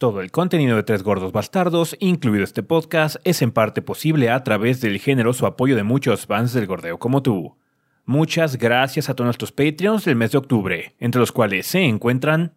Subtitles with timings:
[0.00, 4.42] Todo el contenido de Tres Gordos Bastardos, incluido este podcast, es en parte posible a
[4.42, 7.58] través del generoso apoyo de muchos fans del gordeo como tú.
[8.06, 12.54] Muchas gracias a todos nuestros Patreons del mes de octubre, entre los cuales se encuentran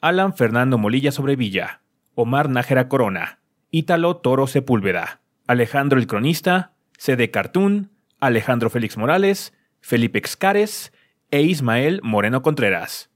[0.00, 1.82] Alan Fernando Molilla Sobrevilla,
[2.16, 3.38] Omar Nájera Corona,
[3.70, 10.92] Ítalo Toro Sepúlveda, Alejandro el Cronista, CD Cartoon, Alejandro Félix Morales, Felipe Excares
[11.30, 13.09] e Ismael Moreno Contreras.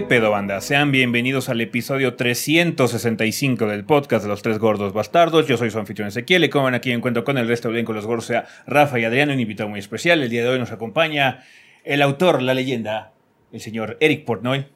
[0.00, 0.62] ¿Qué pedo banda?
[0.62, 5.46] Sean bienvenidos al episodio 365 del podcast de los tres gordos bastardos.
[5.46, 7.92] Yo soy su anfitrión Ezequiel y como ven aquí encuentro con el resto del elenco
[7.92, 10.22] los gordos, sea Rafa y Adriano, un invitado muy especial.
[10.22, 11.44] El día de hoy nos acompaña
[11.84, 13.12] el autor, la leyenda,
[13.52, 14.68] el señor Eric Portnoy.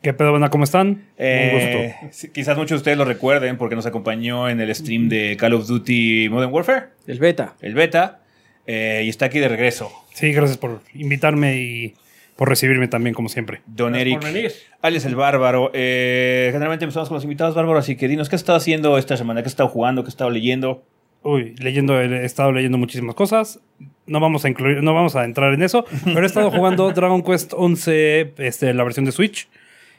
[0.00, 0.48] ¿Qué pedo, banda?
[0.48, 1.08] ¿Cómo están?
[1.18, 5.36] Eh, sí, quizás muchos de ustedes lo recuerden porque nos acompañó en el stream de
[5.36, 7.56] Call of Duty Modern Warfare, El beta.
[7.62, 8.20] el beta,
[8.64, 9.90] eh, y está aquí de regreso.
[10.14, 11.94] Sí, gracias por invitarme y
[12.38, 13.62] por recibirme también, como siempre.
[13.66, 14.52] Don Eric, por venir.
[14.80, 15.72] alias el Bárbaro.
[15.74, 19.16] Eh, generalmente empezamos con los invitados Bárbaro, así que dinos, ¿qué has estado haciendo esta
[19.16, 19.42] semana?
[19.42, 20.04] ¿Qué has estado jugando?
[20.04, 20.84] ¿Qué has estado leyendo?
[21.24, 23.58] Uy, leyendo, he estado leyendo muchísimas cosas.
[24.06, 27.24] No vamos a incluir, no vamos a entrar en eso, pero he estado jugando Dragon
[27.24, 29.48] Quest 11, este, la versión de Switch.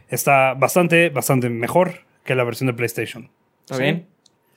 [0.07, 3.29] Está bastante, bastante mejor que la versión de PlayStation.
[3.65, 3.81] ¿Está Sí.
[3.83, 4.05] bien?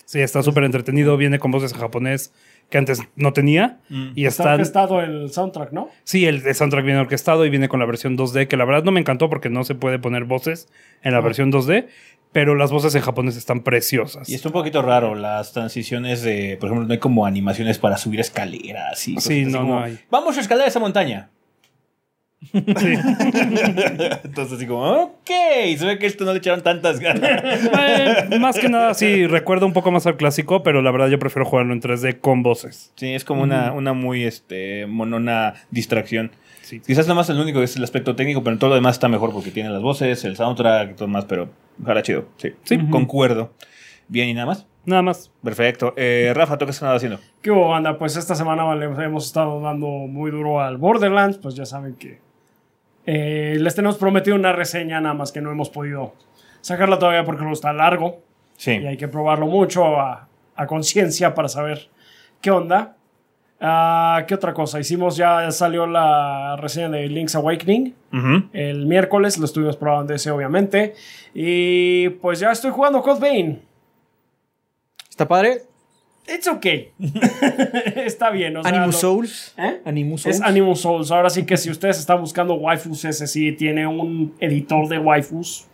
[0.05, 2.33] Sí, está súper entretenido, viene con voces en japonés
[2.73, 3.81] que antes no tenía.
[3.91, 5.91] Y Está está, orquestado el soundtrack, ¿no?
[6.05, 8.83] sí, el, el soundtrack viene orquestado y viene con la versión 2D, que la verdad
[8.83, 10.69] no me encantó porque no se puede poner voces
[11.03, 11.89] en la versión 2D,
[12.33, 14.27] pero las voces en japonés están preciosas.
[14.31, 17.99] Y está un poquito raro las transiciones de, por ejemplo, no hay como animaciones para
[17.99, 19.07] subir escaleras.
[19.07, 19.99] Y Sí, cosas así no, como, no hay.
[20.11, 21.29] Vamos a escalar esa montaña.
[22.53, 22.59] Sí.
[24.25, 25.31] Entonces así como, ok,
[25.77, 27.23] se ve que esto no le echaron tantas ganas.
[28.33, 31.19] Eh, más que nada, sí, recuerda un poco más al clásico, pero la verdad yo
[31.19, 32.93] prefiero jugarlo en 3D con voces.
[32.97, 36.31] Sí, es como una, una muy este, monona distracción.
[36.63, 36.81] Sí.
[36.81, 39.09] Quizás nada más el único es el aspecto técnico, pero en todo lo demás está
[39.09, 41.51] mejor porque tiene las voces, el soundtrack y todo más, pero
[41.83, 42.27] ojalá chido.
[42.37, 42.79] Sí, Sí.
[42.91, 43.53] concuerdo.
[44.09, 44.67] Bien, ¿y nada más?
[44.85, 45.31] Nada más.
[45.43, 45.95] Perfecto.
[45.97, 47.19] Eh, Rafa, ¿tú qué estás haciendo?
[47.41, 47.99] ¿Qué hubo, banda?
[47.99, 51.39] Pues esta semana le hemos estado dando muy duro al Borderlands.
[51.39, 52.19] Pues ya saben que
[53.07, 56.15] eh, les tenemos prometido una reseña, nada más que no hemos podido
[56.61, 58.21] sacarla todavía porque no está largo.
[58.57, 58.73] Sí.
[58.73, 61.89] Y hay que probarlo mucho a, a conciencia para saber
[62.41, 62.97] qué onda.
[63.65, 64.81] Ah, ¿Qué otra cosa?
[64.81, 67.95] Hicimos, ya salió la reseña de Link's Awakening.
[68.53, 70.95] El miércoles lo estuvimos probando ese, obviamente.
[71.33, 73.63] Y pues ya estoy jugando Code Vein.
[75.09, 75.63] ¿Está padre?
[76.27, 76.93] It's okay.
[77.97, 78.57] Está bien.
[78.57, 79.55] O sea, Animus lo- Souls.
[79.59, 79.81] ¿Eh?
[79.85, 80.37] Animus Souls.
[80.37, 81.11] Es Animus Souls.
[81.11, 85.67] Ahora sí que si ustedes están buscando waifus, ese sí tiene un editor de waifus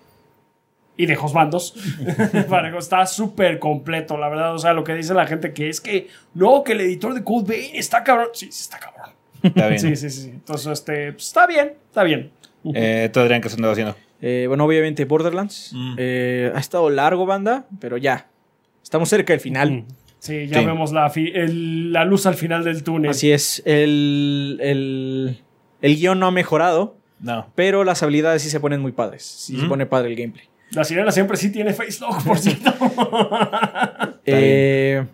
[0.96, 1.16] y de
[2.48, 4.54] que está súper completo, la verdad.
[4.54, 7.22] O sea, lo que dice la gente que es que no, que el editor de
[7.22, 8.28] Code Vein está cabrón.
[8.32, 9.10] Sí, sí, está cabrón.
[9.42, 9.78] Está bien.
[9.80, 10.30] Sí, sí, sí.
[10.30, 12.32] Entonces, este, pues, está bien, está bien.
[12.74, 13.94] Eh, ¿Tú, Adrián, qué has andado haciendo?
[14.20, 15.70] Eh, bueno, obviamente Borderlands.
[15.72, 15.94] Mm.
[15.98, 18.26] Eh, ha estado largo, banda, pero ya.
[18.82, 19.70] Estamos cerca del final.
[19.70, 19.86] Mm.
[20.18, 20.66] Sí, ya Sí.
[20.66, 23.10] vemos la, el- la luz al final del túnel.
[23.12, 23.62] Así es.
[23.64, 25.38] El, el,
[25.80, 27.50] el guion no ha mejorado, No.
[27.54, 29.22] pero las habilidades sí se ponen muy padres.
[29.22, 30.46] Sí se pone padre el gameplay.
[30.72, 32.74] La sirena siempre sí tiene face lock, por cierto.
[34.26, 35.04] Eh,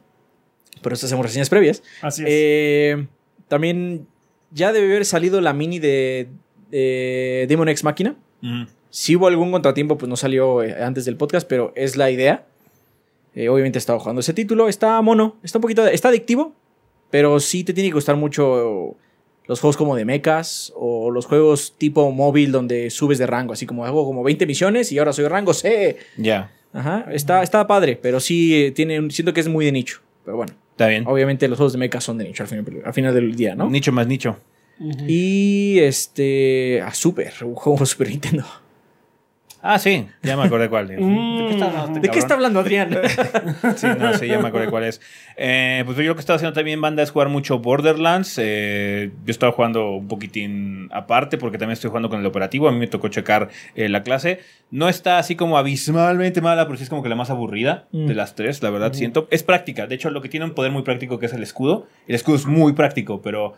[0.83, 1.83] pero estas hacemos reseñas previas.
[2.03, 2.29] Así es.
[2.31, 3.07] Eh,
[3.49, 4.07] también
[4.51, 6.29] ya debe haber salido la mini de,
[6.71, 8.17] de Demon X Máquina.
[8.91, 12.47] Si hubo algún contratiempo, pues no salió eh, antes del podcast, pero es la idea.
[13.35, 14.69] Eh, obviamente he estado jugando ese título.
[14.69, 15.87] Está mono, está un poquito.
[15.87, 16.53] Está adictivo,
[17.11, 18.97] pero sí te tiene que gustar mucho
[19.47, 23.53] los juegos como de mechas o los juegos tipo móvil donde subes de rango.
[23.53, 25.97] Así como hago como 20 misiones y ahora soy rango C.
[26.17, 26.51] Ya.
[26.73, 30.01] Ajá, está, está padre, pero sí eh, tiene, un- siento que es muy de nicho.
[30.25, 31.05] Pero bueno, Está bien.
[31.07, 33.69] obviamente los juegos de mechas son de nicho al final, al final del día, ¿no?
[33.71, 34.39] Nicho más nicho.
[35.07, 36.81] Y este.
[36.83, 38.45] Ah, Super, un juego de Super Nintendo.
[39.67, 40.07] Ah, sí.
[40.23, 40.89] Ya me acordé cuál.
[40.89, 41.47] ¿De Mm.
[41.49, 42.91] qué está hablando este ¿De qué está hablando Adrián?
[43.77, 45.01] Sí, no, sí, ya me acordé cuál es.
[45.39, 48.39] Eh, pues yo lo que estaba haciendo también, banda, es jugar mucho Borderlands.
[48.43, 52.69] Eh, yo estaba jugando un poquitín aparte porque también estoy jugando con el operativo.
[52.69, 54.41] A mí me tocó checar eh, la clase.
[54.71, 58.07] No está así como abismalmente mala, pero sí es como que la más aburrida Mm.
[58.07, 59.29] de las tres, la verdad, siento.
[59.31, 59.87] Es práctica.
[59.87, 61.87] De hecho, lo que tiene un poder muy práctico que es el escudo.
[62.07, 63.55] El escudo es muy práctico, pero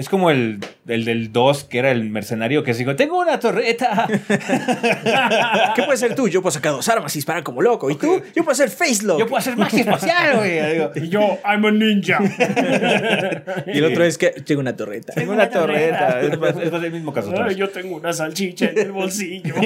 [0.00, 4.08] Es como el, el del 2, que era el mercenario, que dijo, tengo una torreta.
[5.76, 6.26] ¿Qué puede ser tú?
[6.26, 7.90] Yo puedo sacar dos armas y disparar como loco.
[7.90, 8.22] ¿Y tú?
[8.34, 9.18] Yo puedo hacer face lock.
[9.20, 10.60] Yo puedo hacer magia espacial, güey.
[11.04, 12.18] Y yo, I'm a ninja.
[13.66, 15.12] Y el otro es que tengo una torreta.
[15.12, 16.18] tengo una torreta.
[16.22, 17.34] Es más, es más el mismo caso.
[17.38, 19.54] Ay, yo tengo una salchicha en el bolsillo.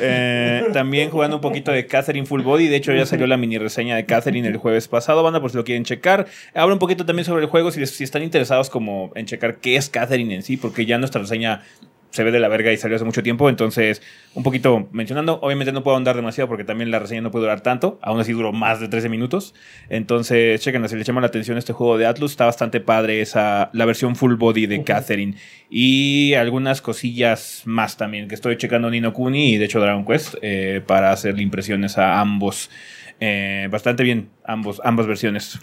[0.00, 2.66] Eh, también jugando un poquito de Catherine Full Body.
[2.68, 5.56] De hecho, ya salió la mini reseña de Catherine el jueves pasado, banda, por si
[5.56, 6.26] lo quieren checar.
[6.54, 9.56] Habla un poquito también sobre el juego, si, les- si están interesados como en checar
[9.56, 11.62] qué es Catherine en sí, porque ya nuestra reseña
[12.10, 13.48] se ve de la verga y salió hace mucho tiempo.
[13.48, 14.02] Entonces,
[14.34, 15.40] un poquito mencionando.
[15.42, 17.98] Obviamente no puedo andar demasiado porque también la reseña no puede durar tanto.
[18.00, 19.52] Aún así duró más de 13 minutos.
[19.88, 23.68] Entonces, chequen, si les llama la atención este juego de Atlus, está bastante padre esa,
[23.72, 25.34] la versión full body de Catherine.
[25.68, 30.36] Y algunas cosillas más también, que estoy checando Nino Kuni y de hecho Dragon Quest
[30.40, 32.70] eh, para hacerle impresiones a ambos.
[33.18, 35.58] Eh, bastante bien, ambos, ambas versiones.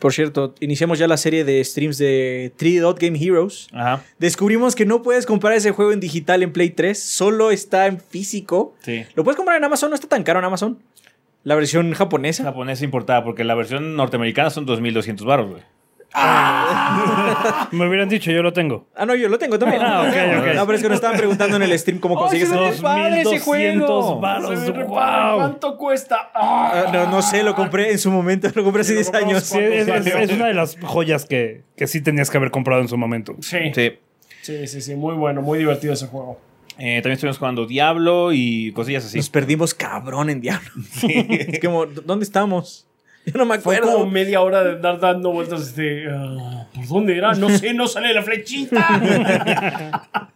[0.00, 3.68] Por cierto, iniciamos ya la serie de streams de 3 Dot Game Heroes.
[3.72, 4.02] Ajá.
[4.18, 8.00] Descubrimos que no puedes comprar ese juego en digital en Play 3, solo está en
[8.00, 8.74] físico.
[8.80, 9.04] Sí.
[9.14, 10.78] Lo puedes comprar en Amazon, no está tan caro en Amazon.
[11.44, 12.44] La versión japonesa.
[12.44, 15.62] Japonesa importada, porque la versión norteamericana son 2.200 baros, güey.
[17.72, 18.88] Me hubieran dicho, yo lo tengo.
[18.96, 19.82] Ah, no, yo lo tengo también.
[19.82, 20.08] Ah, ok,
[20.40, 20.54] ok.
[20.56, 23.20] No, pero es que nos estaban preguntando en el stream cómo Oh, consigues el- padre
[23.20, 24.14] ese 2200 juego.
[24.16, 24.50] Se varos.
[24.50, 24.84] ve re padre.
[25.30, 25.36] Wow.
[25.38, 26.30] ¿Cuánto cuesta?
[26.34, 26.84] ¡Ah!
[26.88, 29.34] Ah, no, no sé, lo compré en su momento, lo compré hace Lo 10 compramos
[29.34, 29.44] años.
[29.44, 30.18] Sí, es, es- salió?
[30.18, 33.36] es una de las joyas que, que sí tenías que haber comprado en su momento.
[33.40, 33.58] Sí.
[33.74, 33.92] sí.
[34.42, 34.66] Sí.
[34.66, 36.40] Sí, sí, Muy bueno, muy divertido ese juego.
[36.78, 39.18] Eh, también estuvimos jugando Diablo y cosillas así.
[39.18, 40.70] Nos perdimos cabrón en Diablo.
[41.08, 42.86] es como, ¿dónde estamos?
[43.26, 43.98] Yo no me Fue acuerdo.
[43.98, 46.06] como media hora de andar dando vueltas de.
[46.10, 47.34] ah, ¿Por dónde era?
[47.34, 50.20] No sé, no sale la flechita.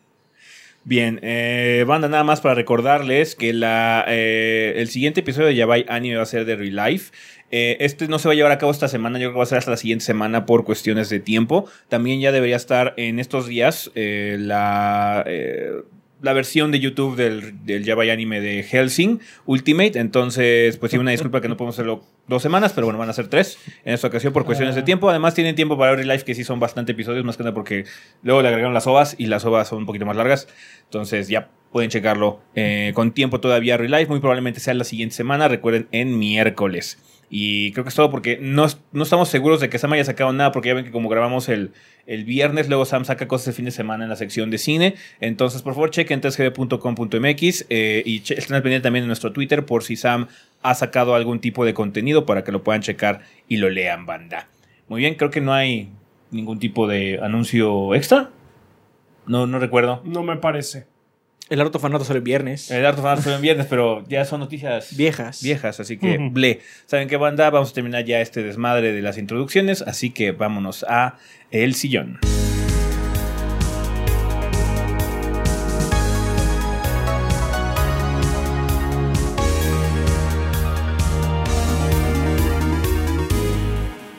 [0.86, 5.86] Bien, eh, banda, nada más para recordarles que la, eh, el siguiente episodio de Yabai
[5.88, 7.10] Anime va a ser de Real Life.
[7.50, 9.44] Eh, este no se va a llevar a cabo esta semana, yo creo que va
[9.44, 11.66] a ser hasta la siguiente semana por cuestiones de tiempo.
[11.88, 15.72] También ya debería estar en estos días eh, la, eh,
[16.24, 19.98] la versión de YouTube del, del Yabai Anime de Helsing Ultimate.
[19.98, 23.12] Entonces, pues sí, una disculpa que no podemos hacerlo dos semanas, pero bueno, van a
[23.12, 25.10] ser tres en esta ocasión por cuestiones de tiempo.
[25.10, 27.84] Además, tienen tiempo para Real Life, que sí son bastante episodios, más que nada porque
[28.22, 30.48] luego le agregaron las ovas y las ovas son un poquito más largas.
[30.84, 34.06] Entonces, ya pueden checarlo eh, con tiempo todavía Real Life.
[34.06, 36.98] Muy probablemente sea la siguiente semana, recuerden, en miércoles.
[37.30, 40.32] Y creo que es todo porque no, no estamos seguros de que Sam haya sacado
[40.32, 41.72] nada, porque ya ven que como grabamos el,
[42.06, 44.94] el viernes, luego Sam saca cosas el fin de semana en la sección de cine.
[45.20, 49.82] Entonces, por favor, chequen 3gb.com.mx eh, y estén al pendiente también en nuestro Twitter por
[49.82, 50.28] si Sam
[50.62, 54.48] ha sacado algún tipo de contenido para que lo puedan checar y lo lean, banda.
[54.88, 55.90] Muy bien, creo que no hay
[56.30, 58.30] ningún tipo de anuncio extra.
[59.26, 60.02] No, no recuerdo.
[60.04, 60.86] No me parece.
[61.50, 62.70] El Art of Anato sale el viernes.
[62.70, 65.42] El Art of Honor fue en viernes, pero ya son noticias Viejas.
[65.42, 66.30] viejas, así que Ujú.
[66.30, 66.60] ble.
[66.86, 67.50] ¿Saben qué banda?
[67.50, 71.18] Vamos a terminar ya este desmadre de las introducciones, así que vámonos a
[71.50, 72.18] El Sillón.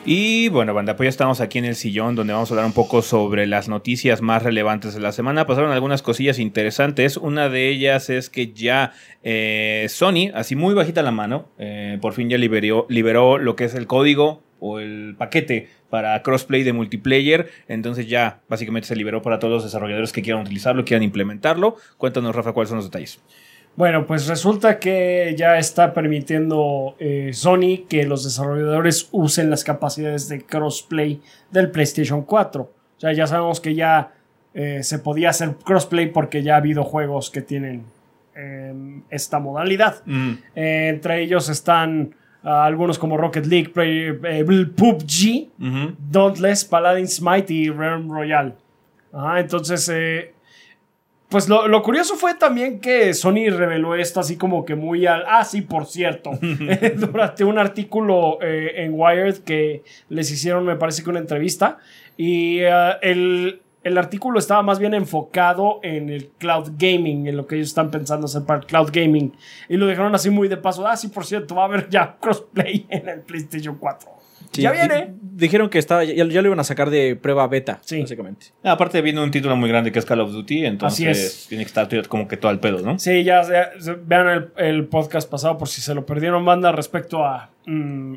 [0.08, 2.72] Y bueno, banda, pues ya estamos aquí en el sillón donde vamos a hablar un
[2.72, 5.48] poco sobre las noticias más relevantes de la semana.
[5.48, 7.16] Pasaron algunas cosillas interesantes.
[7.16, 8.92] Una de ellas es que ya
[9.24, 13.64] eh, Sony, así muy bajita la mano, eh, por fin ya liberó, liberó lo que
[13.64, 17.50] es el código o el paquete para crossplay de multiplayer.
[17.66, 21.78] Entonces ya básicamente se liberó para todos los desarrolladores que quieran utilizarlo, quieran implementarlo.
[21.98, 23.18] Cuéntanos, Rafa, cuáles son los detalles.
[23.76, 30.28] Bueno, pues resulta que ya está permitiendo eh, Sony que los desarrolladores usen las capacidades
[30.28, 32.62] de crossplay del PlayStation 4.
[32.62, 34.12] O sea, ya sabemos que ya
[34.54, 37.82] eh, se podía hacer crossplay porque ya ha habido juegos que tienen
[38.34, 38.72] eh,
[39.10, 39.96] esta modalidad.
[40.54, 44.12] Eh, entre ellos están ah, algunos como Rocket League, Play-
[44.74, 45.94] PUBG, Ujú.
[46.10, 48.54] Dauntless, Paladin Smite y Realm Royale.
[49.12, 50.32] Ajá, entonces, eh,
[51.28, 55.24] pues lo, lo curioso fue también que Sony reveló esto así como que muy al...
[55.26, 56.30] Ah, sí, por cierto.
[56.96, 61.78] durante un artículo eh, en Wired que les hicieron, me parece que una entrevista.
[62.16, 67.46] Y eh, el, el artículo estaba más bien enfocado en el cloud gaming, en lo
[67.46, 69.32] que ellos están pensando hacer para el cloud gaming.
[69.68, 70.86] Y lo dejaron así muy de paso.
[70.86, 74.15] Ah, sí, por cierto, va a haber ya crossplay en el PlayStation 4.
[74.56, 75.06] Sí, ya viene.
[75.06, 78.00] di- Dijeron que estaba, ya, ya lo iban a sacar de prueba beta, Sí.
[78.00, 78.46] básicamente.
[78.64, 81.46] Aparte viene un título muy grande que es Call of Duty, entonces Así es.
[81.48, 82.98] tiene que estar como que todo al pedo, ¿no?
[82.98, 83.42] Sí, ya,
[84.06, 88.14] vean el, el podcast pasado por si se lo perdieron, banda, respecto a mm,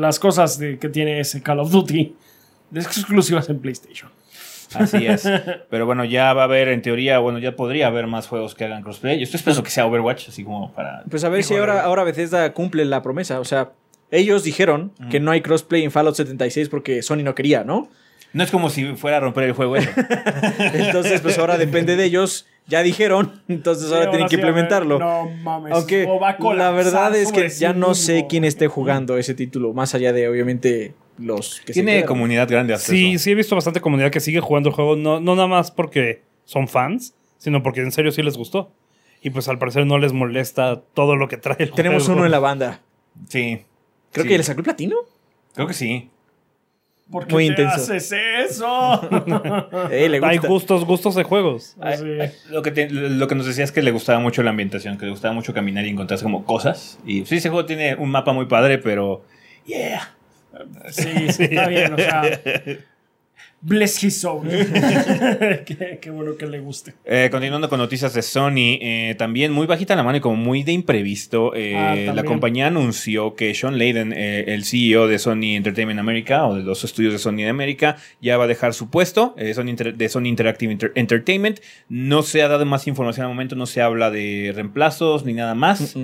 [0.00, 2.14] las cosas de, que tiene ese Call of Duty
[2.70, 4.10] de exclusivas en PlayStation.
[4.74, 5.28] Así es.
[5.70, 8.64] Pero bueno, ya va a haber, en teoría, bueno, ya podría haber más juegos que
[8.64, 9.18] hagan crossplay.
[9.18, 11.04] Yo estoy esperando que sea Overwatch, así como para.
[11.08, 13.38] Pues a ver si ahora, ahora Bethesda cumple la promesa.
[13.38, 13.70] O sea,
[14.10, 17.88] ellos dijeron que no hay crossplay en Fallout 76 porque Sony no quería, ¿no?
[18.32, 19.90] No es como si fuera a romper el juego eso.
[20.74, 22.46] Entonces, pues ahora depende de ellos.
[22.66, 24.98] Ya dijeron, entonces ahora Sí, tienen que implementarlo.
[24.98, 25.72] No mames.
[25.72, 29.34] Aunque O va a la verdad es que ya no sé quién esté jugando ese
[29.34, 33.54] título, más allá de obviamente los que Tiene comunidad grande hasta Sí, sí he visto
[33.54, 37.62] bastante comunidad que sigue jugando el juego, no, no nada más porque son fans, sino
[37.62, 38.72] porque en serio sí les gustó.
[39.22, 42.16] Y pues al parecer no les molesta todo lo que trae el Tenemos juego.
[42.18, 42.80] uno en la banda.
[43.28, 43.60] Sí.
[44.14, 44.28] Creo Sí.
[44.30, 44.96] que le sacó el platino.
[45.54, 46.08] Creo que sí.
[47.10, 47.74] ¿Por qué Muy te intenso.
[47.92, 48.12] haces
[48.50, 49.00] eso?
[49.90, 51.76] Eh, le Hay gustos, gustos de juegos.
[51.78, 52.04] Ay, Sí.
[52.18, 54.96] ay, Lo que, te- lo que nos decía es que le gustaba mucho la ambientación,
[54.96, 56.98] que le gustaba mucho caminar y encontrarse como cosas.
[57.04, 59.22] Y sí, ese juego tiene un mapa muy padre, pero.
[59.66, 60.14] Yeah.
[60.90, 62.22] Sí, sí, está bien, o sea.
[63.66, 64.46] Bless his soul.
[65.64, 66.92] qué, qué bueno que le guste.
[67.04, 70.62] Eh, continuando con noticias de Sony, eh, también muy bajita la mano y como muy
[70.64, 75.98] de imprevisto, eh, Ah, la compañía anunció que Sean Layden, el CEO de Sony Entertainment
[75.98, 79.34] America o de los estudios de Sony de América, ya va a dejar su puesto
[79.54, 81.60] Sony de Sony Interactive Inter- Entertainment.
[81.88, 85.54] No se ha dado más información al momento, no se habla de reemplazos ni nada
[85.54, 85.96] más.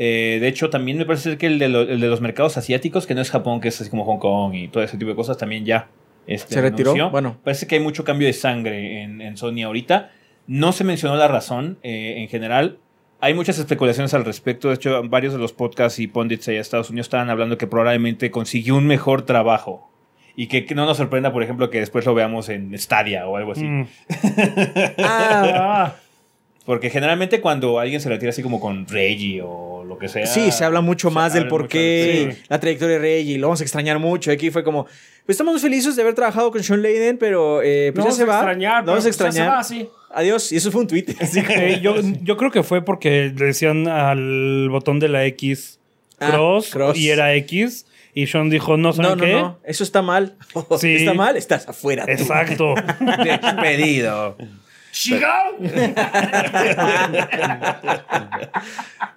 [0.00, 3.06] Eh, de hecho, también me parece que el de, lo- el de los mercados asiáticos,
[3.08, 5.16] que no es Japón, que es así como Hong Kong y todo ese tipo de
[5.16, 5.88] cosas, también ya
[6.28, 6.90] este, ¿Se retiró?
[6.90, 7.10] anunció.
[7.10, 7.36] Bueno.
[7.42, 10.10] Parece que hay mucho cambio de sangre en, en Sony ahorita.
[10.46, 12.78] No se mencionó la razón eh, en general.
[13.20, 14.68] Hay muchas especulaciones al respecto.
[14.68, 17.66] De hecho, varios de los podcasts y pundits allá en Estados Unidos estaban hablando que
[17.66, 19.90] probablemente consiguió un mejor trabajo.
[20.36, 23.36] Y que, que no nos sorprenda, por ejemplo, que después lo veamos en Stadia o
[23.36, 23.64] algo así.
[23.64, 23.86] Mm.
[24.98, 25.94] Ah, Ah,
[26.68, 30.26] Porque generalmente cuando alguien se retira así como con Reggie o lo que sea.
[30.26, 32.42] sí, se habla mucho se más del por qué, sí.
[32.50, 34.30] la trayectoria de Reggie, lo vamos a extrañar mucho.
[34.30, 37.90] Aquí fue como, pues estamos muy felices de haber trabajado con Sean Layden, pero eh,
[37.94, 38.42] pues no ya se vamos a va.
[38.52, 38.84] extrañar.
[38.84, 39.54] Lo vamos a pues ya se extrañar.
[39.56, 39.88] va, sí.
[40.12, 40.52] Adiós.
[40.52, 41.06] Y eso fue un tweet.
[41.06, 45.80] Como- Eh, yo, yo creo que fue porque le decían al botón de la X
[46.20, 46.98] Ah, cross, cross.
[46.98, 47.86] y era X.
[48.12, 49.32] Y Sean dijo, no, no, ¿saben no, qué?
[49.32, 49.58] no.
[49.64, 50.36] Eso está mal.
[50.78, 50.96] Sí.
[50.96, 52.04] Está mal, estás afuera.
[52.04, 52.10] tú.
[52.12, 52.74] Exacto.
[53.24, 54.36] Despedido.
[54.92, 55.56] ¡Shigao!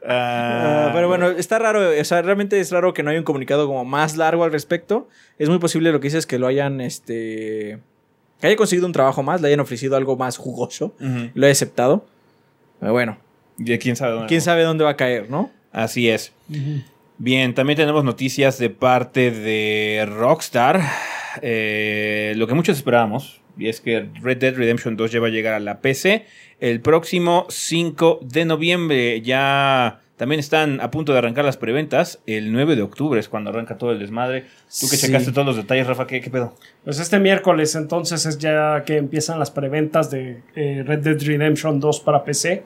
[0.03, 1.91] Ah, pero bueno, está raro.
[1.99, 5.07] O sea, realmente es raro que no haya un comunicado como más largo al respecto.
[5.37, 7.79] Es muy posible lo que dices que lo hayan, este.
[8.39, 10.95] Que haya conseguido un trabajo más, le hayan ofrecido algo más jugoso.
[10.99, 12.05] Lo haya aceptado.
[12.79, 13.17] Pero bueno,
[13.59, 14.27] Y quién sabe dónde.
[14.27, 15.51] quién sabe dónde va a caer, ¿no?
[15.71, 16.33] Así es.
[17.19, 20.81] Bien, también tenemos noticias de parte de Rockstar.
[21.43, 25.31] Eh, lo que muchos esperábamos, y es que Red Dead Redemption 2 ya va a
[25.31, 26.25] llegar a la PC
[26.59, 29.21] el próximo 5 de noviembre.
[29.21, 32.21] Ya también están a punto de arrancar las preventas.
[32.27, 34.41] El 9 de octubre es cuando arranca todo el desmadre.
[34.41, 35.07] Tú que Sí.
[35.07, 36.53] checaste todos los detalles, Rafa, ¿qué, qué pedo?
[36.83, 41.79] Pues este miércoles entonces es ya que empiezan las preventas de eh, Red Dead Redemption
[41.79, 42.63] 2 para PC.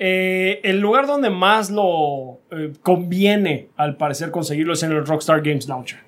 [0.00, 5.42] Eh, el lugar donde más lo eh, conviene al parecer conseguirlo es en el Rockstar
[5.42, 6.00] Games Launcher.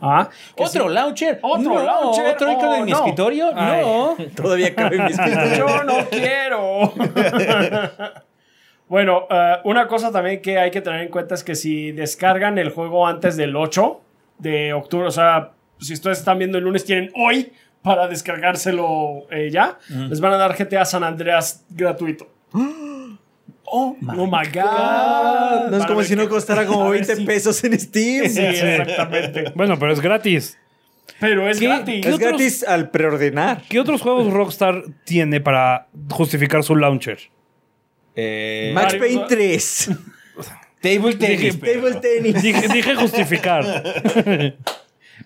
[0.00, 0.94] Ah, ¿Otro sí.
[0.94, 1.38] launcher?
[1.42, 2.26] ¿Otro No, launcher?
[2.34, 2.96] ¿Otro icono Oh, en mi no.
[2.98, 3.50] escritorio?
[3.54, 3.82] Ay.
[3.82, 4.16] No.
[4.36, 5.16] Todavía cabe en mis
[5.58, 6.92] Yo no quiero.
[8.88, 12.58] bueno, eh, una cosa también que hay que tener en cuenta es que si descargan
[12.58, 14.00] el juego antes del 8
[14.38, 17.52] de octubre, o sea, si ustedes están viendo el lunes, tienen hoy
[17.82, 22.28] para descargárselo eh, ya, les van a dar GTA San Andreas gratuito.
[23.66, 25.70] Oh, my Oh my god.
[25.70, 28.28] No es como si no costara como a ver 20 si- pesos en Steam.
[28.28, 29.52] Sí, exactamente.
[29.54, 30.58] bueno, pero es gratis.
[31.20, 31.66] Pero es ¿Qué?
[31.66, 32.06] gratis.
[32.06, 33.62] Es otros- gratis al preordenar.
[33.68, 37.18] ¿Qué otros juegos Rockstar tiene para justificar su launcher?
[38.16, 39.90] Eh, Max Payne 3.
[40.80, 41.58] Table tennis.
[41.58, 42.42] Table Tennis.
[42.42, 43.64] Dije, dije justificar.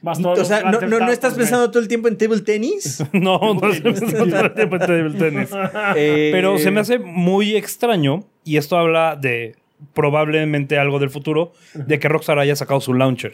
[0.02, 3.02] Más todos O sea, ¿no, no, estás pensando todo el tiempo en Table Tennis?
[3.12, 5.50] No, no es no tiempo de tenis.
[5.96, 9.56] Eh, Pero se me hace muy extraño, y esto habla de
[9.94, 13.32] probablemente algo del futuro, de que Rockstar haya sacado su launcher.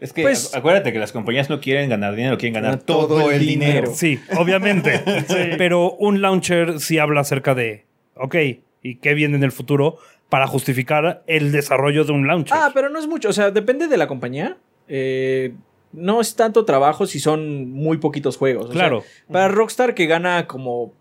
[0.00, 3.06] Es que Pues- acu- acuérdate que las compañías no quieren ganar dinero, quieren ganar todo
[3.06, 3.72] todo, el el dinero.
[3.90, 3.92] dinero.
[3.94, 5.00] Sí, obviamente.
[5.58, 8.34] Pero un launcher sí habla acerca de, ok,
[8.82, 9.98] ¿y qué viene en el futuro
[10.30, 12.56] para justificar el desarrollo de un launcher?
[12.58, 13.28] Ah, pero no es mucho.
[13.28, 14.56] O sea, depende de la compañía.
[14.88, 15.52] Eh,
[15.92, 18.66] no es tanto trabajo si son muy poquitos juegos.
[18.66, 19.04] O sea, Claro.
[19.30, 20.92] para Rockstar que gana como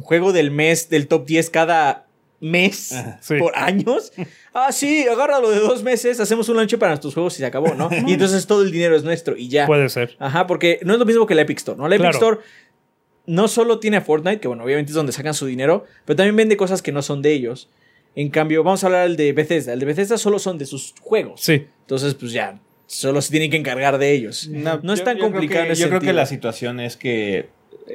[0.00, 2.06] juego del mes del top 10 cada
[2.40, 3.38] mes Sí.
[3.38, 4.12] por años.
[4.54, 7.74] Ah, sí, agárralo de dos meses, hacemos un launcher para nuestros juegos y se acabó,
[7.74, 7.88] ¿no?
[8.06, 9.66] y entonces todo el dinero es nuestro y ya.
[9.66, 10.16] Puede ser.
[10.18, 11.88] Ajá, porque no es lo mismo que la Epic Store, ¿no?
[11.88, 12.32] La Epic Claro.
[12.32, 12.46] Store
[13.26, 16.34] no solo tiene a Fortnite, que bueno, obviamente es donde sacan su dinero, pero también
[16.36, 17.68] vende cosas que no son de ellos.
[18.16, 19.72] En cambio, vamos a hablar del de Bethesda.
[19.72, 21.40] El de Bethesda solo son de sus juegos.
[21.42, 21.66] Sí.
[21.82, 22.58] Entonces, pues ya,
[22.90, 24.48] solo se tienen que encargar de ellos.
[24.48, 26.96] No, es yo- tan yo creo complicado que- ese Yo creo que la situación es
[26.96, 27.48] que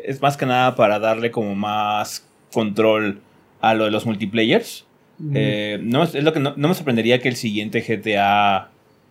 [0.05, 3.19] es más que nada para darle como más control
[3.59, 4.85] a lo de los multiplayers.
[5.33, 8.69] Eh, no, es lo que no, no me sorprendería que el siguiente GTA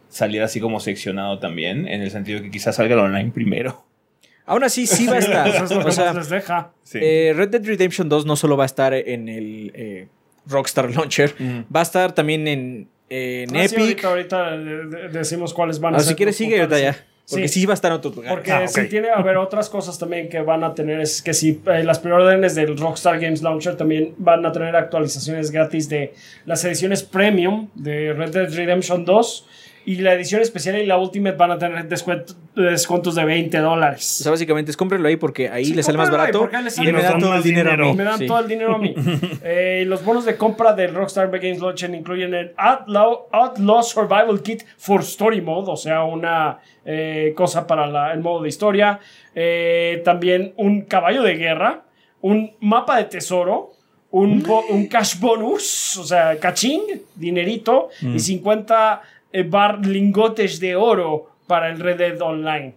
[0.09, 3.85] saliera así como seccionado también, en el sentido que quizás salga el online primero.
[4.47, 5.49] Aún así, sí va a estar.
[5.49, 6.73] Eso es lo que o sea, más les deja.
[6.83, 6.99] Sí.
[7.03, 10.09] eh, Red Dead Redemption 2 no solo va a estar en el eh,
[10.47, 11.35] Rockstar Launcher,
[11.75, 14.05] va a estar también en, en Ah, sí, Epic.
[14.05, 16.11] ahorita, de- decimos cuáles van a Ah, ser.
[16.11, 16.97] si quieres, sigue ahorita ya.
[17.31, 17.61] Porque sí.
[17.65, 18.37] va a estar en lugares.
[18.37, 21.01] Porque Ah, sí tiene a haber otras cosas también que van a tener.
[21.01, 25.51] Es que si eh, las preórdenes del Rockstar Games Launcher también van a tener actualizaciones
[25.51, 26.13] gratis de
[26.45, 29.47] las ediciones premium de Red Dead Redemption 2.
[29.87, 33.63] Y la edición especial y la Ultimate van a tener descuento- descuentos de 20 O
[33.63, 34.03] dólares.
[34.05, 36.49] sea, básicamente es cómprelo ahí porque ahí Sí, le sale más barato
[36.79, 37.85] y me más da todo el dinero, dinero.
[37.89, 37.97] a mí.
[37.99, 38.27] Me dan Sí.
[38.27, 38.95] todo el dinero a mí.
[39.45, 44.63] Eh, los bonos de compra del Rockstar Games Launcher incluyen el Outlaw, Outlaw Survival Kit
[44.79, 49.01] for Story Mode, o sea, una eh, cosa para la- el modo de historia.
[49.35, 51.83] Eh, también un caballo de guerra,
[52.23, 53.73] un mapa de tesoro,
[54.11, 56.83] un, un cash bonus, o sea, cachín,
[57.17, 59.09] dinerito, y 50 eh,
[59.43, 62.75] bar lingotes de oro para el Red Dead Online.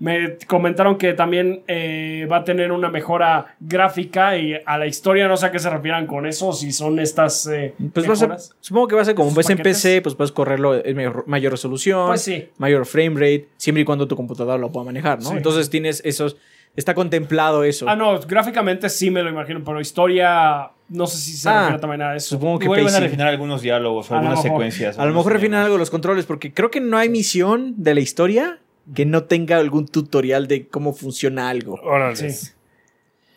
[0.00, 5.28] Me comentaron que también eh, va a tener una mejora gráfica y a la historia
[5.28, 8.16] no sé a qué se refieran con eso, si son estas eh, Pues va a
[8.16, 8.56] ser, mejoras.
[8.60, 9.58] supongo que va a ser como ¿Sus ves en?
[9.58, 12.48] PC, pues puedes correrlo en mayor, mayor resolución, Pues sí.
[12.58, 15.30] mayor frame rate, siempre y cuando tu computadora lo pueda manejar, ¿no?
[15.30, 15.36] Sí.
[15.36, 16.36] Entonces tienes esos,
[16.74, 17.88] está contemplado eso.
[17.88, 21.80] Ah, no, gráficamente sí me lo imagino, pero historia no sé si se Ah, refiere
[21.80, 22.30] también a eso.
[22.36, 23.02] Supongo que Igual van a pacing.
[23.04, 24.50] refinar algunos diálogos o algunas mejor.
[24.50, 24.98] secuencias.
[24.98, 28.00] A lo mejor refinan algo los controles, porque creo que no hay misión de la
[28.00, 28.60] historia
[28.94, 31.80] que no tenga algún tutorial de cómo funciona algo.
[31.82, 32.16] Órale.
[32.16, 32.50] Sí.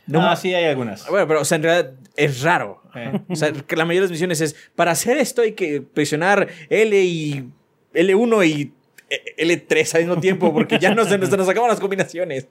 [0.07, 1.07] No, ah, sí, hay algunas.
[1.09, 2.81] Bueno, pero o sea, en realidad es raro.
[2.95, 3.19] Eh.
[3.29, 6.47] O sea, que la mayoría de las misiones es, para hacer esto hay que presionar
[6.69, 7.49] L y
[7.93, 8.73] L1 y
[9.09, 12.47] L3 al mismo tiempo, porque ya no se nos, se nos acaban las combinaciones.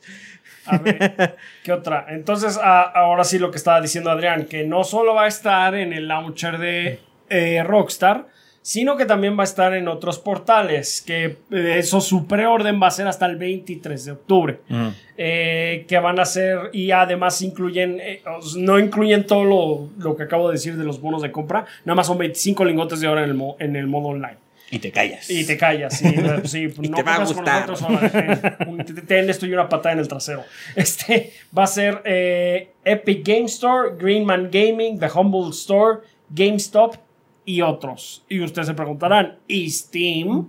[0.67, 2.07] A ver, ¿qué otra?
[2.09, 5.75] Entonces, a- ahora sí lo que estaba diciendo Adrián, que no solo va a estar
[5.75, 6.99] en el launcher de
[7.31, 8.27] eh, Rockstar,
[8.63, 12.89] sino que también va a estar en otros portales, que eh, eso su preorden va
[12.89, 14.59] a ser hasta el 23 de octubre.
[14.69, 14.89] Mm.
[15.19, 18.23] eh, que van a ser y además incluyen, eh,
[18.59, 21.95] no incluyen todo lo, lo que acabo de decir de los bonos de compra, nada
[21.95, 24.39] más son 25 lingotes de oro en el, mo- en el modo online.
[24.71, 25.31] Y te callas.
[25.31, 26.03] Y te callas.
[26.03, 26.09] Y,
[26.49, 27.69] sí, Y no te va a juegas con gustar.
[27.69, 30.45] nosotros, y una patada en el trasero.
[30.75, 36.01] Este va a ser eh, Epic Game Store, Greenman Gaming, The Humble Store,
[36.31, 36.97] GameStop
[37.45, 38.25] y otros.
[38.29, 40.49] Y ustedes se preguntarán, ¿y Steam?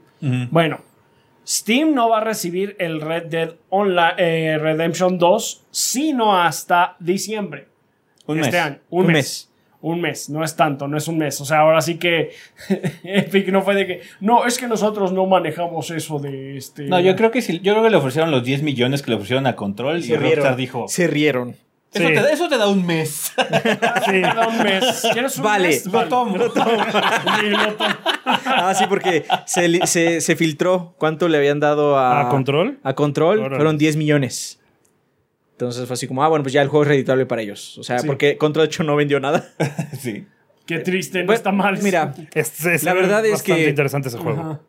[0.49, 0.81] Bueno,
[1.47, 7.67] Steam no va a recibir el Red Dead Online, eh, Redemption 2 sino hasta diciembre
[8.25, 8.61] Un este mes.
[8.65, 8.79] año.
[8.89, 9.13] Un, Un mes.
[9.15, 9.46] mes.
[9.79, 11.39] Un mes, no es tanto, no es un mes.
[11.39, 12.31] O sea, ahora sí que
[13.03, 16.85] Epic no fue de que, no, es que nosotros no manejamos eso de este...
[16.85, 19.17] No, yo creo que sí, yo creo que le ofrecieron los 10 millones que le
[19.17, 21.49] ofrecieron a Control y Rockstar dijo, Se rieron.
[21.93, 22.13] eso, Sí.
[22.13, 23.31] te, da- eso te da un mes.
[24.05, 25.07] Sí, da un mes.
[25.13, 25.85] ¿Quieres un Vale, mes?
[25.85, 26.35] lo tomo.
[26.37, 27.95] Sí, lo tomo.
[28.25, 32.21] Ah, sí, porque se, li- se, se filtró cuánto le habían dado a...
[32.21, 32.79] ¿A Control?
[32.83, 33.39] A Control.
[33.39, 33.55] Órale.
[33.57, 34.59] Fueron 10 millones.
[35.57, 37.77] Entonces fue así como, ah, bueno, pues ya el juego es reditable para ellos.
[37.79, 38.05] O sea, Sí.
[38.05, 39.49] porque Control de hecho no vendió nada.
[39.99, 40.25] sí.
[40.67, 41.79] Qué triste, no Bueno, está mal.
[41.81, 44.59] Mira, Es- es- La verdad es bastante que- interesante ese juego.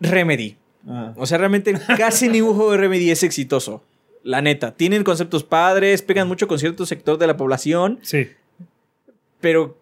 [0.00, 0.56] Remedy.
[0.86, 1.12] Ah.
[1.16, 3.82] O sea, realmente casi ningún juego de Remedy es exitoso.
[4.22, 4.74] La neta.
[4.76, 8.28] Tienen conceptos padres, pegan mucho con cierto sector de la población, Sí.
[9.40, 9.76] pero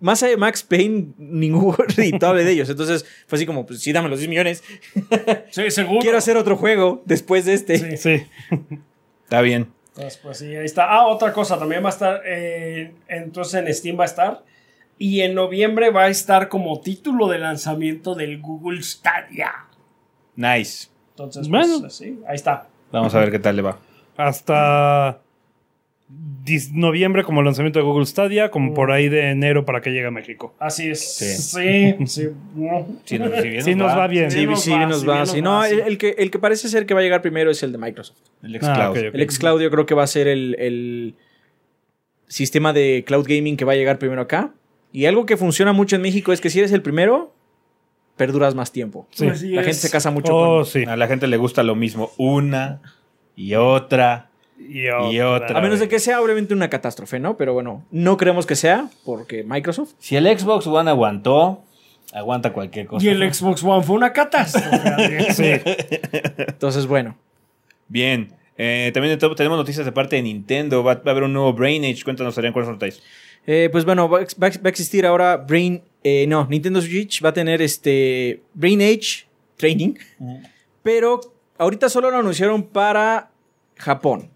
[0.00, 2.68] más allá de Max Payne, ningún juego es reditable de ellos.
[2.70, 4.62] Entonces fue así como, pues sí, dame los 10 millones.
[5.50, 6.00] Sí, seguro.
[6.00, 7.96] Quiero hacer otro juego después de este.
[7.96, 7.96] Sí.
[7.96, 8.26] Sí.
[9.24, 9.68] Está bien.
[9.94, 10.84] Entonces, pues sí, ahí está.
[10.92, 14.42] Ah, otra cosa, también va a estar, eh, entonces en Steam va a estar.
[14.98, 19.50] Y en noviembre va a estar como título de lanzamiento del Google Stadia.
[20.36, 20.88] Nice.
[21.10, 21.80] Entonces, Bueno.
[21.80, 22.66] pues sí, ahí está.
[22.92, 23.78] Vamos a ver qué tal le va.
[24.16, 25.20] Hasta
[26.72, 30.10] noviembre como lanzamiento de Google Stadia, como por ahí de enero para que llegue a
[30.10, 30.54] México.
[30.58, 31.16] Así es.
[31.16, 31.26] Sí.
[31.36, 32.28] Sí, sí.
[32.56, 32.86] no.
[33.04, 34.30] Si nos, si bien Sí, nos va bien.
[34.30, 35.18] Sí, nos sí, va, nos va.
[35.20, 37.62] nos no, el, el que, el que parece ser que va a llegar primero es
[37.62, 38.18] el de Microsoft.
[38.42, 38.96] El Ah, xCloud.
[39.14, 41.14] El xCloud yo creo que va a ser el, el
[42.26, 44.52] sistema de cloud gaming que va a llegar primero acá.
[44.92, 47.32] Y algo que funciona mucho en México es que si eres el primero,
[48.16, 49.06] perduras más tiempo.
[49.12, 49.26] Sí.
[49.26, 50.66] La gente se casa mucho Oh, con...
[50.66, 50.82] sí.
[50.84, 52.10] A la gente le gusta lo mismo.
[52.18, 52.80] Una
[53.36, 54.29] y otra.
[54.68, 55.58] Y Y otra.
[55.58, 57.36] A menos de que sea obviamente una catástrofe, ¿no?
[57.36, 59.92] Pero bueno, no creemos que sea porque Microsoft.
[59.98, 61.64] Si el Xbox One aguantó,
[62.12, 63.04] aguanta cualquier cosa.
[63.04, 65.32] Y el Xbox One fue una catástrofe.
[65.32, 65.50] Sí.
[66.46, 67.16] Entonces, bueno.
[67.88, 68.34] Bien.
[68.62, 70.84] Eh, también te- tenemos noticias de parte de Nintendo.
[70.84, 72.02] Va, a haber un nuevo Brain Age.
[72.04, 73.02] Cuéntanos, Adrián, cuáles son los detalles.
[73.46, 75.82] Eh, pues bueno, va, va a ex- va a existir ahora Brain...
[76.04, 79.24] eh, no, Nintendo Switch va a tener este Brain Age
[79.56, 79.94] Training.
[80.82, 81.20] Pero
[81.58, 83.30] ahorita solo lo anunciaron para
[83.76, 84.28] Japón.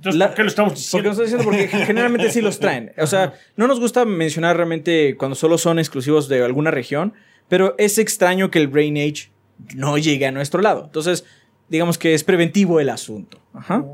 [0.00, 1.10] Entonces, La- ¿por qué lo estamos Porque diciendo?
[1.10, 2.92] estoy diciendo porque generalmente sí los traen.
[2.96, 7.12] O sea, no nos gusta mencionar realmente cuando solo son exclusivos de alguna región,
[7.48, 9.30] pero es extraño que el Brain Age
[9.74, 10.84] no llegue a nuestro lado.
[10.86, 11.24] Entonces,
[11.68, 13.38] digamos que es preventivo el asunto.
[13.52, 13.84] Ajá.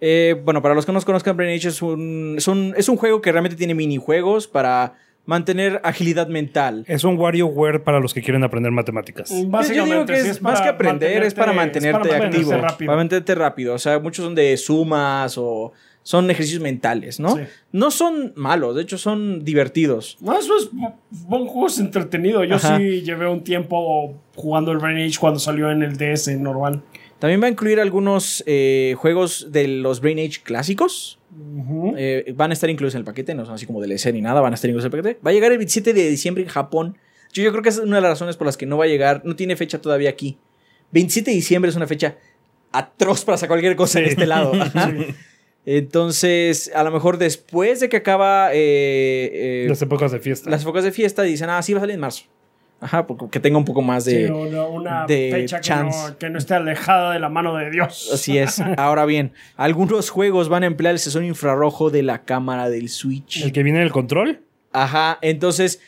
[0.00, 2.88] Eh, bueno, para los que no nos conozcan, Brain Age es un, es, un, es
[2.88, 4.94] un juego que realmente tiene minijuegos para
[5.28, 6.84] mantener agilidad mental.
[6.88, 9.28] Es un WarioWare para los que quieren aprender matemáticas.
[9.28, 12.86] Yo digo Básicamente, es, más que aprender, es para mantenerte, es para activo, rápido.
[12.86, 13.74] para mantenerte rápido.
[13.74, 17.36] O sea, muchos son de sumas o son ejercicios mentales, ¿no?
[17.36, 17.42] Sí.
[17.72, 20.16] No son malos, de hecho son divertidos.
[20.22, 20.70] No, eso es
[21.10, 22.42] buen juego, es entretenido.
[22.44, 22.78] Yo Ajá.
[22.78, 26.80] sí llevé un tiempo jugando el Brain Age cuando salió en el DS normal.
[27.18, 31.17] También va a incluir algunos eh, juegos de los Brain Age clásicos.
[31.96, 34.40] Eh, van a estar incluidos en el paquete, no son así como DLC ni nada,
[34.40, 35.20] van a estar incluidos en el paquete.
[35.26, 36.96] Va a llegar el 27 de diciembre en Japón.
[37.32, 38.84] Yo, yo creo que esa es una de las razones por las que no va
[38.84, 40.38] a llegar, no tiene fecha todavía aquí.
[40.92, 42.16] 27 de diciembre es una fecha
[42.72, 44.10] atroz para sacar cualquier cosa en Sí.
[44.12, 44.52] este lado.
[45.66, 50.48] Entonces, a lo mejor después de que acaba eh, eh, Las épocas de fiesta.
[50.48, 52.24] las épocas de fiesta, dicen, ah, sí va a salir en marzo.
[52.80, 54.26] Ajá, porque que tenga un poco más de...
[54.28, 56.10] Sí, una, una de fecha que chance.
[56.10, 58.10] no, que no esté alejada de la mano de Dios.
[58.14, 58.60] Así es.
[58.76, 63.42] Ahora bien, algunos juegos van a emplear el sensor infrarrojo de la cámara del Switch.
[63.42, 64.42] El que viene del control.
[64.72, 65.80] Ajá, entonces,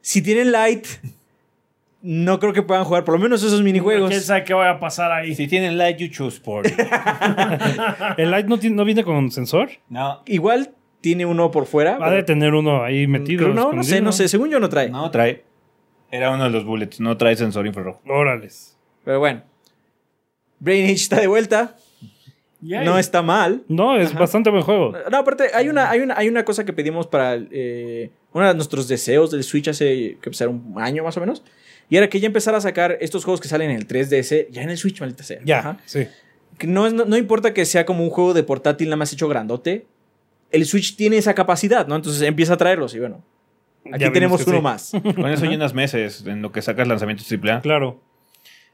[0.00, 0.86] si tienen Light,
[2.00, 4.08] no creo que puedan jugar por lo menos esos minijuegos.
[4.10, 5.34] ¿Quién sabe qué vaya a pasar ahí?
[5.34, 6.66] Si tienen light, you choose sport.
[8.16, 9.70] El Lite no, tiene- no viene con sensor.
[9.88, 10.70] No, Igual
[11.00, 11.98] tiene uno por fuera.
[11.98, 13.48] Va de tener uno ahí metido.
[13.48, 14.28] No, no sé, no sé.
[14.28, 14.90] Según yo no trae.
[14.90, 15.44] no trae.
[16.10, 18.00] Era uno de los bullets, no trae sensor infrarrojo.
[18.06, 18.76] Órales.
[19.04, 19.42] Pero bueno.
[20.58, 21.76] Brain Age está de vuelta.
[22.60, 22.84] Yay.
[22.84, 23.62] No está mal.
[23.68, 24.92] No, es bastante buen juego.
[25.10, 28.54] No, aparte, hay una, hay una, hay una cosa que pedimos para eh, uno de
[28.54, 31.44] nuestros deseos del Switch hace que será un año más o menos.
[31.88, 34.62] Y era que ya empezara a sacar estos juegos que salen en el 3DS, ya
[34.62, 35.40] en el Switch, maldita sea.
[35.44, 35.78] Ya, Ajá.
[35.86, 36.06] sí.
[36.66, 39.86] No, no, no importa que sea como un juego de portátil nada más hecho grandote.
[40.50, 41.94] El Switch tiene esa capacidad, ¿no?
[41.94, 43.22] Entonces empieza a traerlos y bueno.
[43.92, 44.62] Aquí tenemos uno sí.
[44.62, 44.92] más.
[45.14, 47.60] Con eso llenas meses en lo que sacas lanzamientos AAA.
[47.60, 48.00] Claro.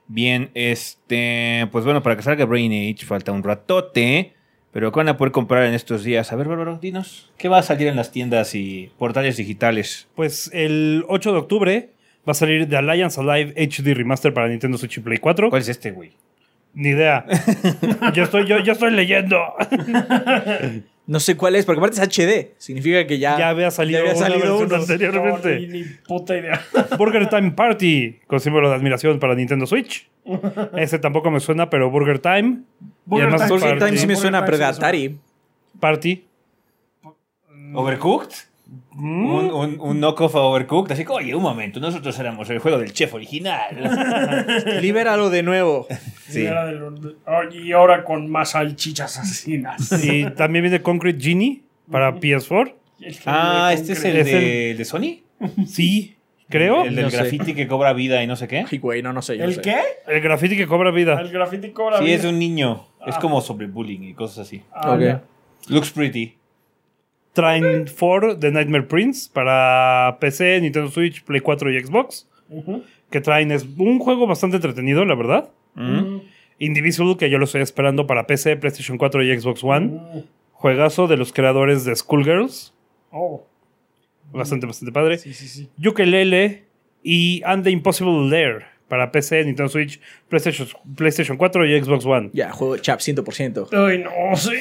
[0.07, 1.69] Bien, este.
[1.73, 4.35] Pues bueno, para que salga Brain Age falta un ratote.
[4.73, 6.33] Pero ¿qué van a poder comprar en estos días?
[6.33, 7.31] A ver, Bárbaro, dinos.
[7.39, 10.09] ¿Qué va a salir en las tiendas y portales digitales?
[10.17, 11.91] Pues el 8 de octubre
[12.27, 15.51] va a salir The Alliance Alive HD Remaster para Nintendo Switch y Play 4.
[15.51, 16.11] ¿Cuál es este, güey?
[16.75, 17.25] Ni idea.
[18.15, 19.39] yo, estoy, yo, yo estoy leyendo.
[21.07, 22.55] No sé cuál es, porque aparte es HD.
[22.57, 24.83] Significa que ya, ya había salido, ya había una salido versión uno.
[24.83, 25.55] anteriormente.
[25.55, 26.61] No, ni, ni puta idea.
[26.99, 30.09] Burger Time Party con símbolo de admiración para Nintendo Switch.
[30.77, 32.63] Ese tampoco me suena, pero Burger Time.
[33.05, 33.85] Burger además Time, Burger Party.
[33.85, 34.65] Time sí me Burger suena, Time pero de.
[34.65, 35.19] Atari.
[35.79, 36.25] Party.
[37.75, 38.35] ¿Overcooked?
[38.97, 40.93] Un, un, un knockoff Overcooked.
[40.93, 43.61] Así que, oye, un momento, nosotros éramos el juego del chef original.
[44.81, 45.87] Libéralo de nuevo.
[46.29, 46.47] Sí.
[47.53, 49.93] Y ahora con más salchichas asesinas.
[50.05, 52.75] Y también viene Concrete Genie para PS4.
[53.01, 55.21] El que ah, ¿este es el Es de, el de Sony?
[55.67, 56.17] Sí,
[56.49, 56.85] creo.
[56.85, 57.17] El del No sé.
[57.19, 58.65] graffiti que cobra vida y no sé qué.
[58.71, 59.35] Ay, güey, no, no sé.
[59.35, 59.61] ¿El sé.
[59.61, 59.77] qué?
[60.07, 61.21] El graffiti que cobra vida.
[61.21, 62.15] El graffiti cobra Sí, vida.
[62.17, 62.87] es de un niño.
[63.07, 63.19] Es Ah.
[63.21, 64.63] como sobre bullying y cosas así.
[64.73, 65.21] Ah, Ok.
[65.69, 66.37] Looks pretty.
[67.35, 72.29] Train 4 de Nightmare Prince para PC, Nintendo Switch, Play 4 y Xbox.
[73.11, 75.51] Que traen es un juego bastante entretenido, la verdad.
[75.75, 76.19] Mm.
[76.61, 79.87] Indivisible, que yo lo estoy esperando para PC, PlayStation 4 y Xbox One.
[79.87, 80.23] Mm.
[80.53, 82.73] Juegazo de los creadores de Schoolgirls.
[83.11, 83.45] Oh.
[84.33, 85.19] Bastante, bastante padre.
[85.19, 85.69] Sí, sí, sí.
[87.07, 92.31] Y And the Impossible Lair para PC, Nintendo Switch, PlayStation, PlayStation 4 y Xbox One.
[92.33, 93.69] Ya, juego chap 100%.
[93.73, 94.55] Ay, no, sí.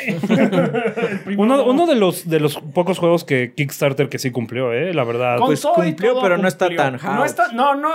[1.38, 1.66] Uno, no.
[1.66, 4.94] uno de, los, de los pocos juegos que Kickstarter que sí cumplió, ¿eh?
[4.94, 5.38] La verdad.
[5.38, 7.26] Con Pues cumplió, todo pero no está tan No out.
[7.26, 7.90] está, no, no.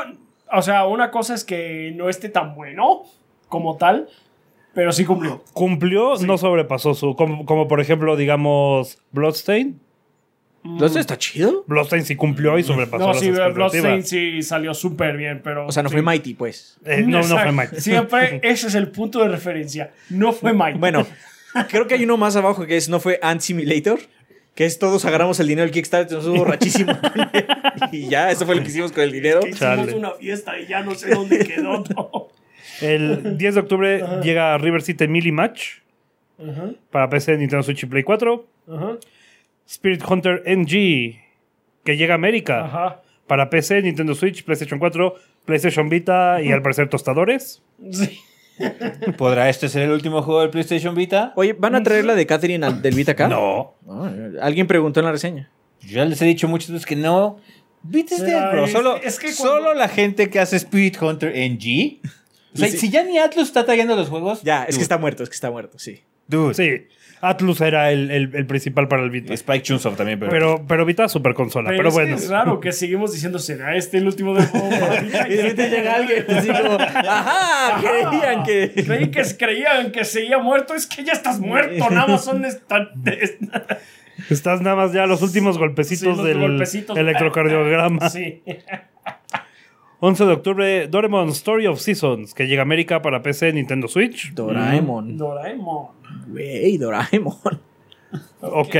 [0.52, 3.02] O sea, una cosa es que no esté tan bueno
[3.48, 4.08] como tal,
[4.74, 5.42] pero sí cumplió.
[5.52, 7.16] Cumplió, no sobrepasó su.
[7.16, 9.80] Como, como por ejemplo, digamos, Bloodstain.
[10.72, 11.64] ¿Entonces está chido?
[11.66, 13.72] Bloodstain sí cumplió y sobrepasó No, las sí, expectativas.
[13.72, 15.66] Bloodstain sí salió súper bien, pero.
[15.66, 15.94] O sea, no sí.
[15.94, 16.78] fue Mighty, pues.
[16.84, 17.52] Eh, no, no fue Exacto.
[17.52, 17.80] Mike.
[17.80, 19.92] Siempre ese es el punto de referencia.
[20.10, 20.78] No fue Mike.
[20.78, 21.06] Bueno,
[21.68, 23.98] creo que hay uno más abajo que es no fue Ant Simulator.
[24.54, 26.92] Que es todos agarramos el dinero del Kickstarter, nos hubo borrachísimo.
[27.92, 29.38] y ya, eso fue lo que hicimos con el dinero.
[29.40, 29.94] Hicimos Chale.
[29.94, 32.32] una fiesta y ya no sé dónde quedó todo.
[32.80, 35.78] El 10 de octubre llega River City Melee Match
[36.40, 38.46] Ajá, para PC, Nintendo Switch y Play 4.
[38.72, 38.96] ajá,
[39.68, 41.20] Spirit Hunter NG,
[41.84, 43.02] que llega a América ajá.
[43.26, 47.62] para PC, Nintendo Switch, PlayStation 4, PlayStation Vita y al parecer tostadores.
[47.92, 48.20] Sí.
[49.16, 51.32] ¿Podrá este ser el último juego del PlayStation Vita?
[51.36, 53.28] Oye, ¿van a traer la de Catherine al- del Vita acá?
[53.28, 53.74] No.
[53.88, 54.10] Ah,
[54.42, 55.50] Alguien preguntó en la reseña.
[55.82, 57.38] Yo ya les he dicho muchas veces que no.
[57.82, 62.00] Vita es Pero Solo, es que cuando- solo la gente que hace Spirit Hunter NG.
[62.54, 62.78] O sea, Sí.
[62.78, 64.42] si ya ni Atlus está trayendo los juegos.
[64.42, 66.00] Ya, es que está muerto, es que está muerto, sí.
[66.26, 66.54] Dude.
[66.54, 66.86] Sí.
[67.20, 69.34] Atlus era el, el- el principal para el Vita.
[69.34, 70.30] Spike Chunsoft también, pero.
[70.30, 71.70] Pero, pero Vita es super consola.
[71.70, 72.16] Pero, es que bueno.
[72.16, 74.68] es raro que seguimos diciendo, ¿será este el último de juego?
[74.70, 78.72] para Vita?" Y de repente llega alguien así como, ajá, creían que...
[78.84, 80.74] Creí que creían que seguía muerto.
[80.74, 81.90] Es que ya estás muerto.
[81.90, 83.78] Nada más son esta- esta-
[84.30, 86.96] Estás nada más ya los últimos sí, golpecitos los del golpecitos.
[86.98, 88.10] electrocardiograma.
[88.10, 88.42] Sí.
[90.00, 94.32] 11 de octubre, Doraemon Story of Seasons, que llega a América para PC, Nintendo Switch.
[94.32, 95.16] Doraemon.
[95.16, 95.88] Doraemon.
[96.28, 97.36] Güey, Doraemon.
[98.40, 98.76] Ok.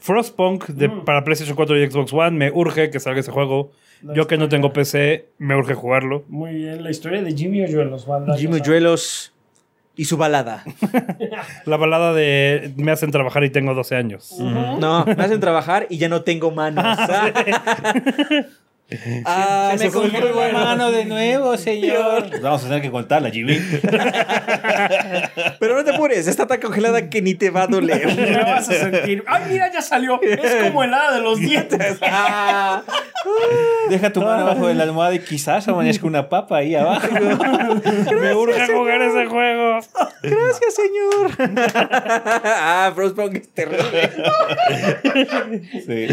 [0.00, 1.04] Frostpunk de- Mm.
[1.04, 2.32] para PlayStation 4 y Xbox One.
[2.36, 3.72] Me urge que salga ese juego.
[4.02, 6.24] La Yo que no tengo PC, me urge jugarlo.
[6.28, 6.82] Muy bien.
[6.82, 8.06] La historia de Jimmy Oyuelos.
[8.38, 9.32] Jimmy O sea, Juelos
[9.96, 10.64] y su balada.
[11.66, 14.36] La balada de Me hacen trabajar y tengo 12 años.
[14.38, 16.84] No, me hacen trabajar y ya no tengo manos.
[19.24, 22.40] Ah, Se me congeló la mano de nuevo, señor.
[22.40, 23.56] Vamos a tener que contarla, Jimmy.
[25.60, 28.06] Pero no te apures, está tan congelada que ni te va a doler.
[28.44, 29.22] vas a sentir.
[29.26, 30.20] ¡Ay, mira, ya salió!
[30.22, 31.98] Es como helada de los dientes.
[32.02, 32.82] Ah,
[33.88, 37.06] Deja tu mano abajo de la almohada y quizás amanezca una papa ahí abajo.
[38.20, 39.78] me urge jugar ese juego.
[40.22, 41.30] gracias, señor.
[42.44, 44.10] ah, Frostpunk es terrible.
[45.86, 46.06] Sí.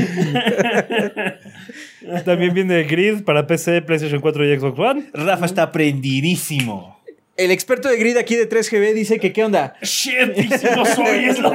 [2.25, 5.09] También viene Grid para PC, PlayStation 4 y Xbox One.
[5.13, 6.97] Rafa está prendidísimo.
[7.37, 9.75] El experto de grid aquí de 3GB dice que qué onda.
[9.83, 11.39] Shit, si no soy, es.
[11.43, 11.51] O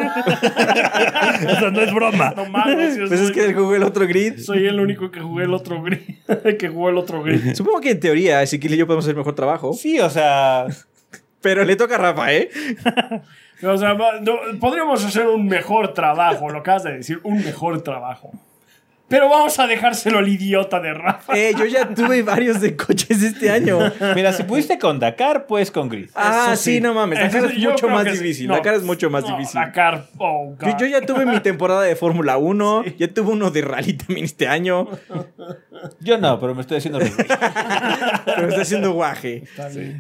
[1.59, 2.33] sea, no es broma.
[2.37, 4.39] No mames, Pues es soy, que él jugó el otro grid.
[4.39, 5.99] soy el único que jugué el otro grid.
[6.59, 7.55] que jugó el otro grid.
[7.55, 9.73] Supongo que en teoría Ezequiel y yo podemos hacer mejor trabajo.
[9.73, 10.67] Sí, o sea.
[11.41, 12.49] Pero le toca a Rafa, ¿eh?
[13.65, 18.33] O sea, no, podríamos hacer un mejor trabajo, lo acabas de decir, un mejor trabajo.
[19.13, 21.37] Pero vamos a dejárselo al idiota de Rafa.
[21.37, 23.79] Eh, yo ya tuve varios de coches este año.
[24.15, 26.09] Mira, si pudiste con Dakar, pues con Grid.
[26.15, 27.19] Ah, sí, no mames.
[27.19, 28.11] Cara es mucho más sí.
[28.13, 28.49] difícil.
[28.49, 29.61] No, cara es mucho más no, difícil.
[29.61, 30.79] Dakar, oh, Yo, God.
[30.79, 32.85] yo ya tuve mi temporada de Fórmula 1.
[32.99, 34.89] Ya tuve uno de rally también este año.
[36.01, 36.99] Yo no, pero me estoy haciendo.
[38.25, 39.45] Pero está haciendo guaje.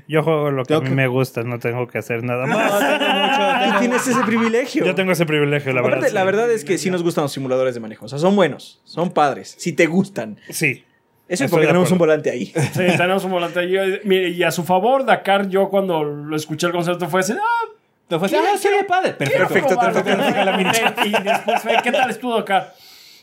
[0.09, 2.47] Yo juego lo que a Tengo mí que- me gusta, no tengo que hacer nada
[2.47, 3.73] más.
[3.73, 4.85] Tú tienes ese privilegio.
[4.87, 6.09] Yo tengo ese privilegio, la verdad.
[6.13, 6.27] La sí.
[6.27, 8.07] verdad es que sí nos gustan los simuladores de manejo.
[8.07, 9.55] O sea, son buenos, son padres.
[9.59, 10.39] Si te gustan.
[10.51, 10.85] Sí.
[11.29, 12.47] Eso es porque tenemos un volante ahí.
[12.47, 13.67] Sí, tenemos un volante.
[14.05, 17.69] Mire, y a su favor, Dakar, yo cuando lo escuché el concepto fue así, ah,
[18.11, 19.13] No fue así, ah, sí, de padre.
[19.15, 19.69] Perfecto.
[19.69, 20.05] probarlo.
[20.05, 20.95] perfecto, la mitad.
[21.07, 22.75] Y después fue, ¿qué tal estuvo Dakar?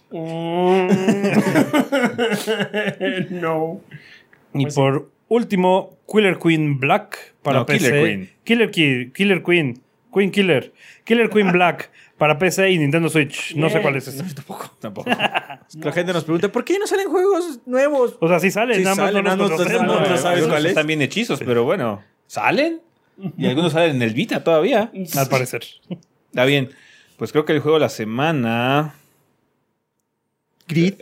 [0.10, 0.88] Mm.
[3.42, 3.82] no.
[4.54, 7.86] Y por último, Killer Queen Black para No, PC.
[7.90, 8.30] Killer Queen.
[8.44, 9.82] Killer Ki- Killer Queen.
[10.12, 10.74] Queen Killer.
[11.04, 13.56] Killer Queen Black para PC y Nintendo Switch.
[13.56, 13.82] No sé Bien.
[13.84, 14.24] cuál es ese.
[14.80, 15.10] Tampoco.
[15.10, 18.16] La gente nos pregunta, ¿por qué no salen juegos nuevos?
[18.20, 19.48] O sea, sí sale, Sí nada más no los más no-
[19.84, 20.70] no No, sabes cuál es.
[20.72, 22.04] están bien hechizos, pero bueno.
[22.28, 22.82] ¿Salen?
[23.38, 24.92] Y algunos salen en el Vita todavía.
[25.18, 25.64] Al parecer.
[26.28, 26.70] Está bien.
[27.18, 28.94] Pues creo que el juego de la semana.
[30.68, 30.94] Grid.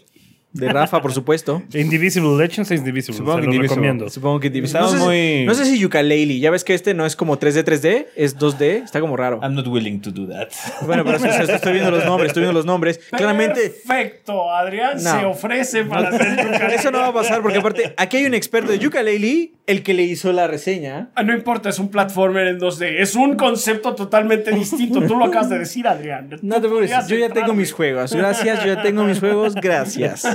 [0.58, 1.62] De Rafa, por supuesto.
[1.74, 3.18] Indivisible Legends es Indivisible.
[3.18, 3.76] Supongo se que lo Indivisible.
[3.88, 4.10] recomiendo.
[4.10, 6.40] Supongo que Estamos no sé, muy- si, no sé si Yooka-Laylee.
[6.40, 8.08] Ya ves que este no es como 3D, 3D.
[8.16, 8.84] Es 2D.
[8.84, 9.40] Está como raro.
[9.44, 10.50] I'm not willing to do that.
[10.86, 12.30] Bueno, pero sí, o sea, estoy viendo los nombres.
[12.30, 13.00] Estoy viendo los nombres.
[13.12, 13.70] Claramente...
[13.88, 15.20] Perfecto, Adrián No.
[15.20, 16.72] se ofrece para hacer.
[16.74, 19.94] Eso no va a pasar porque aparte aquí hay un experto de Yooka-Laylee, el que
[19.94, 21.10] le hizo la reseña.
[21.14, 22.96] Ah, No importa, es un platformer en 2D.
[23.00, 25.02] Es un concepto totalmente distinto.
[25.06, 26.30] Tú lo acabas de decir, Adrián.
[26.42, 28.14] No te preocupes, yo ya tengo mis juegos.
[28.16, 29.54] Gracias, yo ya tengo mis juegos.
[29.56, 30.26] Gracias.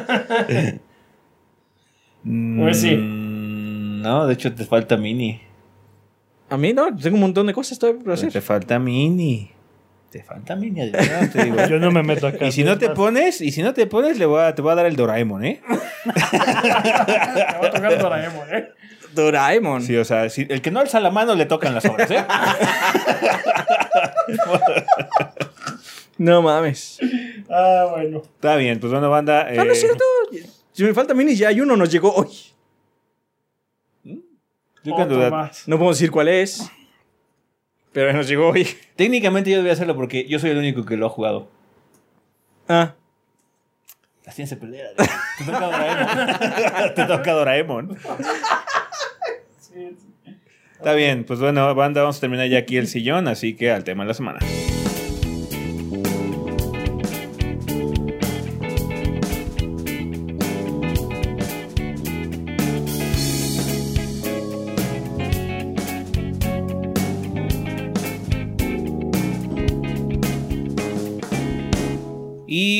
[2.24, 2.96] Pues sí.
[2.96, 5.40] Mm, No, de hecho te falta Mini.
[6.50, 8.30] A mí no, tengo un montón de cosas todavía por hacer.
[8.30, 9.50] Te falta Mini.
[10.10, 11.56] Te falta Mini, Adrián, te digo.
[11.70, 12.46] Yo no me meto acá.
[12.46, 14.72] Y si no te pones, y si no te pones, le voy a, te voy
[14.72, 15.62] a dar el Doraemon, ¿eh?
[16.04, 18.68] Te va a tocar Doraemon, ¿eh?
[19.14, 19.82] Doraemon.
[19.82, 22.24] Sí, o sea, si- el que no alza la mano le tocan las obras, ¿eh?
[26.18, 26.98] No mames.
[27.50, 28.22] Ah, bueno.
[28.22, 29.46] Está bien, pues bueno, banda.
[29.48, 30.04] Ah, no eh, es cierto.
[30.72, 32.28] Si me falta minis, ya hay uno, nos llegó hoy.
[34.90, 35.30] Otro that.
[35.30, 35.68] más.
[35.68, 36.68] No podemos decir cuál es.
[37.92, 38.66] Pero nos llegó hoy.
[38.96, 41.48] Técnicamente yo debería hacerlo porque yo soy el único que lo ha jugado.
[42.68, 42.94] Ah.
[44.24, 44.86] La ciencia pelea.
[44.96, 46.94] Te toca Doraemon.
[46.94, 47.98] Te toca Doraemon.
[50.72, 53.84] Está bien, pues bueno, banda, vamos a terminar ya aquí el sillón, así que al
[53.84, 54.40] tema de la semana.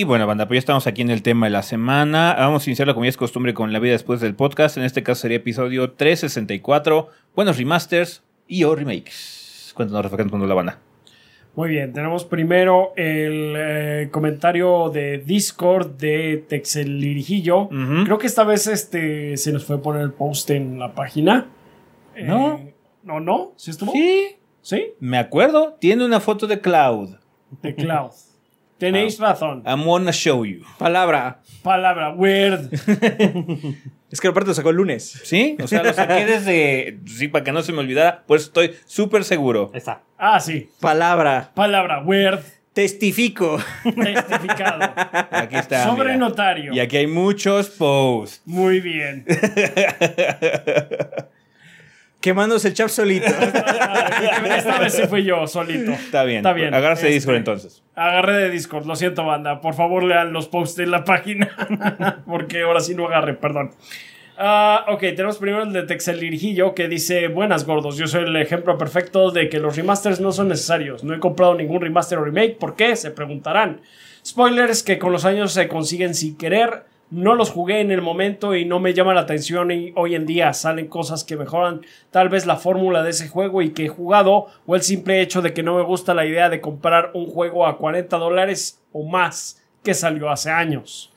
[0.03, 2.35] Y bueno, banda, pues ya estamos aquí en el tema de la semana.
[2.37, 4.77] Vamos a iniciarlo como ya es costumbre con la vida después del podcast.
[4.77, 7.07] En este caso sería episodio 364.
[7.37, 9.71] Buenos remasters y o remakes.
[9.77, 10.81] Cuéntanos, Rafa, ¿qué nos mandó la banda?
[11.55, 17.67] Muy bien, tenemos primero el eh, comentario de Discord de Texelirijillo.
[17.67, 18.03] Ujú.
[18.05, 21.47] Creo que esta vez este se nos fue a poner el post en la página.
[22.21, 22.55] No.
[22.57, 23.93] Eh, no, no, ¿sí estuvo?
[23.93, 24.95] Sí, ¿Sí?
[24.99, 25.77] me acuerdo.
[25.79, 27.11] Tiene una foto de Cloud.
[27.63, 28.11] De Cloud.
[28.87, 29.33] Tenéis Ah.
[29.33, 29.63] razón.
[29.67, 30.63] I'm gonna show you.
[30.79, 31.41] Palabra.
[31.63, 32.71] Palabra, weird.
[34.13, 35.23] Es que aparte lo sacó el lunes.
[35.25, 35.57] ¿Sí?
[35.63, 36.99] O sea, lo saqué desde...
[37.07, 38.25] Sí, para que no se me olvidara.
[38.27, 39.71] Pues estoy súper seguro.
[39.73, 40.03] Ahí está.
[40.19, 40.69] Ah, sí.
[40.81, 41.51] Palabra.
[41.55, 42.41] Palabra, weird.
[42.75, 43.59] Testifico.
[43.85, 44.93] Testificado.
[45.31, 45.85] Aquí está.
[45.85, 46.17] Sobre mira.
[46.19, 46.75] notario.
[46.75, 48.43] Y aquí hay muchos posts.
[48.45, 49.25] Muy bien.
[52.23, 53.27] Quemándose el chap solito.
[54.57, 55.91] Esta vez sí fui yo solito.
[55.91, 56.39] Está bien.
[56.39, 56.73] Está bien.
[56.73, 57.83] Agárrate de Este, Discord entonces.
[57.95, 59.61] Agarré de Discord, lo siento, banda.
[59.61, 62.23] Por favor, lean los posts en la página.
[62.27, 63.73] Porque ahora sí no agarré, perdón.
[64.39, 68.79] Ah, ok, tenemos primero el de Texelirijillo que dice: Buenas gordos, yo soy el ejemplo
[68.79, 71.05] perfecto de que los remasters no son necesarios.
[71.05, 72.57] No he comprado ningún remaster o remake.
[72.57, 72.97] ¿Por qué?
[72.97, 73.81] Se preguntarán.
[74.25, 76.85] Spoilers que con los años se consiguen sin querer.
[77.13, 80.25] No los jugué en el momento y no me llama la atención y hoy en
[80.25, 83.89] día salen cosas que mejoran tal vez la fórmula de ese juego y que he
[83.89, 87.27] jugado o el simple hecho de que no me gusta la idea de comprar un
[87.27, 91.13] juego a 40 dólares o más que salió hace años.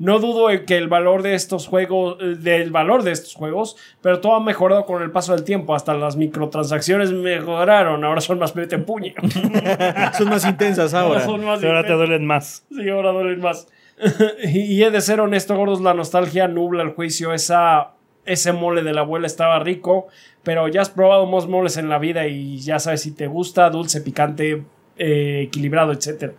[0.00, 4.20] No dudo en que el valor de estos juegos, del valor de estos juegos, pero
[4.20, 5.76] todo ha mejorado con el paso del tiempo.
[5.76, 9.14] Hasta las microtransacciones mejoraron, ahora son más mete puño.
[10.18, 11.24] Son más intensas ahora.
[11.24, 12.66] Son más Ahora te duelen más.
[12.68, 13.68] Sí, ahora duelen más.
[14.42, 17.32] y he de ser honesto, gordos, la nostalgia nubla el juicio.
[17.32, 17.92] Esa,
[18.24, 20.08] ese mole de la abuela estaba rico,
[20.42, 23.70] pero ya has probado más moles en la vida y ya sabes si te gusta,
[23.70, 24.64] dulce, picante,
[24.98, 26.32] eh, equilibrado, etc.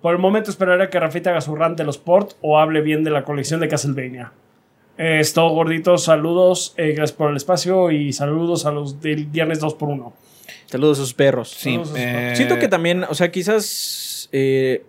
[0.00, 3.04] Por el momento esperaré que Rafita haga su rant de los port o hable bien
[3.04, 4.32] de la colección de Castlevania.
[4.98, 6.04] Eh, es todo, gorditos.
[6.04, 6.74] Saludos.
[6.76, 10.12] eh, gracias por el espacio y saludos a los del viernes 2x1.
[10.66, 11.50] Saludos a sus perros.
[11.50, 11.74] Sí.
[11.74, 14.84] Todos esos eh, Siento que también, o sea, quizás eh,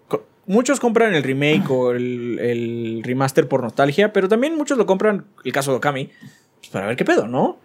[0.48, 5.52] muchos compran el remake o el, remaster por nostalgia, pero también muchos lo compran, el
[5.52, 6.10] caso de Okami,
[6.60, 7.60] pues para ver qué pedo, ¿no?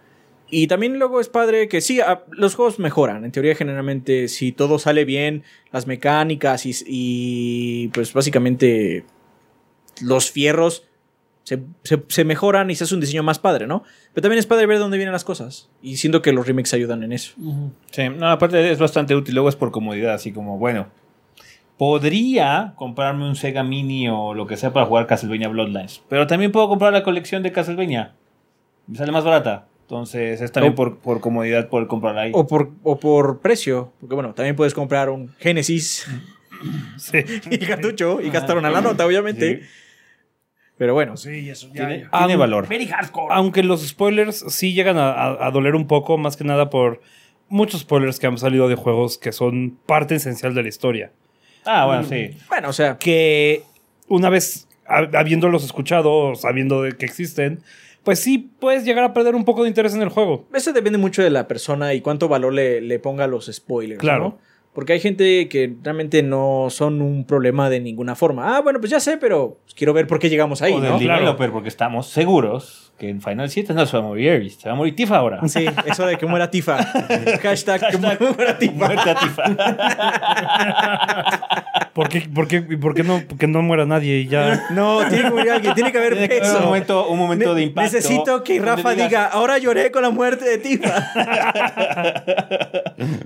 [0.49, 3.25] Y también luego es padre que sí, a- los juegos mejoran.
[3.25, 9.03] En teoría, generalmente, si todo sale bien, las mecánicas y, pues básicamente
[10.01, 10.83] los fierros
[11.43, 11.59] se,
[12.07, 13.83] se- mejoran y se hace un diseño más padre, ¿no?
[14.13, 15.69] Pero también es padre ver de dónde vienen las cosas.
[15.81, 17.33] Y siento que los remakes ayudan en eso.
[17.91, 19.33] Sí, no, aparte es bastante útil.
[19.33, 20.87] Luego es por comodidad, así como, bueno,
[21.77, 26.03] podría comprarme un Sega Mini o lo que sea para jugar Castlevania Bloodlines.
[26.09, 28.13] Pero también puedo comprar la colección de Castlevania.
[28.87, 29.67] Me sale más barata.
[29.81, 32.31] Entonces es también O- por, por comodidad por comprarla ahí.
[32.33, 33.91] O por, o por precio.
[33.99, 36.07] Porque bueno, también puedes comprar un Genesis
[36.97, 37.17] Sí.
[37.51, 39.59] y cartucho y gastar una la nota, obviamente.
[39.61, 39.67] Sí.
[40.77, 41.73] Pero bueno, Sí, eso ya.
[41.87, 42.09] Tiene, ya.
[42.17, 42.67] tiene Ah, valor.
[42.67, 43.27] Very hardcore.
[43.35, 47.01] Aunque los spoilers sí llegan a, a- a doler un poco, más que nada por
[47.49, 51.11] muchos spoilers que han salido de juegos que son parte esencial de la historia.
[51.65, 52.31] Ah, bueno, sí.
[52.49, 53.63] bueno, o sea, Que
[54.07, 57.59] una vez ha- habiéndolos escuchado, sabiendo de que existen,
[58.03, 60.45] pues sí puedes llegar a perder un poco de interés en el juego.
[60.53, 63.99] eso depende mucho de la persona y cuánto valor le, le ponga a los spoilers.
[64.01, 64.23] Claro.
[64.23, 64.52] ¿no?
[64.73, 68.57] Porque hay gente que realmente no son un problema de ninguna forma.
[68.57, 70.97] Ah, bueno, pues ya sé, pero quiero ver por qué llegamos ahí, o del ¿no?
[70.97, 71.19] Claro.
[71.19, 74.69] developer, porque estamos seguros que en Final 7 no se va a morir Ares, se
[74.69, 75.47] va a morir Tifa ahora.
[75.47, 76.77] Sí, eso de que muera Tifa.
[77.41, 78.73] Hashtag, que muera Tifa.
[78.73, 79.43] Muerte a Tifa.
[81.93, 84.67] ¿Por qué, por qué, y por qué no, que no muera nadie y ya?
[84.71, 86.59] No, tiene que morir alguien, tiene que haber Tiene que haber peso.
[86.59, 87.93] un momento, un momento de impacto.
[87.93, 91.11] Necesito que Rafa digas, diga, ahora lloré con la muerte de Tifa.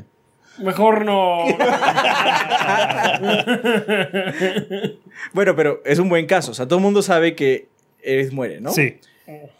[0.60, 1.46] Mejor no.
[5.34, 6.52] bueno, pero es un buen caso.
[6.52, 7.68] O sea, todo el mundo sabe que
[8.02, 8.72] Eres muere, ¿no?
[8.72, 8.98] Sí.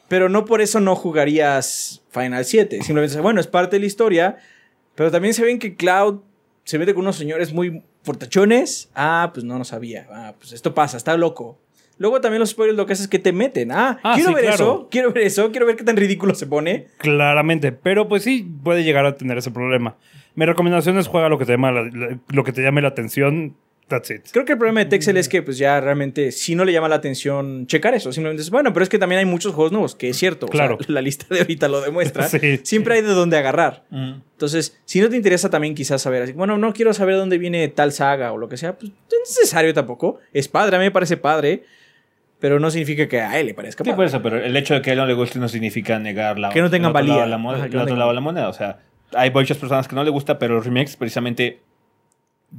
[0.08, 2.82] Pero no por eso no jugarías Final 7.
[2.84, 4.38] Simplemente, bueno, es parte de la historia.
[4.96, 6.22] Pero también se ven que Cloud
[6.64, 8.90] se mete con unos señores muy fortachones.
[8.96, 10.08] Ah, pues no, no sabía.
[10.12, 11.60] Ah, pues esto pasa, está loco.
[11.98, 13.72] Luego también los spoilers lo que hacen es que te meten.
[13.72, 14.56] Ah, Ah, quiero sí, ver claro.
[14.56, 16.88] eso, quiero ver eso, quiero ver qué tan ridículo se pone.
[17.00, 19.98] Claramente, pero pues sí puede llegar a tener ese problema.
[20.38, 22.88] Mi recomendación es juega lo que te llama la- la- lo que te llame la
[22.90, 23.58] atención.
[23.90, 24.22] That's it.
[24.34, 26.90] Creo que el problema de Texel es que pues ya realmente si no le llama
[26.90, 28.12] la atención checar eso.
[28.12, 30.46] Simplemente es, bueno, pero es que también hay muchos juegos nuevos, que es cierto.
[30.46, 30.78] o sea, Claro.
[30.90, 32.28] la lista de ahorita lo demuestra.
[32.28, 32.60] Sí.
[32.64, 33.86] Siempre hay de dónde agarrar.
[33.90, 34.16] Mm.
[34.34, 37.66] Entonces, si no te interesa también quizás saber, así, bueno, no quiero saber dónde viene
[37.70, 40.20] tal saga o lo que sea, pues no es necesario tampoco.
[40.34, 41.64] Es padre, a mí me parece padre,
[42.42, 43.96] pero no significa que a él le parezca Sí, padre.
[43.96, 46.38] por eso, pero el hecho de que a él no le guste no significa negar
[46.38, 47.24] la Que no tengan lado valía.
[47.24, 48.50] de la moneda- Ajá, que no otro tengan- lado de la moneda.
[48.50, 48.80] O sea,
[49.14, 51.62] hay muchas personas que no le gusta, pero los remakes precisamente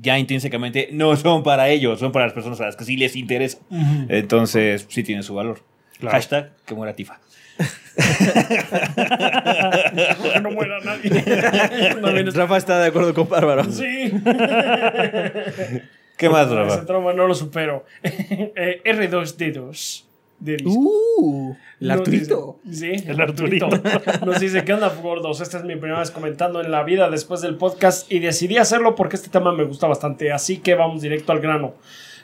[0.00, 3.16] ya intrínsecamente no son para ellos, son para las personas a las que sí les
[3.16, 3.58] interesa.
[4.08, 5.60] Entonces, sí tiene su valor.
[5.98, 6.16] Claro.
[6.16, 7.20] Hashtag que muera Tifa.
[10.42, 11.10] no muera nadie.
[12.00, 13.64] No Rafa está de acuerdo con Bárbaro.
[13.64, 14.12] Sí.
[16.16, 16.86] ¿Qué más, Ese Rafa?
[16.86, 17.84] trauma no lo supero.
[18.02, 20.04] Eh, R2D2.
[20.40, 20.70] De disco.
[20.80, 22.58] Uh, el Arturito.
[22.64, 23.68] dice- sí, El Arturito.
[24.24, 25.40] Nos dice, ¿qué onda, gordos?
[25.40, 28.94] Esta es mi primera vez comentando en la vida después del podcast y decidí hacerlo
[28.94, 31.74] porque este tema me gusta bastante, así que vamos directo al grano.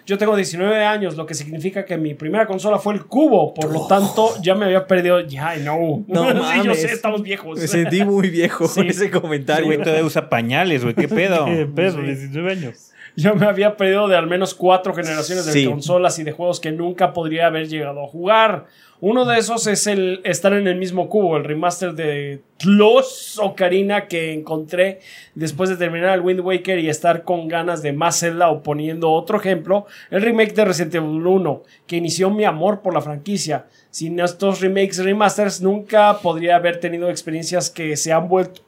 [0.07, 3.73] Yo tengo 19 años, lo que significa que mi primera consola fue el cubo, por
[3.73, 6.05] lo tanto ya me había perdido, ya, no.
[6.07, 6.83] No Sí, yo mames.
[6.83, 7.59] sé, estamos viejos.
[7.59, 8.91] Me sentí muy viejo con Sí.
[8.91, 9.65] Ese comentario.
[9.65, 10.95] güey todavía usa pañales, güey.
[10.95, 11.45] ¿Qué pedo?
[11.47, 12.03] ¿Qué pedo?
[12.03, 12.91] 19 años.
[13.17, 15.67] Yo me había perdido de al menos cuatro generaciones de Sí.
[15.67, 18.67] consolas y de juegos que nunca podría haber llegado a jugar.
[19.01, 24.07] Uno de esos es el estar en el mismo cubo, el remaster de Los Ocarina
[24.09, 25.01] que encontré
[25.35, 29.11] después de terminar el Wind Waker y estar con ganas de más Zelda o poniendo
[29.13, 33.67] otro ejemplo, el remake de Resident Evil 1, que inició mi amor por la franquicia.
[33.91, 38.63] Sin estos remakes remasters nunca podría haber tenido experiencias que se han vuelto,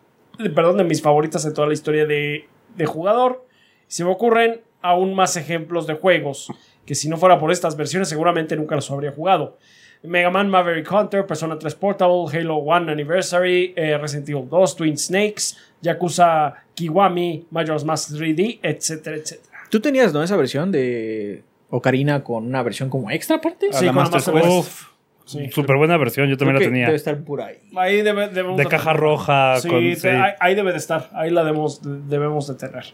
[0.54, 2.44] perdón, de mis favoritas en toda la historia de,
[2.76, 3.45] de jugador.
[3.88, 6.48] Se me ocurren aún más ejemplos de juegos
[6.84, 9.58] que si no fuera por estas versiones seguramente nunca los habría jugado.
[10.02, 14.96] Mega Man Maverick Hunter, Persona 3 Portable, Halo 1 Anniversary, eh, Resident Evil 2, Twin
[14.96, 19.58] Snakes, Yakuza Kiwami, Majora's Mask 3D, etcétera, etcétera.
[19.70, 20.22] Tú tenías, ¿no?
[20.22, 23.68] Esa versión de Ocarina con una versión como extra aparte.
[23.72, 24.46] Sí, la con Master Master Quest.
[24.46, 24.86] Uf,
[25.24, 25.50] Sí.
[25.50, 26.86] súper buena versión, yo también Creo la tenía.
[26.86, 27.56] Debe estar por ahí.
[27.74, 29.00] Ahí debe- debemos De de caja tener.
[29.00, 29.56] roja.
[29.60, 30.06] Sí, con, te- sí.
[30.08, 31.10] Ahí, ahí debe de estar.
[31.14, 32.84] Ahí la debemos, debemos de tener.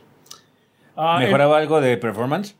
[0.96, 2.56] Ah, el- ¿Mejoraba algo de performance?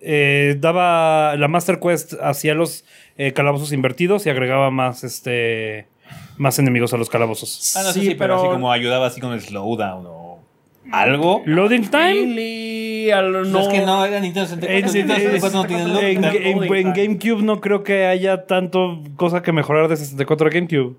[0.00, 2.84] Eh, daba la Master Quest hacía los
[3.16, 5.86] eh, calabozos invertidos y agregaba más este
[6.36, 7.74] más enemigos a los calabozos.
[7.76, 10.38] Ah, no Sí, sí, pero, pero- así como ayudaba así con el slowdown o
[10.92, 11.42] algo.
[11.46, 12.12] Loading time.
[12.12, 13.60] Really, al- No, no.
[13.62, 14.76] es que no, era Nintendo 64.
[14.76, 16.30] En, Nintendo 64 no tiene en- loading en-
[16.60, 16.66] time.
[16.80, 20.94] en- en GameCube no creo que haya tanto cosa que mejorar de 64 a GameCube.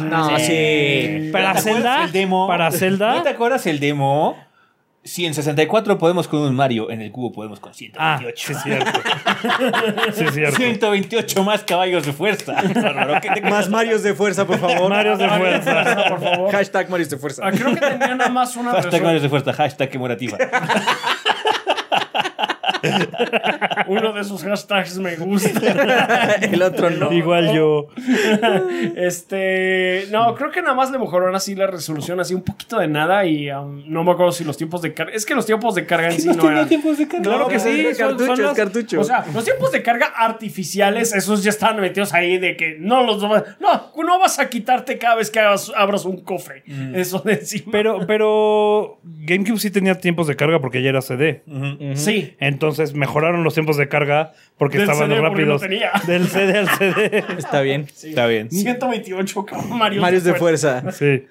[0.00, 1.30] No, sí.
[1.32, 2.46] Para ¿Te acuerdas Zelda, el demo?
[2.48, 3.14] para Zelda.
[3.16, 4.36] ¿No te acuerdas el demo?
[5.08, 8.36] Si en 64 podemos con un Mario, en el cubo podemos con Ah, 128.
[8.46, 9.00] sí es cierto.
[10.12, 10.56] sí es cierto.
[10.56, 12.52] 128 más caballos de fuerza.
[12.74, 14.90] Bárbaro, ¿qué te Más Marios de fuerza, por favor.
[14.90, 16.04] Marios de fuerza.
[16.08, 16.52] por favor.
[16.52, 17.42] Hashtag Marios de fuerza.
[17.46, 20.36] Ah, creo que tenía nada más una Hashtag versión- Marios de fuerza, hashtag Tifa.
[23.88, 26.34] Uno de esos hashtags me gusta.
[26.42, 27.12] El otro no.
[27.12, 27.86] Igual yo.
[28.96, 30.06] Este.
[30.10, 33.24] No, creo que nada más le mejoraron así la resolución, así un poquito de nada.
[33.24, 35.12] Y um, no me acuerdo si los tiempos de carga.
[35.14, 36.68] Es que los tiempos de carga en sí no eran.
[37.22, 37.82] Claro que sí.
[38.46, 39.00] Son- cartucho.
[39.00, 43.02] O sea, los tiempos de carga artificiales, esos ya estaban metidos ahí de que no
[43.04, 43.22] los.
[43.22, 46.62] No, no vas a quitarte cada vez que hagas- abras un cofre.
[46.94, 47.70] Eso de encima.
[47.72, 51.42] Pero, pero GameCube sí tenía tiempos de carga porque ya era CD.
[51.94, 52.34] sí.
[52.40, 55.62] Entonces mejoraron los tiempos de carga porque Del estaban CD porque rápidos.
[55.62, 55.90] no tenía.
[56.06, 57.24] Del CD al CD.
[57.38, 57.86] Está bien.
[58.02, 58.50] Está bien.
[58.50, 60.00] 128 cabrón, Mario.
[60.00, 60.90] Marios de fuerza.
[60.92, 61.26] Sí.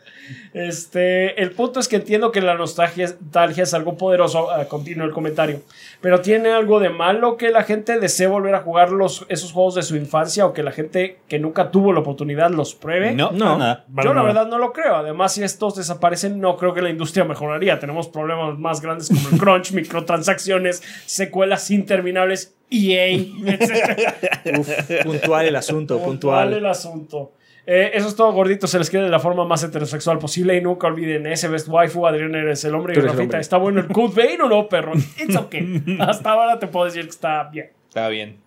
[0.53, 5.05] Este, el punto es que entiendo que la nostalgia, nostalgia es algo poderoso, ah, continúo
[5.05, 5.61] el comentario,
[6.01, 9.75] pero tiene algo de malo que la gente desee volver a jugar los, esos juegos
[9.75, 13.13] de su infancia o que la gente que nunca tuvo la oportunidad los pruebe.
[13.13, 13.49] No, No.
[13.51, 13.85] no, nada.
[14.03, 14.95] Yo la verdad no lo creo.
[14.95, 17.79] Además, si estos desaparecen, no creo que la industria mejoraría.
[17.79, 23.07] Tenemos problemas más grandes como el crunch, microtransacciones, secuelas interminables, EA,
[23.45, 24.59] etc.
[24.59, 24.69] Uf,
[25.03, 26.53] puntual el asunto, Puntual puntual.
[26.53, 27.31] el asunto.
[27.67, 28.65] Eh, eso es todo, gordito.
[28.65, 30.55] Se les quede de la forma más heterosexual posible.
[30.55, 32.07] Y nunca olviden ese best waifu.
[32.07, 33.21] Adrián eres el hombre y Rafita.
[33.23, 33.39] hombre.
[33.41, 34.93] ¿Está bueno el Code Vein o no, perro?
[34.95, 35.83] It's okay.
[35.99, 37.69] Hasta ahora te puedo decir que está bien.
[37.89, 38.37] Está bien.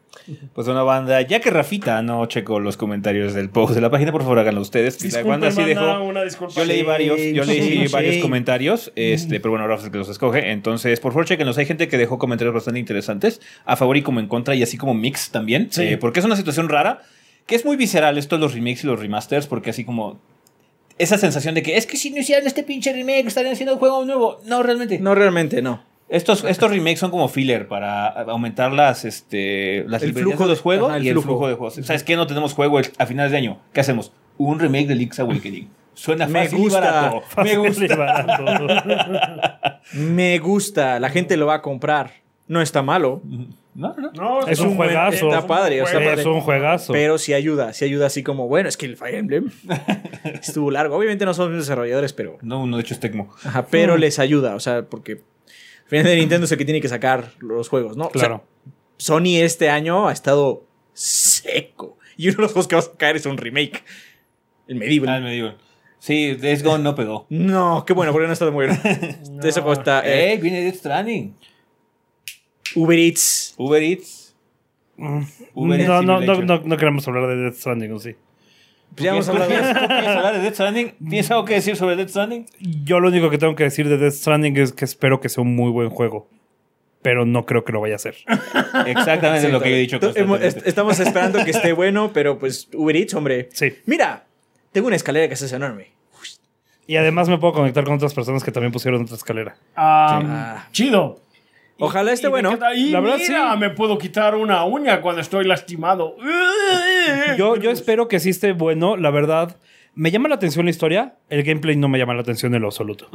[0.54, 4.10] Pues una banda, ya que Rafita no checó los comentarios del post de la página,
[4.12, 4.96] por favor háganlo ustedes.
[4.96, 6.02] que la banda sí dejó.
[6.02, 6.54] una disculpa.
[6.54, 8.20] Yo leí varios, yo leí shame, varios shame.
[8.22, 10.50] comentarios, este, pero bueno, Rafa es el que los escoge.
[10.50, 11.58] Entonces, por favor, chequenlos.
[11.58, 14.76] Hay gente que dejó comentarios bastante interesantes, a favor y como en contra, y así
[14.76, 15.68] como mix también.
[15.70, 15.82] Sí.
[15.84, 17.02] eh, porque es una situación rara,
[17.51, 20.20] que es muy visceral esto de los remakes y los remasters, porque así como
[20.98, 23.80] esa sensación de que es que si no hicieran este pinche remake, estarían haciendo un
[23.80, 24.38] juego nuevo.
[24.46, 25.01] No, realmente.
[25.01, 25.82] No, realmente no.
[26.09, 30.51] Estos, estos remakes son como filler para aumentar las, este, las El librerías flujo de
[30.51, 31.26] los juegos ajá, el y el flujo.
[31.28, 31.74] flujo de juegos.
[31.86, 32.14] ¿Sabes qué?
[32.16, 33.59] No tenemos juego el- a finales de año.
[33.72, 34.12] ¿Qué hacemos?
[34.38, 35.68] Un remake de Link's Awakening.
[35.94, 36.78] Suena Me fácil gusta.
[36.78, 37.22] y barato.
[37.44, 37.96] Me y gusta.
[37.96, 38.44] barato.
[39.94, 42.12] Me gusta, la gente lo va a comprar.
[42.48, 43.22] No está malo,
[43.74, 44.10] No, no.
[44.12, 45.28] No, Es un buen- juegazo.
[45.28, 46.20] Está padre, o sea, juego.
[46.20, 46.92] Es un juegazo.
[46.92, 49.50] pero sí ayuda, sí ayuda así como, bueno, es que el Fire Emblem
[50.42, 50.96] estuvo largo.
[50.96, 53.32] Obviamente no son desarrolladores, pero, No, no, de hecho es Tecmo.
[53.44, 56.80] ajá, pero les ayuda, o sea, porque al final de Nintendo es el que tiene
[56.80, 58.06] que sacar los juegos, ¿no?
[58.06, 58.44] O sea, Claro.
[58.96, 61.96] Sony este año ha estado seco.
[62.16, 63.82] Y uno de los juegos que va a sacar es un remake.
[64.68, 65.08] El Medieval.
[65.08, 65.54] Ah, me digo.
[65.98, 67.26] Sí, Days Gone no pegó.
[67.30, 68.70] No, qué bueno, porque no está de mover.
[69.42, 70.02] Eso cuesta.
[70.04, 70.38] eh, ¡Ey!
[70.38, 71.34] Viene Death Stranding.
[72.74, 73.54] Uber Eats.
[73.56, 74.34] Uber Eats.
[75.54, 78.14] Uber Eats no, no, no, no, no queremos hablar de Death Stranding, ¿o sí?
[78.94, 79.72] Pues ya hemos hablado de eso.
[79.72, 80.94] ¿Quieres hablar de Death Stranding?
[81.08, 82.46] ¿Tienes algo que decir sobre Death Stranding?
[82.84, 85.42] Yo lo único que tengo que decir de Death Stranding es que espero que sea
[85.42, 86.28] un muy buen juego.
[87.02, 88.16] Pero no creo que lo vaya a ser.
[88.86, 90.00] Exactamente lo que yo he dicho.
[90.64, 93.48] Estamos esperando que esté bueno, pero pues Uber Eats, hombre.
[93.52, 93.72] Sí.
[93.86, 94.26] Mira,
[94.72, 95.92] tengo una escalera que se hace enorme.
[96.86, 99.56] Y además me puedo conectar con otras personas que también pusieron otra escalera.
[99.76, 100.66] Ah.
[100.72, 101.20] Chido.
[101.80, 102.50] Ojalá esté bueno.
[102.50, 103.58] La verdad, mira, sí.
[103.58, 106.16] me puedo quitar una uña cuando estoy lastimado.
[107.36, 108.96] Yo, yo espero que sí esté bueno.
[108.96, 109.56] La verdad,
[109.94, 111.16] me llama la atención la historia.
[111.28, 113.08] El gameplay no me llama la atención en lo absoluto.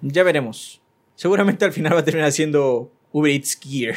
[0.00, 0.80] Ya veremos.
[1.14, 3.96] Seguramente al final va a terminar siendo Uber Eats Gear.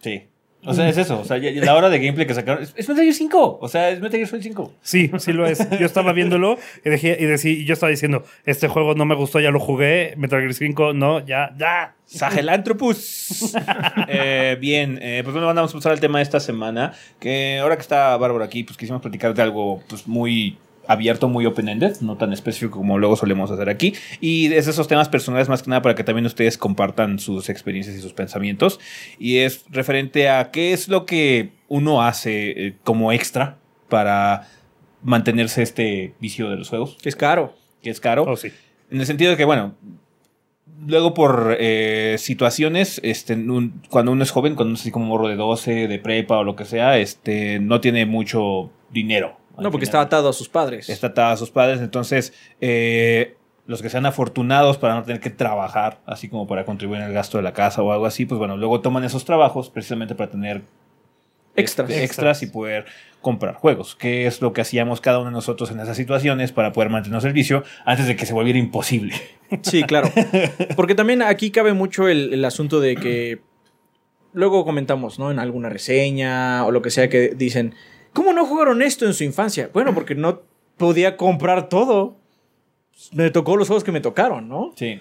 [0.00, 0.24] Sí.
[0.64, 1.20] O sea, es eso.
[1.20, 2.62] O sea, ya- ya la hora de gameplay que sacaron.
[2.62, 3.58] Es, es Metal Gear 5.
[3.60, 4.72] O sea, es Metal Gear Solid 5.
[4.80, 5.58] Sí, sí lo es.
[5.78, 9.14] Yo estaba viéndolo y, dejé, y, decí- y yo estaba diciendo, este juego no me
[9.16, 10.14] gustó, ya lo jugué.
[10.16, 11.94] Metal Gear 5, no, ya, ya.
[12.06, 13.54] Sahelanthropus.
[14.08, 16.92] eh, bien, eh, pues bueno, vamos a pasar al tema de esta semana.
[17.18, 20.58] Que ahora que está Bárbara aquí, pues quisimos platicar de algo pues muy
[20.92, 23.94] abierto, muy open-ended, no tan específico como luego solemos hacer aquí.
[24.20, 27.48] Y es de esos temas personales más que nada para que también ustedes compartan sus
[27.48, 28.78] experiencias y sus pensamientos.
[29.18, 34.48] Y es referente a qué es lo que uno hace eh, como extra para
[35.02, 37.54] mantenerse este vicio de los juegos, Que es caro.
[37.82, 38.24] que es caro.
[38.24, 38.48] Oh, sí.
[38.90, 39.74] En el sentido de que, bueno,
[40.86, 45.06] luego por eh, situaciones, este, un- cuando uno es joven, cuando uno es así como
[45.06, 49.36] morro de 12, de prepa o lo que sea, este, no tiene mucho dinero.
[49.58, 50.00] No, porque final.
[50.00, 50.88] está atado a sus padres.
[50.88, 53.36] Está atado a sus padres, entonces eh,
[53.66, 57.12] los que sean afortunados para no tener que trabajar, así como para contribuir en el
[57.12, 60.30] gasto de la casa o algo así, pues bueno, luego toman esos trabajos precisamente para
[60.30, 60.62] tener
[61.54, 61.90] Extras.
[61.90, 62.86] este, extras y poder
[63.20, 66.72] comprar juegos, que es lo que hacíamos cada uno de nosotros en esas situaciones para
[66.72, 69.14] poder mantenernos el vicio antes de que se volviera imposible.
[69.62, 70.10] Sí, claro.
[70.76, 73.40] Porque también aquí cabe mucho el, el asunto de que
[74.32, 75.30] luego comentamos, ¿no?
[75.30, 77.74] En alguna reseña o lo que sea que dicen,
[78.12, 79.70] ¿cómo no jugaron esto en su infancia?
[79.72, 80.40] Bueno, porque no
[80.76, 82.16] podía comprar todo.
[83.12, 84.72] Me tocó los juegos que me tocaron, ¿no?
[84.76, 85.00] Sí.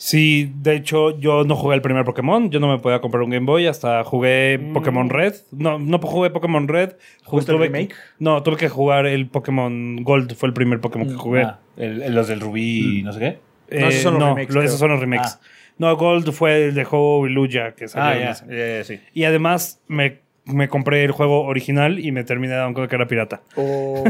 [0.00, 2.50] Sí, de hecho, yo no jugué el primer Pokémon.
[2.50, 5.34] Yo no me podía comprar un Game Boy hasta jugué Pokémon Red.
[5.50, 6.92] No, no jugué Pokémon Red.
[7.24, 7.94] ¿Jugaste el remake?
[8.20, 10.36] No, tuve que jugar el Pokémon Gold.
[10.36, 11.42] Fue el primer Pokémon que jugué.
[11.42, 13.26] Ah, el- el- los del rubí y no sé qué.
[13.70, 15.32] Eh, No, esos son los no, remakes, esos son los remakes.
[15.34, 15.40] Ah.
[15.78, 18.20] No, Gold fue el de Ho y Luya que Ah, salió.
[18.22, 18.36] ya.
[18.48, 19.00] eh, sí.
[19.14, 23.06] Y además me, me compré el juego original y me terminé dando cuenta que era
[23.08, 23.40] pirata.
[23.56, 24.04] O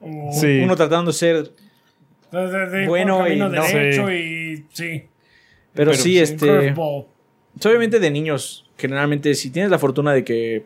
[0.00, 0.60] Oh, Sí.
[0.62, 1.50] uno tratando de ser...
[2.32, 3.48] de- de- de- Bueno, y no.
[3.50, 4.14] derecho Sí.
[4.14, 5.02] y sí.
[5.74, 6.46] Pero, Pero sí, sí, este...
[6.46, 7.06] Curveball.
[7.54, 10.64] pues, Obviamente de niños, generalmente si tienes la fortuna de que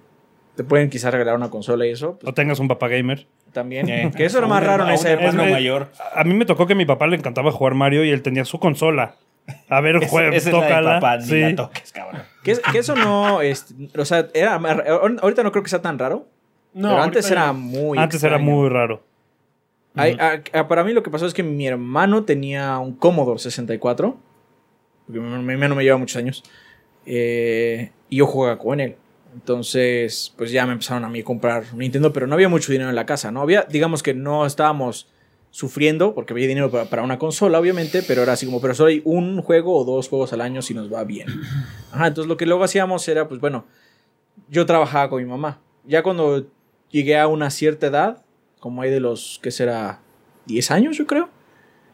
[0.56, 3.26] te pueden quizás regalar una consola y eso, O pues tengas un papá gamer.
[3.52, 3.88] también.
[3.88, 5.32] Eh, Que eso era más raro en esa época.
[5.32, 5.88] mayor.
[6.14, 8.44] A mí me tocó que a mi papá le encantaba jugar Mario y él tenía
[8.44, 9.14] su consola.
[9.68, 10.94] A ver, juega, esa es tócala.
[11.00, 11.40] papá, ni Sí.
[11.40, 12.22] la toques, cabrón.
[12.44, 16.26] Que, es- que eso no, o sea, era, ahorita no creo que sea tan raro,
[16.72, 19.02] No, pero antes era ya- muy Antes era muy raro.
[19.96, 23.40] Ay, a- a- para mí lo que pasó es que mi hermano tenía un Commodore
[23.40, 24.16] 64,
[25.06, 26.44] porque mi, hermano me lleva muchos años,
[27.06, 28.96] eh, y yo jugaba con él.
[29.34, 32.70] Entonces, pues ya me empezaron a mí a comprar un Nintendo, pero no había mucho
[32.72, 33.42] dinero en la casa, ¿no?
[33.42, 35.08] Había, digamos que no estábamos
[35.50, 38.90] sufriendo, porque había dinero para, para una consola, obviamente, pero era así como, pero solo
[38.90, 41.28] hay un juego o dos juegos al año si nos va bien.
[41.92, 43.64] Ajá, entonces lo que luego hacíamos era, pues bueno,
[44.48, 45.60] yo trabajaba con mi mamá.
[45.84, 46.46] Ya cuando
[46.90, 48.22] llegué a una cierta edad,
[48.60, 50.00] como hay de los, ¿qué será?
[50.46, 51.28] 10 años, yo creo.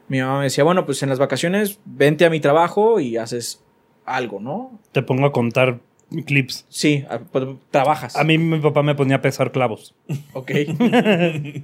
[0.09, 3.63] Mi mamá me decía, bueno, pues en las vacaciones vente a mi trabajo y haces
[4.05, 4.79] algo, ¿no?
[4.93, 5.81] Te pongo a contar
[6.27, 6.65] clips.
[6.69, 8.17] Sí, a- pues, trabajas.
[8.17, 9.95] A mí mi papá me ponía a pesar clavos.
[10.33, 10.51] Ok.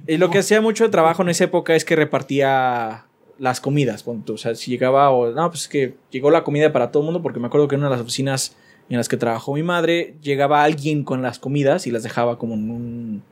[0.07, 3.05] y lo que hacía mucho de trabajo en esa época es que repartía
[3.39, 4.05] las comidas.
[4.07, 5.31] O sea, si llegaba o...
[5.31, 7.75] No, pues es que llegó la comida para todo el mundo porque me acuerdo que
[7.75, 8.55] en una de las oficinas
[8.89, 12.53] en las que trabajó mi madre, llegaba alguien con las comidas y las dejaba como
[12.53, 13.23] en un...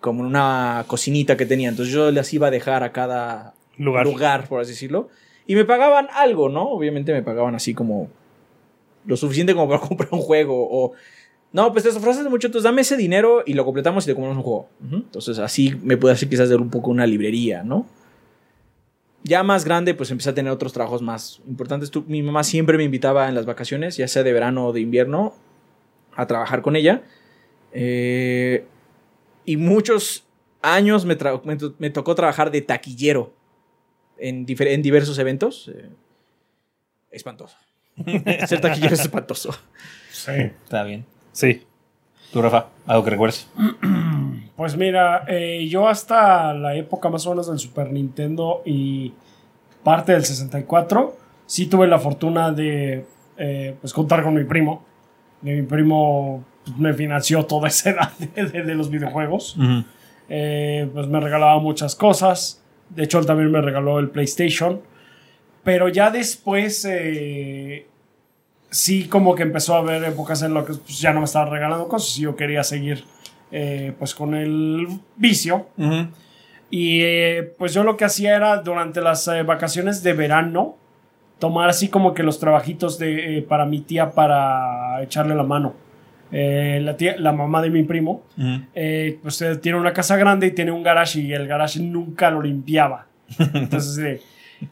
[0.00, 1.68] como en una cocinita que tenía.
[1.68, 4.04] Entonces yo las iba a dejar a cada Lugar.
[4.04, 5.08] lugar, por así decirlo.
[5.46, 6.68] Y me pagaban algo, ¿no?
[6.70, 8.08] Obviamente me pagaban así como
[9.06, 10.92] lo suficiente como para comprar un juego o...
[11.52, 14.38] No, pues te ofreces mucho, entonces dame ese dinero y lo completamos y te compramos
[14.38, 14.68] un juego.
[14.90, 17.86] Entonces así me puede hacer quizás de un poco una librería, ¿no?
[19.22, 21.90] Ya más grande, pues empecé a tener otros trabajos más importantes.
[21.92, 24.80] Tú- mi mamá siempre me invitaba en las vacaciones, ya sea de verano o de
[24.80, 25.32] invierno,
[26.16, 27.02] a trabajar con ella.
[27.72, 28.66] Eh,
[29.44, 30.24] y muchos
[30.60, 33.32] años me, me to- me tocó trabajar de taquillero
[34.18, 35.70] en, en diversos eventos.
[35.72, 35.88] eh,
[37.12, 37.56] espantoso.
[38.46, 39.54] Ser taquillero es espantoso.
[40.10, 40.32] Sí.
[40.32, 41.04] Está bien.
[41.32, 41.62] Sí.
[42.32, 43.48] Tú, Rafa, algo que recuerdes.
[44.56, 49.12] Pues mira, eh, yo hasta la época más o menos del Super Nintendo y
[49.82, 53.04] parte del 64, sí tuve la fortuna de
[53.36, 54.84] eh, pues contar con mi primo.
[55.40, 59.56] De mi primo pues, me financió toda esa edad de, de- de los videojuegos.
[60.28, 62.62] Eh, pues me regalaba muchas cosas.
[62.90, 64.80] De hecho, él también me regaló el PlayStation.
[65.64, 67.86] Pero ya después, eh,
[68.70, 71.50] sí, como que empezó a haber épocas en las que pues, ya no me estaba
[71.50, 73.04] regalando cosas y yo quería seguir
[73.50, 74.86] eh, pues con el
[75.16, 75.68] vicio.
[76.70, 80.76] Y eh, pues yo lo que hacía era durante las eh, vacaciones de verano
[81.38, 85.74] tomar así como que los trabajitos de, eh, para mi tía para echarle la mano.
[86.32, 88.22] Eh, la, tía, la mamá de mi primo,
[88.74, 92.30] eh, pues eh, tiene una casa grande y tiene un garage y el garage nunca
[92.30, 93.06] lo limpiaba.
[93.54, 94.22] Entonces,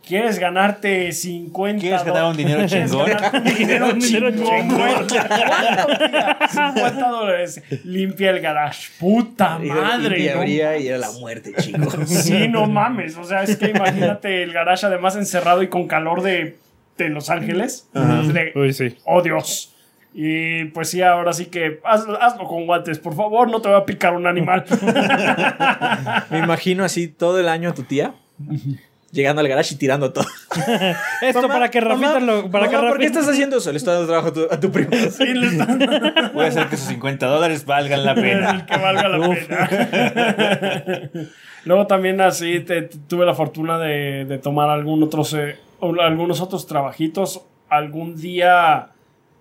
[0.07, 3.11] ¿quieres ganarte 50 ¿Quieres ganar un dinero ¿Quieres chingón?
[3.35, 4.95] un dinero Un dinero chingón, güey?
[4.95, 6.39] ¿Cuánto, tía?
[6.51, 7.63] 50 dólares.
[7.85, 8.91] Limpia el garage.
[8.99, 10.21] Puta madre.
[10.21, 10.39] Y, ¿no?
[10.39, 11.97] abría y era la muerte, chicos.
[12.07, 13.17] Sí, no mames.
[13.17, 16.59] O sea, es que imagínate el garage además encerrado y con calor de,
[16.99, 17.89] de Los Ángeles.
[17.93, 18.97] De, Uy, sí.
[19.05, 19.75] oh Dios.
[20.15, 23.79] Y pues sí, ahora sí que hazlo, hazlo con guantes, por favor, no te va
[23.79, 24.65] a picar un animal.
[26.31, 28.15] Me imagino así todo el año a tu tía
[29.13, 30.25] llegando al garage y tirando todo.
[31.23, 32.51] Esto para que Rafita lo.
[32.51, 33.71] Para que Mamá, ¿por qué estás haciendo eso?
[33.71, 34.91] Le estás dando trabajo a tu, a tu primo.
[35.11, 35.51] Sí, le
[36.35, 38.67] Voy a hacer que esos 50 dólares valgan la pena.
[38.69, 41.11] que valga la pena.
[41.65, 46.67] Luego también así te- tuve la fortuna de, de tomar algún otros, eh, algunos otros
[46.67, 47.43] trabajitos.
[47.69, 48.89] Algún día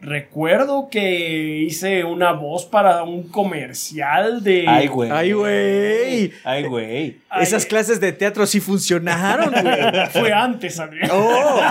[0.02, 4.66] recuerdo que hice una voz para un comercial de...
[4.68, 5.12] Ay, güey.
[5.12, 6.32] Ay, güey.
[6.44, 7.18] Ay, güey.
[7.40, 10.08] Esas clases de teatro sí funcionaron, güey.
[10.12, 11.10] Fue antes, Adrián.
[11.14, 11.62] Oh,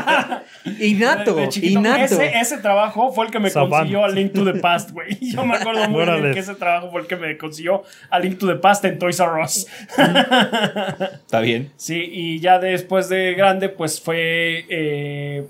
[0.79, 1.81] innato, De chiquito.
[1.81, 2.05] innato.
[2.05, 3.71] Ese, ese trabajo fue el que me Savant.
[3.73, 5.19] consiguió a Link to the Past, güey.
[5.33, 8.39] Yo me acuerdo muy bien que ese trabajo fue el que me consiguió a Link
[8.39, 9.67] to the Past en Toys R Us.
[9.99, 11.73] Está bien.
[11.77, 15.47] Sí, y ya después de grande, pues fue eh,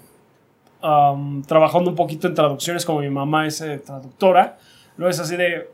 [0.83, 4.59] um, trabajando un poquito en traducciones, como mi mamá es eh, traductora.
[4.97, 5.69] Luego es así de,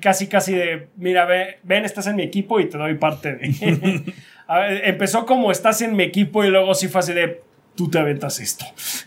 [0.00, 4.12] casi, casi de, mira, ve- ven, estás en mi equipo y te doy parte de...
[4.46, 7.40] A ver, empezó como estás en mi equipo y luego sí fue así de,
[7.76, 8.64] tú te aventas esto.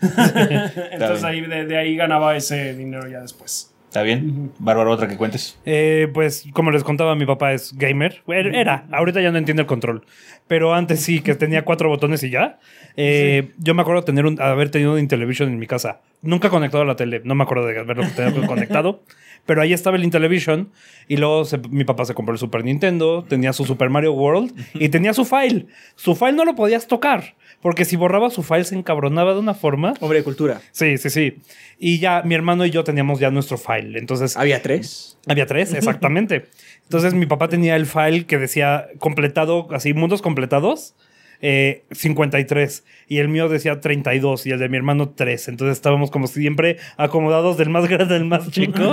[0.90, 3.73] Entonces ahí, de, de ahí ganaba ese dinero ya después.
[3.94, 4.50] ¿Está bien?
[4.58, 5.56] Bárbaro, otra que cuentes.
[5.64, 8.22] Eh, pues, como les contaba, mi papá es gamer.
[8.26, 10.04] Era, ahorita ya no entiende el control.
[10.48, 12.58] Pero antes sí, que tenía cuatro botones y ya.
[12.96, 16.00] Eh, Yo me acuerdo tener un, haber tenido un Intellivision en mi casa.
[16.22, 17.20] Nunca conectado a la tele.
[17.22, 18.02] No me acuerdo de haberlo
[18.48, 19.04] conectado.
[19.46, 20.70] Pero ahí estaba el Intellivision.
[21.06, 23.24] Y luego se- mi papá se compró el Super Nintendo.
[23.28, 24.52] Tenía su Super Mario World.
[24.74, 25.66] Y tenía su file.
[25.94, 27.36] Su file no lo podías tocar.
[27.64, 29.94] Porque si borraba su file se encabronaba de una forma.
[30.00, 30.60] Hombre de cultura.
[30.70, 31.38] Sí, sí, sí.
[31.78, 33.98] Y ya mi hermano y yo teníamos ya nuestro file.
[33.98, 35.16] Entonces Había tres.
[35.26, 36.44] había tres, exactamente.
[36.82, 40.94] Entonces mi papá tenía el file que decía completado, así, mundos completados,
[41.40, 42.84] eh, 53.
[43.08, 45.48] Y el mío decía 32 y el de mi hermano 3.
[45.48, 48.92] Entonces estábamos como siempre acomodados del más grande al más chico.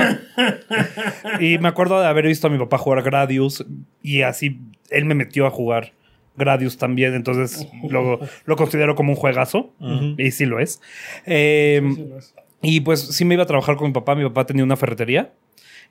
[1.41, 3.65] y me acuerdo de haber visto a mi papá jugar Gradius
[4.01, 5.91] y así él me metió a jugar
[6.41, 7.13] Gradius también.
[7.13, 9.73] Entonces lo, lo considero como un juegazo.
[10.17, 10.81] Y sí lo es.
[11.25, 11.81] Eh,
[12.61, 14.15] y pues sí me iba a trabajar con mi papá.
[14.15, 15.33] Mi papá tenía una ferretería.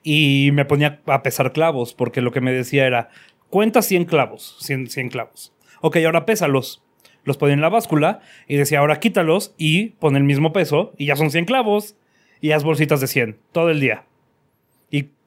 [0.03, 3.09] Y me ponía a pesar clavos, porque lo que me decía era,
[3.49, 5.53] cuenta 100 clavos, 100, 100 clavos.
[5.81, 6.83] Ok, ahora pésalos.
[7.23, 11.05] Los ponía en la báscula y decía, ahora quítalos y pon el mismo peso y
[11.05, 11.95] ya son 100 clavos
[12.39, 14.05] y haz bolsitas de 100 todo el día.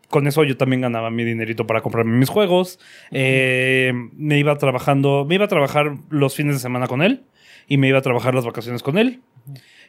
[0.09, 2.79] Con eso yo también ganaba mi dinerito para comprarme mis juegos.
[3.11, 7.25] Eh, me iba trabajando, me iba a trabajar los fines de semana con él
[7.67, 9.21] y me iba a trabajar las vacaciones con él.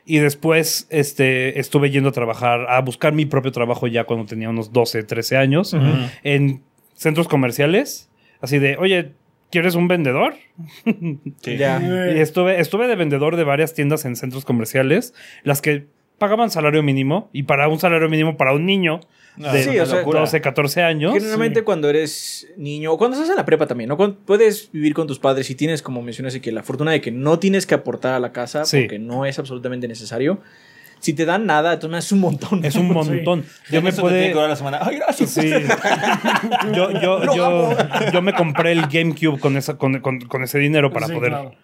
[0.05, 4.49] Y después este, estuve yendo a trabajar, a buscar mi propio trabajo ya cuando tenía
[4.49, 5.75] unos 12, 13 años,
[6.23, 6.61] en
[6.93, 8.09] centros comerciales.
[8.39, 9.13] Así de, oye,
[9.49, 10.35] ¿quieres un vendedor?
[11.41, 11.57] Sí.
[11.57, 11.81] Ya.
[12.15, 15.13] Y estuve, estuve de vendedor de varias tiendas en centros comerciales,
[15.43, 15.87] las que
[16.19, 19.01] pagaban salario mínimo, y para un salario mínimo para un niño
[19.37, 21.13] No, de sí, o sea, 12, 14 años.
[21.13, 23.97] Generalmente cuando eres niño, o cuando estás en la prepa también, ¿no?
[23.97, 27.11] Cuando puedes vivir con tus padres y tienes, como mencionaste, que la fortuna de que
[27.11, 28.81] no tienes que aportar a la casa Sí.
[28.81, 30.39] porque no es absolutamente necesario.
[31.01, 32.63] Si te dan nada, entonces es un montón.
[32.65, 33.43] Es un montón.
[33.69, 34.33] Yo Yo me pude...
[34.33, 34.79] la semana.
[34.81, 35.29] Ay, gracias.
[35.31, 35.51] Sí.
[36.73, 37.69] Yo, yo, yo,
[38.13, 41.29] yo me compré el GameCube con, esa, con, con- con ese dinero para Sí, poder.
[41.31, 41.55] claro.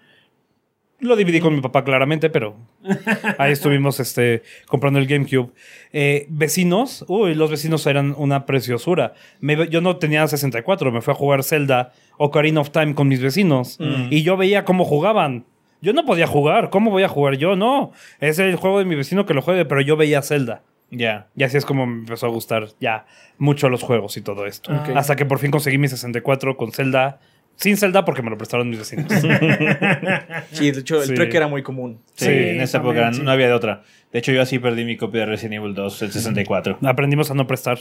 [1.02, 2.56] Lo dividí con mi papá claramente, pero
[3.40, 5.50] ahí estuvimos este, comprando el GameCube.
[5.92, 9.14] Eh, vecinos, uy, los vecinos eran una preciosura.
[9.40, 13.22] Me- yo no tenía 64, me fui a jugar Zelda Ocarina of Time con mis
[13.22, 13.78] vecinos
[14.12, 15.46] y yo veía cómo jugaban.
[15.82, 17.56] Yo no podía jugar, ¿cómo voy a jugar yo?
[17.56, 20.62] No, es el juego de mi vecino que lo juegue, pero yo veía Zelda.
[20.92, 21.28] Ya.
[21.36, 23.06] Y así es como me empezó a gustar ya
[23.40, 24.72] mucho los juegos y todo esto.
[24.96, 27.20] Hasta que por fin conseguí mi 64 con Zelda.
[27.62, 29.06] Sin Zelda porque me lo prestaron mis vecinos.
[30.52, 31.14] Sí, de hecho, el Sí.
[31.14, 32.00] trueque era muy común.
[32.16, 33.22] Sí, Sí, en esa época sí.
[33.22, 33.84] no había de otra.
[34.12, 36.80] De hecho, yo así perdí mi copia de Resident Evil 2, el 64.
[36.84, 37.78] Aprendimos a no prestar.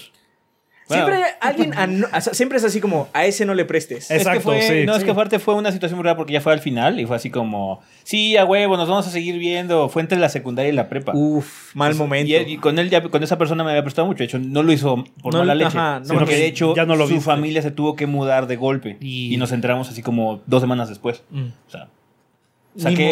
[0.91, 1.07] Bueno.
[1.07, 4.11] Siempre hay alguien, o sea, siempre es así como, a ese no le prestes.
[4.11, 4.87] Es- Exacto, es que fue, sí.
[4.87, 7.07] No, es que aparte fue una situación muy rara porque ya fue al final y
[7.07, 9.89] fue así como, sí, a huevo, nos vamos a seguir viendo.
[9.89, 11.13] Fue entre la secundaria y la prepa.
[11.15, 12.31] Uf, mal momento.
[12.31, 14.19] Y, y con él ya, con esa persona me había prestado mucho.
[14.19, 15.79] De hecho, no lo hizo por No, mala leche.
[15.79, 17.25] ajá, no sino que de hecho, Ya no lo su viste.
[17.25, 18.97] familia se tuvo que mudar de golpe.
[19.01, 21.23] Y- Y, nos enteramos así como dos semanas después.
[21.31, 21.47] Mm.
[21.67, 21.89] O sea,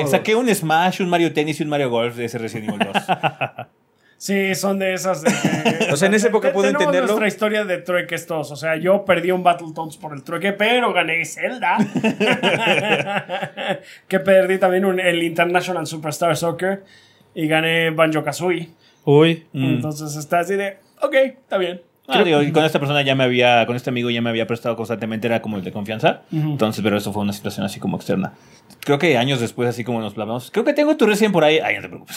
[0.09, 3.03] saqué un Smash, un Mario Tennis y un Mario Golf de ese Resident Evil 2.
[4.21, 5.23] Sí, son de esas.
[5.23, 7.07] de que- O sea, en esa época puedo entenderlo.
[7.07, 8.51] nuestra historia de trueques todos.
[8.51, 11.79] O sea, yo perdí un Battletoads por el trueque, pero gané Zelda.
[14.09, 16.85] que perdí también un- el International Superstar Soccer
[17.35, 18.71] y gané Banjo Kazooie.
[19.05, 19.47] Uy.
[19.53, 19.65] Mm.
[19.77, 21.81] Entonces está así de, ok, está bien.
[22.09, 24.47] Ah, digo, y con esta persona ya me había, con este amigo ya me había
[24.47, 26.23] prestado constantemente, era como el de confianza.
[26.33, 28.33] Entonces, pero eso fue una situación así como externa.
[28.81, 31.59] Creo que años después, así como nos hablamos, creo que tengo tu recién por ahí.
[31.59, 32.17] Ay, no te preocupes.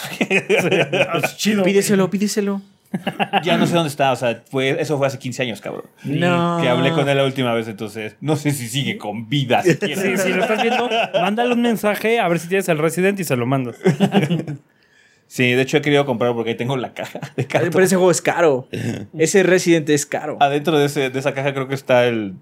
[1.10, 1.64] Ah, es chido.
[1.64, 2.62] Pídeselo, pídeselo.
[3.44, 5.86] ya no sé dónde está, o sea, fue, eso fue hace 15 años, cabrón.
[6.04, 6.60] No.
[6.62, 9.62] Que hablé con él la última vez, entonces no sé si sigue con vida.
[9.64, 10.02] siquiera.
[10.02, 13.24] Sí, si lo estás viendo, mándale un mensaje a ver si tienes el Resident y
[13.24, 13.76] se lo mandas.
[15.34, 17.70] Sí, de hecho he querido comprarlo porque ahí tengo la caja de cartón.
[17.72, 18.68] Pero ese juego es caro.
[19.18, 20.36] Ese Resident es caro.
[20.42, 22.34] Adentro de, ese, de esa caja creo que está el...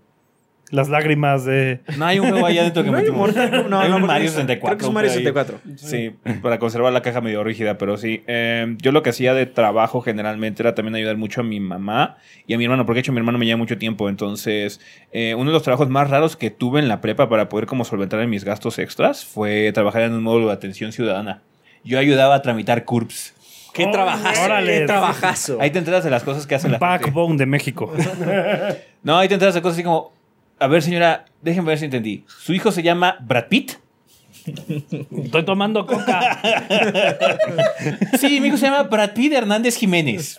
[0.71, 1.81] Las lágrimas de.
[1.97, 3.05] No, hay un juego ahí adentro que No hay.
[3.09, 4.67] Mortal- no, hay un Mario es- 64.
[4.67, 5.23] Creo que es un Mario por ahí.
[5.77, 6.27] 64.
[6.33, 8.21] Sí, para conservar la caja medio rígida, pero sí.
[8.27, 12.17] Eh, yo lo que hacía de trabajo generalmente era también ayudar mucho a mi mamá
[12.45, 14.09] y a mi hermano, porque de hecho mi hermano me lleva mucho tiempo.
[14.09, 14.79] Entonces,
[15.11, 17.83] eh, uno de los trabajos más raros que tuve en la prepa para poder como
[17.83, 21.41] solventar en mis gastos extras fue trabajar en un módulo de atención ciudadana.
[21.89, 23.33] Yo ayudaba a tramitar CURPS.
[23.73, 24.43] ¡Qué Oh, trabajazo!
[24.43, 24.79] órale.
[24.81, 25.57] ¡Qué trabajazo!
[25.59, 26.85] Ahí te enteras de las cosas que hace la gente.
[26.85, 27.91] Backbone de México.
[29.01, 30.11] No, ahí te enteras de cosas así como,
[30.59, 32.25] a ver señora, déjenme ver si entendí.
[32.27, 33.71] Su hijo se llama Brad Pitt.
[35.23, 36.39] Estoy tomando coca.
[38.19, 40.37] Sí, mi hijo se llama Brad Pitt Hernández Jiménez.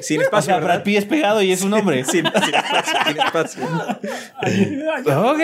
[0.00, 0.82] Sin O espacio, sea, Brad.
[0.82, 2.04] Pitt es pegado y es un hombre.
[2.04, 3.64] Sin, sin espacio, sin espacio.
[5.30, 5.40] Ok.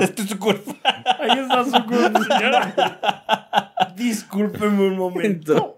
[0.00, 0.72] Esto es su culpa.
[1.18, 3.72] Ahí está su culpa, señora.
[3.96, 5.76] Discúlpeme un momento.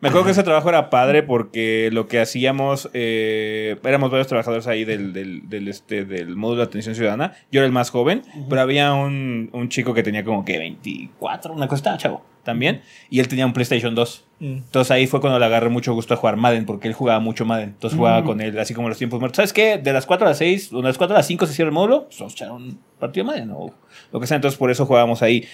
[0.00, 4.66] Me acuerdo que ese trabajo era padre porque lo que hacíamos, eh, éramos varios trabajadores
[4.66, 7.34] ahí del, del, del, este, del módulo de atención ciudadana.
[7.50, 11.54] Yo era el más joven, pero había un, un chico que tenía como que 24,
[11.54, 12.80] una cosa, estaba chavo también,
[13.10, 14.24] y él tenía un PlayStation 2.
[14.38, 14.44] Mm.
[14.44, 17.44] Entonces ahí fue cuando le agarré mucho gusto a jugar Madden, porque él jugaba mucho
[17.44, 17.70] Madden.
[17.70, 19.36] Entonces jugaba con él, así como los tiempos muertos.
[19.36, 19.78] ¿Sabes qué?
[19.78, 21.68] De las 4 a las 6, o de las 4 a las 5 se cierra
[21.68, 23.74] el módulo, pues vamos a echar un partido de Madden o
[24.12, 24.36] lo que sea.
[24.36, 25.44] Entonces por eso jugábamos ahí.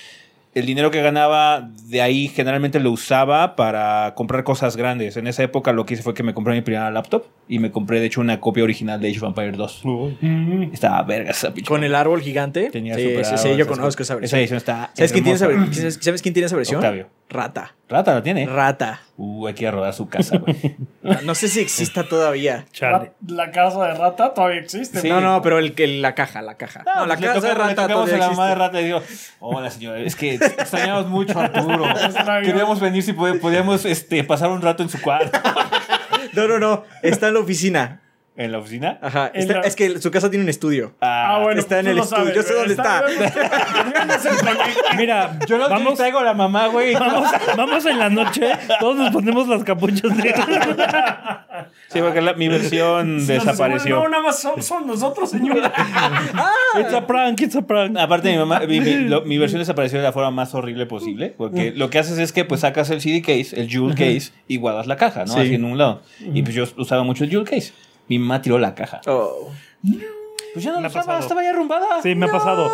[0.54, 5.16] El dinero que ganaba de ahí generalmente lo usaba para comprar cosas grandes.
[5.16, 7.70] En esa época lo que hice fue que me compré mi primera laptop y me
[7.70, 9.80] compré de hecho una copia original de Age of Empires 2.
[10.20, 10.62] Mm.
[10.74, 11.68] Estaba verga esa pinche.
[11.68, 12.68] Con el árbol gigante.
[12.70, 14.26] Tenía sí, super sí, sí, yo conozco esa versión.
[14.26, 16.80] Esa edición está ¿Sabes quién, tiene esa, ¿sabes- ¿Sabes quién tiene esa versión?
[16.80, 17.08] Octavio.
[17.32, 17.74] Rata.
[17.88, 18.46] Rata la tiene.
[18.46, 19.00] Rata.
[19.16, 20.76] Uh, hay que ir a rodar su casa, güey.
[21.24, 22.66] No sé si exista todavía.
[22.72, 23.12] Chale.
[23.26, 25.00] La, la casa de rata todavía existe.
[25.00, 25.08] Sí.
[25.08, 26.84] No, no, pero el, que la caja, la caja.
[26.84, 28.54] No, la pues le casa de rata todavía a la mamá de.
[28.54, 29.02] Rata y digo,
[29.40, 31.84] hola señora, es que extrañamos mucho a Arturo.
[32.44, 35.38] Queríamos venir si pod- podíamos este, pasar un rato en su cuarto.
[36.34, 36.84] No, no, no.
[37.02, 38.00] Está en la oficina.
[38.34, 38.98] ¿En la oficina?
[39.02, 39.30] Ajá.
[39.34, 40.94] Está- la- Es que su casa tiene un estudio.
[41.02, 41.60] Ah, bueno.
[41.60, 42.24] está en tú el estudio.
[42.24, 43.04] sabes, Yo sé dónde está.
[43.06, 44.96] Yo no sé el conecte.
[44.96, 46.94] Mira, Yo no vamos, traigo a la mamá, güey.
[46.94, 50.34] vamos, vamos en la noche, todos nos ponemos las capuchas de.
[51.88, 53.96] Sí, porque la- mi versión Nos desapareció.
[53.96, 55.70] No, nada más son, son nosotros, señora.
[56.80, 57.98] It's a prank, it's a prank.
[57.98, 61.34] Aparte, mi, mamá, mi, mi- lo- mi versión desapareció de la forma más horrible posible.
[61.36, 64.56] Porque lo que haces es que pues sacas el CD case, el jewel case, y
[64.56, 65.34] guardas la caja, ¿no?
[65.34, 65.40] Sí.
[65.40, 66.00] Así en un lado.
[66.20, 67.74] Y pues yo usaba mucho el jewel case.
[68.08, 69.00] Mi mamá tiró la caja.
[69.06, 69.50] Oh.
[70.52, 72.02] Pues ya no Me la usaba, estaba ya arrumbada.
[72.02, 72.70] Sí, me ha pasado.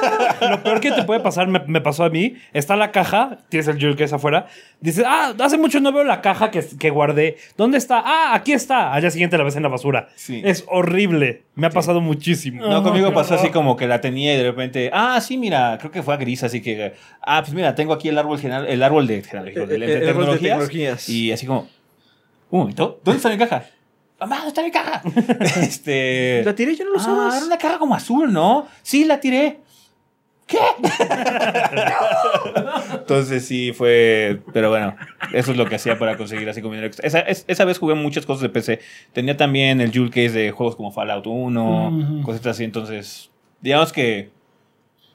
[0.50, 2.36] Lo peor que te puede pasar, me, me pasó a mí.
[2.54, 4.46] Está la caja, tienes el jewel case afuera.
[4.80, 7.36] Dices, ah, hace mucho no veo la caja que, que guardé.
[7.58, 8.02] ¿Dónde está?
[8.02, 8.94] Ah, aquí está.
[8.94, 10.08] Al día siguiente la ves en la basura.
[10.16, 10.40] Sí.
[10.42, 11.42] Es horrible.
[11.54, 12.66] Me ha pasado muchísimo.
[12.66, 15.90] No, conmigo pasó así como que la tenía y de repente, ah, sí, mira, creo
[15.90, 18.82] que fue a gris, así que, ah, pues mira, tengo aquí el árbol general, el
[18.82, 21.08] árbol de, tecnología, de, Eh, de eh, el árbol de tecnologías, tecnologías.
[21.10, 21.68] Y así como,
[22.50, 23.64] un momento, ¿dónde está mi caja?
[24.20, 25.02] Mamá, ¿dónde está mi caja?
[25.60, 26.42] este.
[26.44, 27.36] La tiré, yo no lo ah, usabas.
[27.36, 28.66] era una caja como azul, ¿no?
[28.82, 29.60] Sí, la tiré.
[30.46, 30.58] ¿Qué?
[32.94, 34.96] Entonces sí fue, pero bueno,
[35.32, 37.06] eso es lo que hacía para conseguir así como dinero extra.
[37.06, 38.80] Esa, es- esa vez jugué muchas cosas de PC.
[39.12, 42.22] Tenía también el Jewel Case de juegos como Fallout 1, Ujú.
[42.22, 42.64] cositas así.
[42.64, 44.30] Entonces, digamos que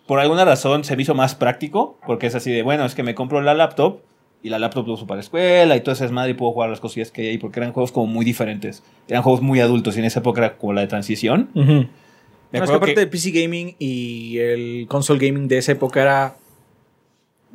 [0.07, 3.03] por alguna razón se me hizo más práctico, porque es así de, bueno, es que
[3.03, 4.01] me compro la laptop
[4.43, 6.69] y la laptop lo uso para la escuela y todo ese desmadre y puedo jugar
[6.69, 8.83] las cosillas que hay ahí, porque eran juegos como muy diferentes.
[9.07, 11.49] Eran juegos muy adultos y en esa época era como la de transición.
[11.53, 15.71] Me No, es que aparte que- del PC gaming y el console gaming de esa
[15.71, 16.35] época era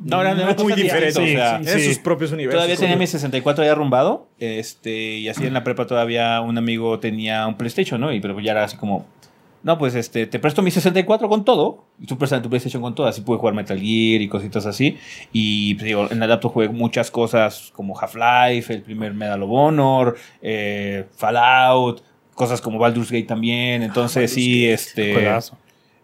[0.03, 1.11] No, era, era muy diferente.
[1.13, 2.57] Sí, o sea, sí, Tienen sus propios universos.
[2.57, 4.27] Todavía tenía mi 64 ya arrumbado.
[4.39, 8.11] Este, y así en la prepa todavía un amigo tenía un PlayStation, ¿no?
[8.13, 9.05] Y pero ya era así como.
[9.61, 11.83] No, pues este, te presto mi 64 con todo.
[11.99, 13.07] Y tú prestas tu PlayStation con todo.
[13.07, 14.97] Así pude jugar Metal Gear y cositas así.
[15.33, 19.49] Y pues, digo, en la laptop jugué muchas cosas como Half-Life, el primer Medal of
[19.51, 22.01] Honor, eh, Fallout,
[22.33, 23.83] cosas como Baldur's Gate también.
[23.83, 25.13] Entonces sí, este.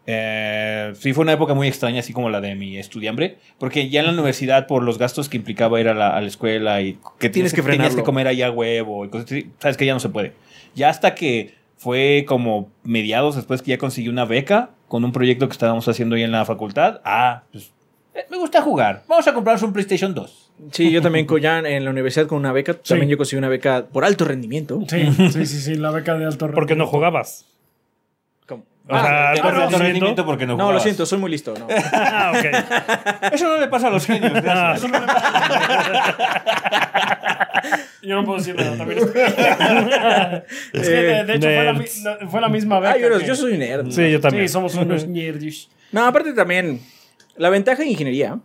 [0.08, 4.02] Eh, sí, fue una época muy extraña, así como la de mi estudiambre, porque ya
[4.02, 7.00] en la universidad, por los gastos que implicaba ir a la, a la escuela y
[7.18, 10.00] que Tienes que tenías que comer allá huevo y cosas así, sabes que ya no
[10.00, 10.34] se puede.
[10.76, 15.48] Ya hasta que fue como mediados después que ya conseguí una beca con un proyecto
[15.48, 17.02] que estábamos haciendo ahí en la facultad.
[17.04, 17.72] Ah, pues
[18.14, 19.04] eh, me gusta jugar.
[19.08, 20.52] Vamos a comprarnos un PlayStation 2.
[20.72, 22.74] Sí, yo también con- ya en la universidad con una beca.
[22.74, 22.80] Sí.
[22.90, 24.80] También yo conseguí una beca por alto rendimiento.
[24.88, 27.46] Sí, sí, sí, sí, la beca de alto ¿Por qué no jugabas?
[28.48, 28.64] ¿Cómo?
[28.88, 29.80] O sea, Ah, alto Tenías alto rendimiento.
[29.80, 30.84] rendimiento porque no no, lo jugabas.
[30.84, 31.54] siento, soy muy listo.
[31.60, 31.68] No.
[31.94, 33.34] Ah, ok.
[33.34, 34.32] Eso no le pasa a los genios.
[34.48, 34.92] Ah, gracias.
[38.06, 39.00] Yo no puedo decir nada también.
[39.00, 39.22] estoy-
[40.74, 41.64] es que de, de hecho fue
[42.04, 42.94] la, fue la misma beca.
[42.94, 43.90] Ay, yo, que- yo soy nerd.
[43.92, 44.48] Sí, yo también.
[44.48, 45.70] Sí, somos unos nerds.
[45.92, 46.82] No, aparte también,
[47.38, 48.40] la ventaja de ingeniería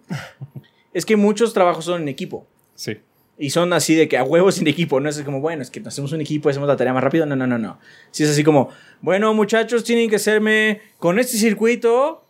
[0.94, 2.46] es que muchos trabajos son en equipo.
[2.74, 2.98] Sí.
[3.38, 5.00] Y son así de que a huevos sin equipo.
[5.00, 7.24] No es como, bueno, es que hacemos un equipo, hacemos la tarea más rápido.
[7.26, 7.78] No, no, no, no.
[8.10, 8.68] Si es así como,
[9.00, 12.26] bueno, muchachos, tienen que hacerme con este circuito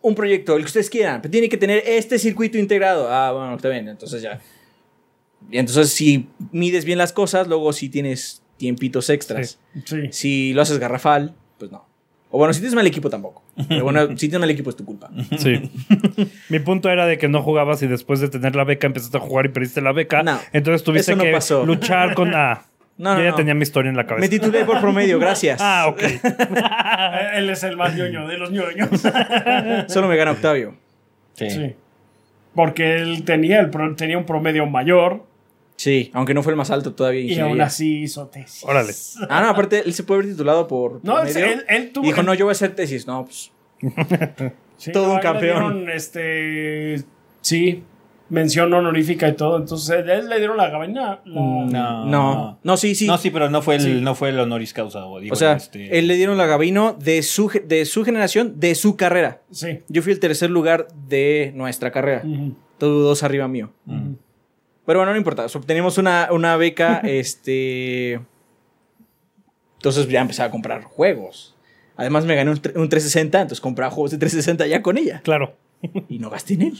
[0.00, 1.20] un proyecto, el que ustedes quieran.
[1.20, 3.10] Pero tiene que tener este circuito integrado.
[3.12, 3.88] Ah, bueno, está bien.
[3.88, 4.40] Entonces ya.
[5.50, 9.58] Y entonces, si mides bien las cosas, luego sí tienes tiempitos extras.
[9.84, 10.08] Sí.
[10.10, 11.86] Si lo haces garrafal, pues no.
[12.30, 13.44] O bueno, si tienes mal equipo tampoco.
[13.68, 15.10] Pero bueno, si tienes mal equipo es tu culpa.
[15.38, 15.70] Sí.
[16.48, 19.20] Mi punto era de que no jugabas y después de tener la beca empezaste a
[19.20, 20.22] jugar y perdiste la beca.
[20.22, 21.64] No, entonces tuviste no que pasó.
[21.64, 22.34] luchar con.
[22.34, 22.64] Ah,
[22.98, 23.36] No, yo no, ya no.
[23.36, 24.22] tenía mi historia en la cabeza.
[24.22, 25.60] Me titulé por promedio, gracias.
[25.62, 26.02] Ah, ok.
[27.34, 28.88] Él es el más ñoño de los ñoños.
[29.88, 30.74] Solo me gana Octavio.
[31.34, 31.50] Sí.
[31.50, 31.74] Sí.
[32.56, 35.24] Porque él tenía, el pro- tenía un promedio mayor
[35.76, 37.20] Sí, aunque no fue el más alto todavía.
[37.20, 38.64] en y aún así hizo tesis.
[38.64, 38.94] Órale.
[39.28, 41.04] Ah, no, aparte, él se puede haber titulado por.
[41.04, 41.44] No, promedio.
[41.44, 42.04] él, él tuvo.
[42.04, 43.06] Y dijo, no, yo voy a hacer tesis.
[43.06, 43.52] No, pues.
[44.78, 45.84] sí, todo no, un campeón.
[45.84, 47.02] dieron, este.
[47.42, 47.84] Sí,
[48.28, 49.56] mención honorífica y todo.
[49.58, 51.20] Entonces, a él le dieron la gabina.
[51.24, 52.06] la- No.
[52.06, 53.06] No, no, sí, sí.
[53.06, 54.00] No, sí, pero no fue el, Sí.
[54.00, 55.04] no fue el honoris causa.
[55.06, 58.58] O, digo, o sea, este- él le dieron la Gabino de su, de su generación,
[58.58, 59.40] de su carrera.
[59.50, 59.80] Sí.
[59.88, 62.22] Yo fui el tercer lugar de nuestra carrera.
[62.24, 63.70] Ujú, Todos dos arriba mío.
[64.84, 65.46] Pero bueno, no importa.
[65.46, 68.20] Obtenimos una, una beca, este...
[69.78, 71.54] Entonces ya empecé a comprar juegos.
[71.96, 75.20] Además me gané un, un 360, entonces compraba juegos de 360 ya con ella.
[75.24, 75.54] Claro.
[76.08, 76.78] Y no gasté en él.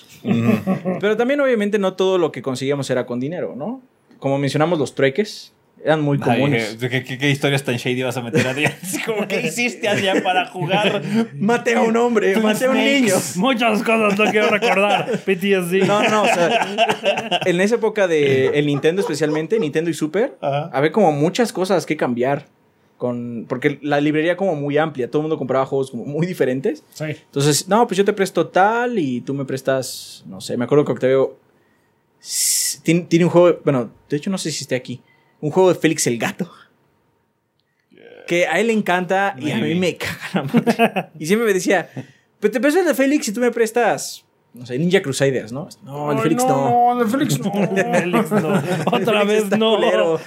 [1.00, 3.82] Pero también obviamente no todo lo que conseguíamos era con dinero, ¿no?
[4.18, 5.52] Como mencionamos los trueques,
[5.84, 6.76] eran muy Ay, comunes.
[6.80, 8.54] ¿qué, qué, qué historias tan shady vas a meter a
[9.06, 11.02] como, ¿qué hiciste allá para jugar?
[11.34, 13.14] Maté a un hombre, maté a un niño.
[13.36, 15.10] Muchas cosas no quiero recordar.
[15.18, 15.86] PTSD.
[15.86, 20.70] No, no, o sea, en esa época de el Nintendo especialmente, Nintendo y Super, Ajá.
[20.72, 22.46] había como muchas cosas que cambiar.
[22.96, 26.82] Con, porque la librería como muy amplia, todo el mundo compraba juegos como muy diferentes.
[26.94, 27.04] Sí.
[27.04, 30.84] Entonces, no, pues yo te presto tal y tú me prestas, no sé, me acuerdo
[30.84, 31.36] que Octavio
[32.82, 35.02] tiene, tiene un juego, bueno, de hecho no sé si esté aquí,
[35.40, 36.50] un juego de Félix el Gato.
[38.26, 41.10] Que a él le encanta y a mí me caga la madre.
[41.18, 41.88] Y siempre me decía,
[42.40, 44.24] pero te presto el de Félix y tú me prestas,
[44.56, 45.68] no sé, Ninja Crusaders, ¿no?
[45.84, 46.94] No, el Félix no.
[46.94, 47.52] No, el Félix no.
[47.52, 48.48] Félix, no.
[48.92, 49.76] Otra Félix vez no.
[49.76, 50.20] culero.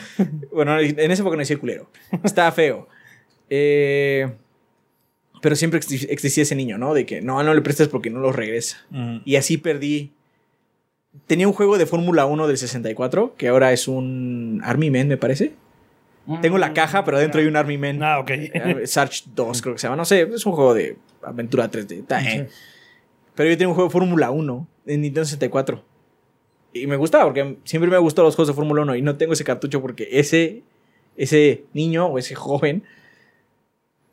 [0.54, 1.90] Bueno, en esa época no decía culero.
[2.24, 2.88] Estaba feo.
[3.50, 4.32] Eh,
[5.42, 6.94] pero siempre exi- existía ese niño, ¿no?
[6.94, 8.78] De que no, no le prestes porque no lo regresa.
[8.92, 9.22] Ujú.
[9.26, 10.12] Y así perdí.
[11.26, 15.18] Tenía un juego de Fórmula 1 del 64, que ahora es un Army Man, me
[15.18, 15.54] parece.
[16.44, 18.04] Tengo la caja, pero adentro hay un Army Man.
[18.04, 18.30] Ah, ok.
[18.30, 19.96] Eh, Sarge 2, creo que se llama.
[19.98, 22.02] No sé, es un juego de aventura 3D.
[22.02, 22.48] Está, eh.
[23.40, 25.82] Pero yo tenía un juego de Fórmula 1 en Nintendo 64.
[26.74, 29.16] Y me gustaba porque siempre me han gustado los juegos de Fórmula 1 y no
[29.16, 30.64] tengo ese cartucho porque ese,
[31.16, 32.84] ese niño o ese joven,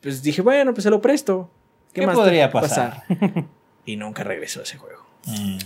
[0.01, 1.51] pues dije, bueno, pues se lo presto.
[1.93, 3.03] ¿Qué más podría puede pasar?
[3.85, 5.05] y nunca regresó ese juego.
[5.25, 5.59] Mm.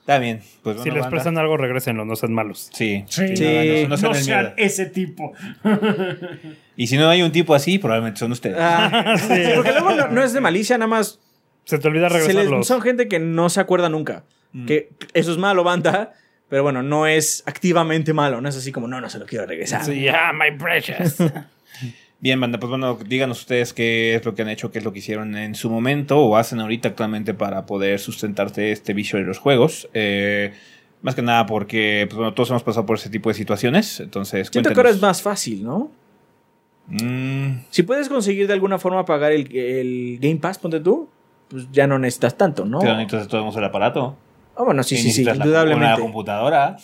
[0.00, 0.42] Está bien.
[0.62, 2.68] Pues, Si bueno, les prestan algo, regrésenlo, no sean malos.
[2.74, 3.02] Sí.
[3.08, 3.34] Sí.
[3.34, 3.84] Sí.
[3.84, 5.32] no, no, No, sean el sean ese tipo.
[6.76, 8.58] Y si no hay un tipo así, probablemente son ustedes.
[8.60, 11.18] Ah, sí, porque luego no, no es de malicia, nada más
[11.76, 12.66] Se te olvida se les- regresarlos.
[12.66, 14.24] son gente que no se acuerda nunca.
[14.52, 14.66] Mm.
[14.66, 16.12] Que eso es malo, banda.
[16.48, 18.40] Pero bueno, no es activamente malo.
[18.42, 19.84] No es así como, no, no se lo quiero regresar.
[19.84, 21.16] Sí, ah, my precious.
[22.20, 24.92] Bien, banda, pues bueno, díganos ustedes qué es lo que han hecho, qué es lo
[24.92, 29.24] que hicieron en su momento o hacen ahorita actualmente para poder sustentarse este vicio de
[29.24, 29.88] los juegos.
[29.94, 30.52] Eh,
[31.00, 33.98] más que nada porque pues, bueno, todos hemos pasado por ese tipo de situaciones.
[33.98, 35.90] Entonces, Siento que ahora es más fácil, ¿no?
[36.86, 41.08] Mm, Si puedes conseguir de alguna forma pagar el, el Game Pass, ponte tú,
[41.52, 42.78] pues ya no necesitas tanto, ¿no?
[42.78, 44.16] Pero necesitas todo el aparato.
[44.56, 45.94] Ah, bueno, sí, Y sí, sí, la- indudablemente.
[45.94, 46.76] Una computadora.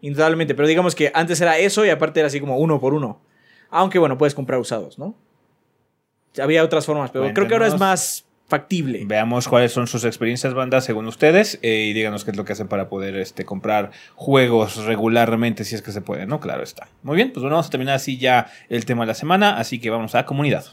[0.00, 3.20] Indudablemente, pero digamos que antes era eso y aparte era así como uno por uno.
[3.70, 5.14] Aunque bueno, puedes comprar usados, ¿no?
[6.42, 9.04] Había otras formas, pero creo que ahora es más factible.
[9.06, 12.52] Veamos cuáles son sus experiencias bandas según ustedes eh, y díganos qué es lo que
[12.52, 16.40] hacen para poder este, comprar juegos regularmente si es que se puede, ¿no?
[16.40, 16.88] Claro está.
[17.02, 19.78] Muy bien, pues bueno, vamos a terminar así ya el tema de la semana, así
[19.78, 20.66] que vamos a comunidad.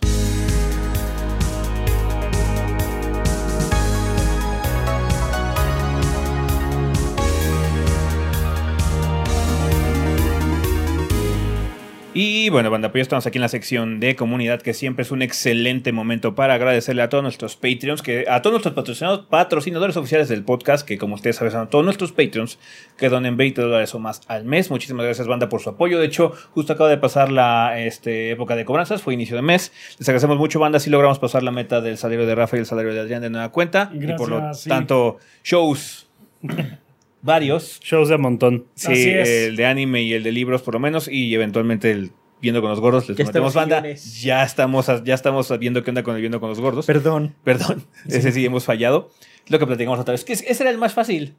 [12.43, 15.11] Y bueno, banda, pues ya estamos aquí en la sección de comunidad, que siempre es
[15.11, 19.95] un excelente momento para agradecerle a todos nuestros Patreons, que, a todos nuestros patrocinadores, patrocinadores
[19.95, 22.59] oficiales del podcast, que como ustedes saben, son todos nuestros Patreons,
[22.97, 24.69] que donen 20 dólares o más al mes.
[24.69, 25.99] Muchísimas gracias, banda, por su apoyo.
[25.99, 29.71] De hecho, justo acaba de pasar la este, época de cobranzas, fue inicio de mes.
[29.97, 32.65] Les agradecemos mucho, banda, si logramos pasar la meta del salario de Rafa y el
[32.65, 33.89] salario de Adrián de nueva cuenta.
[33.93, 34.67] y por lo sí.
[34.67, 35.15] tanto,
[35.45, 36.09] shows
[37.21, 37.79] varios.
[37.79, 38.65] Shows de montón.
[38.75, 39.29] Sí, Así es.
[39.29, 42.11] el de anime y el de libros por lo menos y eventualmente el
[42.43, 43.79] viendo con los gordos les estamos banda.
[43.81, 44.21] millones.
[44.21, 46.85] Ya estamos ya estamos viendo qué onda con el viendo con los gordos.
[46.85, 47.33] Perdón.
[47.43, 49.09] Perdón, ese sí hemos fallado.
[49.47, 51.35] Lo que platicamos otra vez, que ese era el más fácil.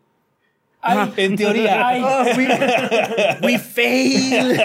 [0.81, 1.87] Ay, En teoría.
[1.89, 2.03] Ay.
[2.03, 4.59] Oh, we, we fail.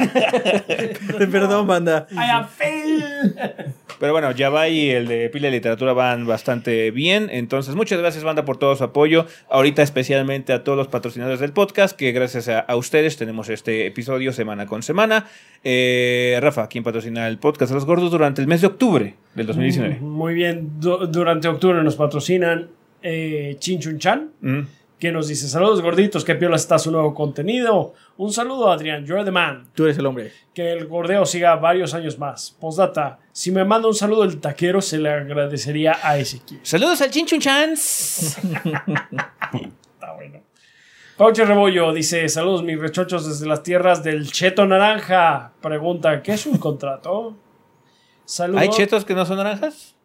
[1.31, 2.07] Perdón, banda.
[2.11, 3.73] I have failed.
[3.99, 7.29] Pero bueno, Java y el de Pila de Literatura van bastante bien.
[7.31, 9.25] Entonces, muchas gracias, banda, por todo su apoyo.
[9.49, 13.85] Ahorita, especialmente a todos los patrocinadores del podcast, que gracias a, a ustedes tenemos este
[13.87, 15.27] episodio semana con semana.
[15.63, 19.45] Eh, Rafa, quien patrocina el podcast de los gordos durante el mes de octubre del
[19.47, 19.97] 2019.
[19.99, 20.79] Muy bien.
[20.79, 22.67] Du- durante octubre nos patrocinan
[23.01, 24.59] eh, Chinchun Chan, Mm.
[24.99, 27.93] Que nos dice: Saludos gorditos, que piola está su nuevo contenido.
[28.17, 29.05] Un saludo, Adrián.
[29.05, 29.69] You're the man.
[29.73, 30.31] Tú eres el hombre.
[30.53, 32.55] Que el gordeo siga varios años más.
[32.59, 36.59] Postdata: Si me manda un saludo el taquero, se le agradecería a Ezequiel.
[36.63, 38.41] Saludos al Chinchun Chance.
[39.93, 40.41] Está bueno.
[41.17, 45.53] Pauche Rebollo dice: Saludos, mis rechochos desde las tierras del Cheto Naranja.
[45.61, 47.37] Pregunta: ¿Qué es un contrato?
[48.25, 48.61] Saludos.
[48.61, 49.95] ¿Hay chetos que no son naranjas?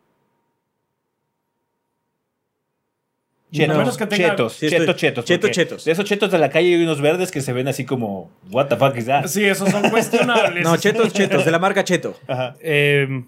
[3.55, 5.24] Chetos, A menos que tenga- chetos, Sí, estoy- chetos, chetos.
[5.24, 5.84] chetos, chetos.
[5.84, 8.66] De esos chetos de la calle hay unos verdes que se ven así como, what
[8.66, 9.26] the fuck is that?
[9.26, 10.64] Sí, esos son cuestionables.
[10.64, 12.16] No, chetos, chetos, de la marca Cheto.
[12.26, 12.57] Ajá.
[12.61, 13.22] Eh,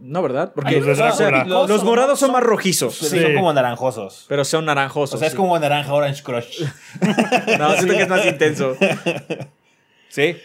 [0.00, 0.52] No, ¿verdad?
[0.54, 3.18] Porque Los o sea, los, los morados son más rojizos, Sí.
[3.20, 4.24] Son como naranjosos.
[4.28, 5.16] pero son naranjosos.
[5.16, 5.36] O sea, es sí.
[5.36, 6.62] como naranja Orange Crush.
[7.58, 8.76] No, siento que es más intenso.
[10.08, 10.36] ¿Sí?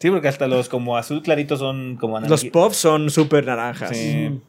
[0.00, 3.90] Sí, porque hasta los como azul claritos son como Los naranji- pops son súper naranjas.
[3.96, 4.24] Sí.
[4.26, 4.40] Está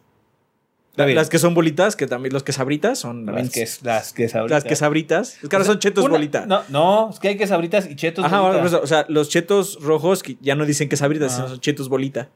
[1.05, 1.15] bien.
[1.15, 4.63] Las que son bolitas, que también los quesabritas son Las que, las que sabritas.
[4.63, 5.43] las quesabritas.
[5.43, 6.45] Es que ahora son chetos Una- bolita.
[6.45, 8.63] No, no, es que hay que sabritas y chetos Ajá, bolita.
[8.63, 11.35] ahora, o sea, los chetos rojos que ya no dicen quesabritas, Ah.
[11.35, 12.29] sino son chetos bolita.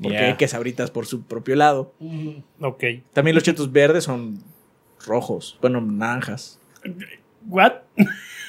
[0.00, 0.26] Porque Ya.
[0.26, 1.92] hay quesabritas por su propio lado.
[2.00, 2.30] Mm.
[2.60, 2.84] ok.
[3.12, 4.42] También los chetos verdes son
[5.06, 6.58] rojos, bueno, naranjas.
[7.48, 7.72] ¿What?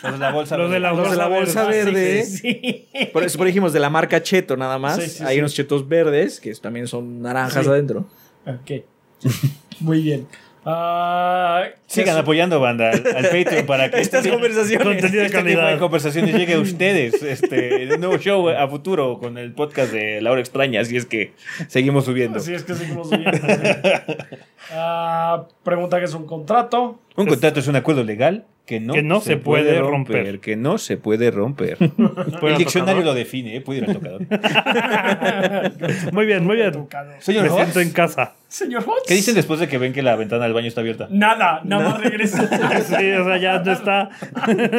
[0.03, 0.57] Los de la bolsa.
[0.57, 1.91] Los de la Los de la bolsa verde.
[1.91, 2.23] verde.
[2.25, 2.87] Sí.
[3.13, 4.97] Por eso por dijimos de la marca Cheto nada más.
[5.01, 5.39] Sí, sí, hay sí.
[5.39, 7.69] unos chetos verdes que también son naranjas Sí.
[7.69, 8.05] adentro.
[8.45, 8.83] Ok.
[9.79, 10.27] Muy bien.
[10.65, 14.85] Ah, Sigan ¿qué- apoyando, banda, al, al Patreon para que Estas conversaciones.
[14.87, 15.71] Contenido de este tipo calidad.
[15.73, 20.21] de conversaciones llegue a ustedes este, un nuevo show a futuro con el podcast de
[20.21, 21.33] La Hora Extraña, así es que
[21.67, 22.37] seguimos subiendo.
[22.39, 23.31] Así es que seguimos viendo.
[24.71, 26.97] Ah, pregunta que es un contrato.
[27.17, 30.39] Un contrato es un acuerdo legal que no, Que no se puede romper.
[30.39, 31.77] Que no se puede romper.
[32.39, 33.05] ¿Puedo el diccionario tocador?
[33.05, 33.61] lo define, ¿eh?
[33.61, 34.21] puede ir al tocador.
[36.13, 36.71] Muy bien, muy bien.
[37.19, 38.35] Señor Me siento en casa.
[38.47, 39.07] Señor Hodge.
[39.07, 41.07] ¿qué dicen después de que ven que la ventana del baño está abierta?
[41.09, 42.47] Nada, nada más regresa.
[42.83, 44.09] Sí, o sea, ya no está.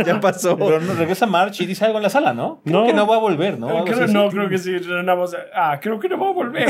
[0.07, 0.57] Ya pasó.
[0.57, 2.61] Pero no, regresa March y dice algo en la sala, ¿no?
[2.65, 2.87] Creo No.
[2.87, 3.85] que no va a volver, ¿no?
[3.85, 4.13] Creo, así.
[4.13, 4.77] no, creo que sí.
[5.55, 6.69] Ah, creo que no va a volver.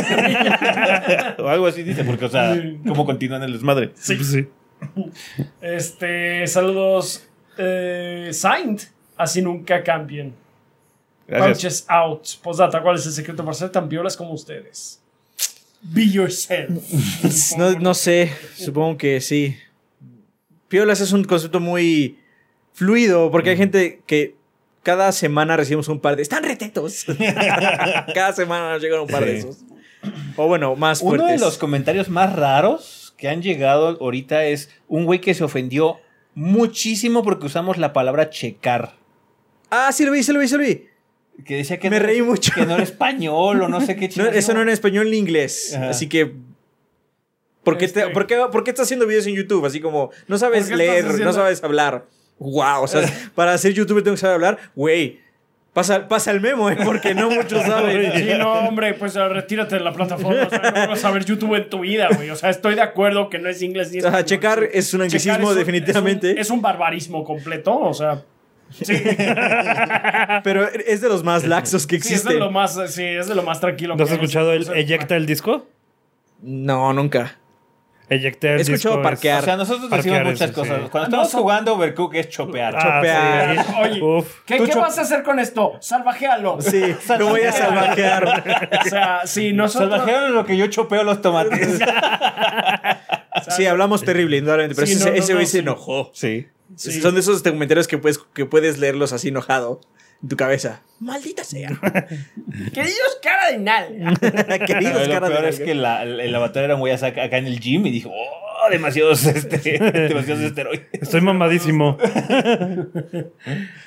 [1.39, 2.57] O algo así dice, porque, o sea,
[2.87, 3.91] ¿cómo continúan el desmadre?
[3.95, 4.47] Sí, sí.
[5.61, 7.27] Este, saludos.
[7.59, 8.81] Eh, Signed.
[9.17, 10.35] Así nunca cambien.
[11.29, 12.27] Pouches out.
[12.43, 15.01] Postdata, ¿cuál es el secreto para ser tan violas como ustedes?
[15.83, 16.83] Be yourself.
[17.59, 19.57] No, no sé, supongo que sí.
[20.69, 22.19] Piolas es un concepto muy
[22.73, 24.35] fluido porque hay gente que
[24.83, 26.23] cada semana recibimos un par de...
[26.23, 27.07] ¡Están retetos!
[28.15, 29.59] cada semana nos llegan un par de esos.
[30.37, 35.07] O bueno, más Uno de los comentarios más raros que han llegado ahorita es un
[35.07, 35.97] güey que se ofendió
[36.35, 38.97] muchísimo porque usamos la palabra checar.
[39.71, 40.89] Ah, sí lo vi, sí lo vi, sí lo vi.
[41.47, 42.53] Que decía que Me no, reí mucho.
[42.55, 44.37] Que no era español o no sé qué No, chingados.
[44.37, 45.73] eso no era en español ni inglés.
[45.75, 45.89] Ajá.
[45.89, 46.35] Así que...
[47.63, 49.65] ¿por qué, te- Este- por, qué, por qué estás haciendo videos en YouTube?
[49.65, 52.05] Así como, no sabes ¿Por qué leer, haciendo- no sabes hablar.
[52.39, 53.01] Wow, o sea,
[53.35, 54.59] para ser youtuber tengo que saber hablar.
[54.75, 55.21] Güey,
[55.75, 56.77] Pasa, pasa el memo, ¿eh?
[56.85, 58.13] Porque no muchos saben.
[58.17, 60.45] Sí, no, hombre, pues retírate de la plataforma.
[60.45, 62.31] O sea, no vas a ver YouTube en tu vida, güey.
[62.31, 65.03] O sea, estoy de acuerdo que no es inglés ni O sea, checar es un
[65.03, 66.31] anglicismo, es definitivamente.
[66.31, 68.23] Es un, es un barbarismo completo, o sea.
[68.71, 68.95] Sí,
[70.45, 72.39] Pero es de los más laxos que sí, es de existen.
[72.39, 73.97] lo más, sí, es de lo más tranquilo.
[73.97, 75.67] ¿No has escuchado el O sea, eyecta el disco?
[76.41, 77.37] No, nunca.
[78.09, 79.41] Eyecta el He escuchado parquear.
[79.43, 80.83] O sea, nosotros Parquear decimos muchas cosas.
[80.83, 80.89] sí.
[80.91, 82.75] Cuando estamos jugando Overcook es chopear.
[82.77, 83.65] Ah, chopear.
[83.67, 83.73] sí.
[83.83, 84.41] Oye, Uf.
[84.45, 85.73] ¿qué, Tú qué cho- vas a hacer con esto?
[85.81, 86.61] Salvajealo.
[86.61, 86.83] Sí,
[87.19, 88.71] lo voy a salvajear.
[88.87, 89.91] O sea, sí, nosotros.
[89.91, 91.79] Salvajearon lo que yo chopeo los tomates.
[93.57, 94.75] Sí, hablamos terrible, indudablemente.
[94.75, 95.59] Pero Sí, ese no, no, ese güey no, se sí.
[95.59, 96.11] enojó.
[96.15, 96.47] sí.
[96.77, 97.01] Sí.
[97.01, 99.94] Son de esos comentarios que puedes, que puedes leerlos así enojado en
[100.29, 100.83] tu cabeza.
[101.01, 101.69] Maldita sea.
[102.73, 103.89] Queridos cara de nal.
[104.67, 107.37] Queridos lo cara de peor es que la- el, el avatar era muy acá acá
[107.39, 110.87] en el gym y dijo, oh, demasiados, este, demasiados esteroides.
[110.93, 111.99] Estoy mamadísimo.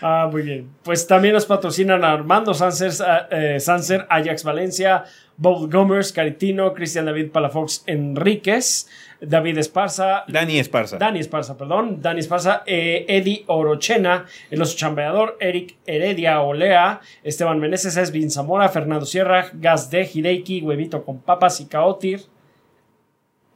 [0.01, 0.69] Ah, muy bien.
[0.83, 2.91] Pues también nos patrocinan Armando Sanser,
[3.31, 5.03] eh, Sanser Ajax Valencia,
[5.37, 8.89] Bob Gomers, Caritino, Cristian David Palafox Enríquez,
[9.21, 10.97] David Esparza, Dani Esparza.
[10.97, 17.59] Dani Esparza, perdón, Dani Esparza, eh, Eddie Orochena, El Oso Chambeador, Eric Heredia Olea, Esteban
[17.59, 22.21] Meneses, Esvin Zamora, Fernando Sierra, Gas de Hideiki, Huevito con Papas y Caotir.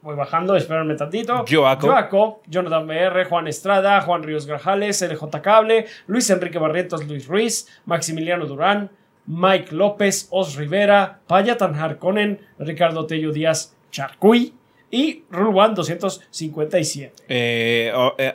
[0.02, 1.44] Voy bajando, espérenme tantito.
[1.48, 1.86] Joaco.
[1.86, 7.68] Joaco, Jonathan BR, Juan Estrada, Juan Ríos Grajales, LJ Cable, Luis Enrique Barrientos, Luis Ruiz,
[7.86, 8.90] Maximiliano Durán,
[9.26, 14.52] Mike López, Os Rivera, Payatan Harkonnen, Ricardo Tello Díaz Charcuy
[14.90, 17.12] y Rulwan 257.
[17.28, 18.34] Eh, eh,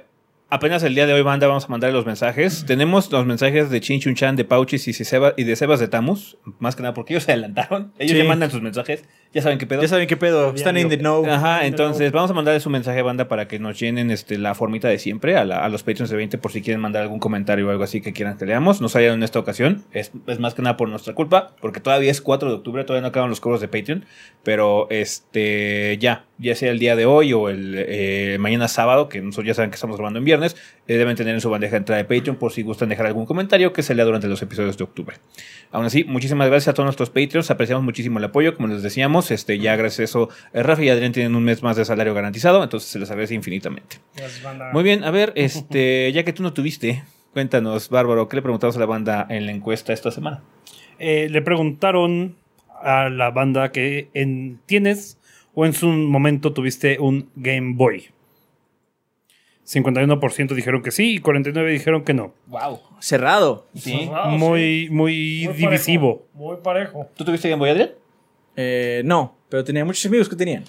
[0.50, 2.66] apenas el día de hoy, banda, vamos a mandar los mensajes.
[2.66, 5.88] Tenemos los mensajes de Chin Chun Chan, de Pauchis y, Seba- y de Sebas de
[5.88, 6.38] Tamus.
[6.60, 7.92] Más que nada porque ellos se adelantaron.
[8.00, 8.18] Ellos Sí.
[8.18, 9.04] ya mandan sus mensajes.
[9.34, 9.82] Ya saben qué pedo.
[9.82, 10.54] Ya saben qué pedo.
[10.54, 11.24] Están in the know.
[11.30, 14.88] Ajá, entonces vamos a mandarles un mensaje, banda, para que nos llenen este, la formita
[14.88, 17.68] de siempre a, la- a los Patreons de 20 por si quieren mandar algún comentario
[17.68, 18.82] o algo así que quieran que leamos.
[18.82, 19.84] No salieron en esta ocasión.
[19.92, 23.02] Es, es más que nada por nuestra culpa, porque todavía es 4 de octubre, todavía
[23.02, 24.06] no acaban los cobros de Patreon.
[24.44, 29.22] Pero este ya, ya sea el día de hoy o el eh, mañana sábado, que
[29.22, 30.56] nosotros ya saben que estamos grabando en viernes,
[30.88, 33.26] eh, deben tener en su bandeja de entrada de Patreon por si gustan dejar algún
[33.26, 35.18] comentario que se lea durante los episodios de octubre.
[35.72, 39.32] Aún así, muchísimas gracias a todos nuestros Patreons, apreciamos muchísimo el apoyo, como les decíamos,
[39.32, 42.14] este, ya gracias a eso, eh, Rafa y Adrián tienen un mes más de salario
[42.14, 43.98] garantizado, entonces se les agradece infinitamente.
[44.74, 48.76] Muy bien, a ver, este, ya que tú no tuviste, cuéntanos, Bárbaro, ¿qué le preguntamos
[48.78, 50.42] a la banda en la encuesta esta semana?
[51.00, 52.36] Eh, le preguntaron
[52.82, 55.18] a la banda que en, tienes
[55.54, 58.10] o en su momento tuviste un Game Boy.
[59.68, 62.34] 51% dijeron que sí y 49% dijeron que no.
[62.47, 62.80] Wow.
[62.99, 63.68] Cerrado.
[63.76, 64.09] ¿Sí?
[64.30, 66.20] Muy, muy, Muy divisivo.
[66.20, 67.07] parejo, Muy parejo.
[67.15, 67.91] ¿Tú tuviste Game Boy, Adrián?
[68.55, 70.63] Eh, no, pero tenía muchos amigos que tenían.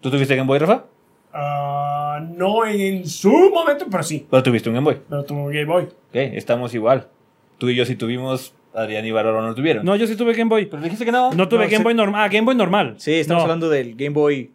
[0.00, 0.84] ¿Tú tuviste Game Boy, Rafa?
[1.32, 4.26] Ah, no en su momento, pero sí.
[4.30, 4.98] ¿Pero tuviste un Game Boy?
[5.08, 5.84] Pero tuvo Game Boy.
[5.84, 7.08] Ok, estamos igual.
[7.56, 9.84] Tú y yo sí tuvimos, Adrián y Bárbaro no tuvieron.
[9.84, 10.66] No, yo sí tuve Game Boy.
[10.66, 11.32] Pero dijiste que no.
[11.32, 11.84] No tuve No, Game.
[11.84, 12.20] Boy normal.
[12.22, 12.96] Ah, Game Boy normal.
[12.98, 13.44] Sí, estamos No.
[13.44, 14.50] hablando del Game Boy.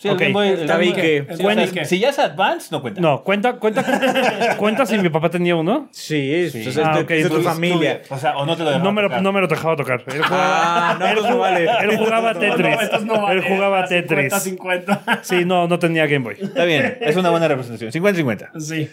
[0.00, 0.20] Sí, el Ok.
[0.20, 0.48] Game Boy.
[0.48, 3.00] el Está Game bien Boy- que- si ya es Advance, no cuenta.
[3.00, 3.82] No, cuenta, cuenta,
[4.56, 5.88] cuenta si mi papá tenía uno.
[5.90, 6.60] Sí, Sí.
[6.62, 8.02] pues es Ah, es de tu entonces familia.
[8.08, 10.04] O sea, o no te lo No me lo, dejaron no me lo dejaba tocar.
[10.06, 11.64] Él jugaba, Ah, no, pues no vale.
[11.82, 12.76] él jugaba Tetris.
[13.04, 13.30] no, no.
[13.32, 14.32] Él jugaba Tetris.
[14.32, 15.18] 50-50.
[15.22, 16.36] Sí, no, no tenía Game Boy.
[16.40, 17.90] Está bien, es una buena representación.
[17.90, 18.50] 50-50.
[18.60, 18.88] Sí.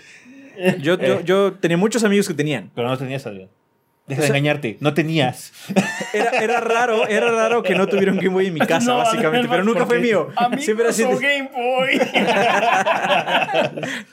[0.80, 2.72] Yo, yo, yo tenía muchos amigos que tenían.
[2.74, 3.49] Pero no tenías, Adrián.
[4.08, 4.78] Deja de engañarte.
[4.82, 5.51] No tenías.
[6.14, 8.97] Era, era raro, era raro que no tuviera un Game Boy en mi casa, No,
[8.97, 9.47] básicamente.
[9.47, 10.30] además, Pero nunca fue mío.
[10.36, 11.01] A mí Siempre así.
[11.03, 11.99] Game Boy.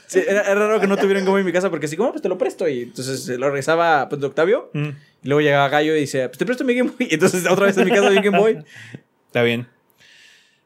[0.06, 1.96] sí, era, era raro que no tuviera un Game Boy en mi casa porque así,
[1.96, 2.66] como, pues te lo presto.
[2.68, 4.70] Y entonces lo regresaba pues, de Octavio.
[4.72, 4.88] Mm.
[5.24, 7.08] Y luego llegaba Gallo y dice, pues te presto mi Game Boy.
[7.10, 8.64] Y entonces otra vez en mi casa había un Game Boy.
[9.26, 9.68] Está bien.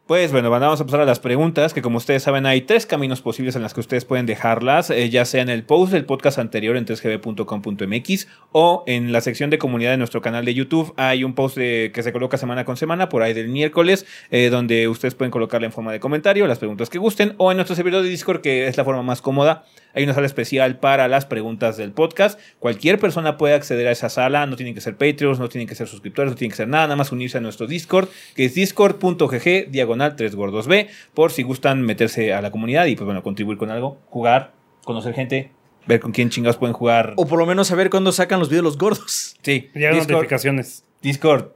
[0.07, 3.23] Pues bueno, vamos a pasar a las preguntas, que como ustedes saben hay tres caminos
[3.23, 6.39] posibles en las que ustedes pueden dejarlas, eh, ya sea en el post del podcast
[6.39, 10.95] anterior en 3gb.com.mx o en la sección de comunidad de nuestro canal de YouTube.
[10.97, 14.49] Hay un post de- que se coloca semana con semana, por ahí del miércoles, eh,
[14.49, 17.75] donde ustedes pueden colocarla en forma de comentario, las preguntas que gusten, o en nuestro
[17.75, 19.65] servidor de Discord, que es la forma más cómoda.
[19.93, 22.39] Hay una sala especial para las preguntas del podcast.
[22.61, 25.75] Cualquier persona puede acceder a esa sala, no tienen que ser Patreons, no tienen que
[25.75, 28.55] ser suscriptores, no tienen que ser nada, nada más unirse a nuestro Discord, que es
[28.55, 33.59] discord.gg 3 gordos B, por si gustan meterse a la comunidad y pues bueno, contribuir
[33.59, 34.53] con algo, jugar,
[34.85, 35.51] conocer gente,
[35.87, 37.15] ver con quién chingados pueden jugar.
[37.17, 39.37] O por lo menos saber cuándo sacan los videos los gordos.
[39.43, 40.85] Sí, Llegan Discord, notificaciones.
[41.03, 41.53] Discord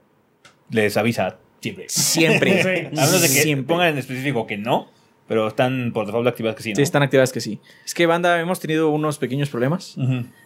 [0.71, 1.87] les avisa siempre.
[1.89, 2.63] Siempre.
[2.63, 2.87] Sí.
[2.87, 3.75] A menos de que Siempre.
[3.75, 4.89] pongan en específico que no,
[5.29, 6.77] pero están por default activadas que sí, ¿no?
[6.77, 7.61] Sí, están activadas que sí.
[7.85, 9.97] Es que, banda, hemos tenido unos pequeños problemas.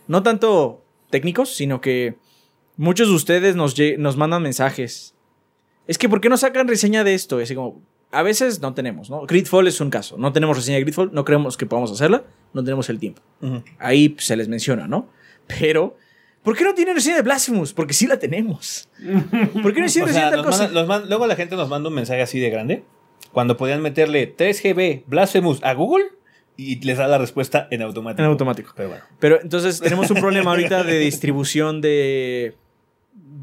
[0.09, 2.17] No tanto técnicos, sino que
[2.77, 5.15] muchos de ustedes nos, nos mandan mensajes.
[5.87, 7.41] Es que, ¿por qué no sacan reseña de esto?
[7.41, 9.27] Y así como, a veces no tenemos, ¿no?
[9.27, 10.17] Gridfall es un caso.
[10.17, 13.23] No tenemos reseña de Gridfall, no creemos que podamos hacerla, no tenemos el tiempo.
[13.43, 13.63] Ujú.
[13.79, 15.09] Ahí pues, se les menciona, ¿no?
[15.47, 15.97] Pero
[16.45, 17.73] ¿Por qué no tienen reseña de Blasphemous?
[17.73, 18.91] Porque sí la tenemos.
[19.63, 20.69] ¿Por qué no hicieron reseña de tal cosa?
[20.69, 22.85] luego la gente nos manda un mensaje así de grande.
[23.33, 26.05] Cuando podían meterle 3GB Blasphemous a Google
[26.59, 28.23] y les da la respuesta en automático.
[28.23, 28.73] En automático.
[28.77, 29.05] Pero bueno.
[29.19, 32.55] Pero entonces tenemos un problema ahorita de distribución de,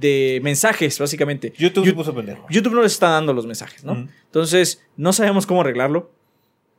[0.01, 1.53] de mensajes, básicamente.
[1.57, 2.45] YouTube se puso pendejo.
[2.49, 4.07] YouTube no les está dando los mensajes, ¿no?
[4.25, 6.11] Entonces, no sabemos cómo arreglarlo.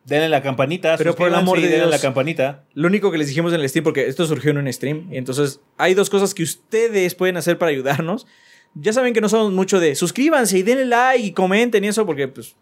[0.04, 0.96] Denle la campanita.
[0.98, 1.88] Pero por el amor de Dios.
[1.88, 2.64] la campanita.
[2.74, 5.16] Lo único que les dijimos en el stream, porque esto surgió en un stream, y
[5.16, 8.26] entonces hay dos cosas que ustedes pueden hacer para ayudarnos.
[8.74, 12.04] Ya saben que no somos mucho de suscríbanse y denle like y comenten y eso,
[12.04, 12.56] porque pues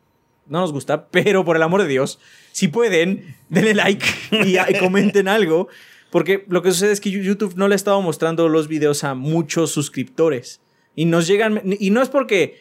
[0.47, 2.19] no nos gusta, pero por el amor de Dios,
[2.53, 5.69] si pueden, denle like y, y comenten algo,
[6.11, 9.15] porque lo que sucede es que YouTube no le ha estado mostrando los videos a
[9.15, 10.61] muchos suscriptores.
[10.97, 12.61] Y nos llegan, y no es porque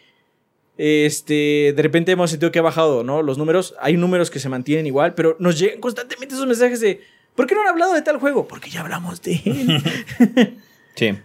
[0.78, 3.22] este, de repente hemos sentido que ha bajado, ¿no?
[3.22, 7.02] Los números, hay números que se mantienen igual, pero nos llegan constantemente esos mensajes de,
[7.36, 8.48] ¿por qué no han hablado de tal juego?
[8.48, 10.58] Porque ya hablamos de él.
[10.96, 11.18] Sí.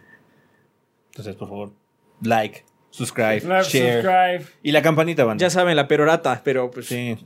[1.10, 1.72] Entonces, por favor,
[2.22, 4.02] like, subscribe, Like, share.
[4.02, 4.46] subscribe.
[4.62, 5.36] Y la campanita, van.
[5.36, 6.86] ya saben, la perorata, pero pues...
[6.86, 7.16] Sí.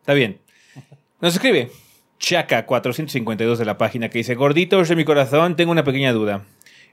[0.00, 0.40] Está bien.
[1.20, 1.70] Nos escribe
[2.20, 6.44] Chaca452 de la página que dice: Gorditos de mi corazón, tengo una pequeña duda.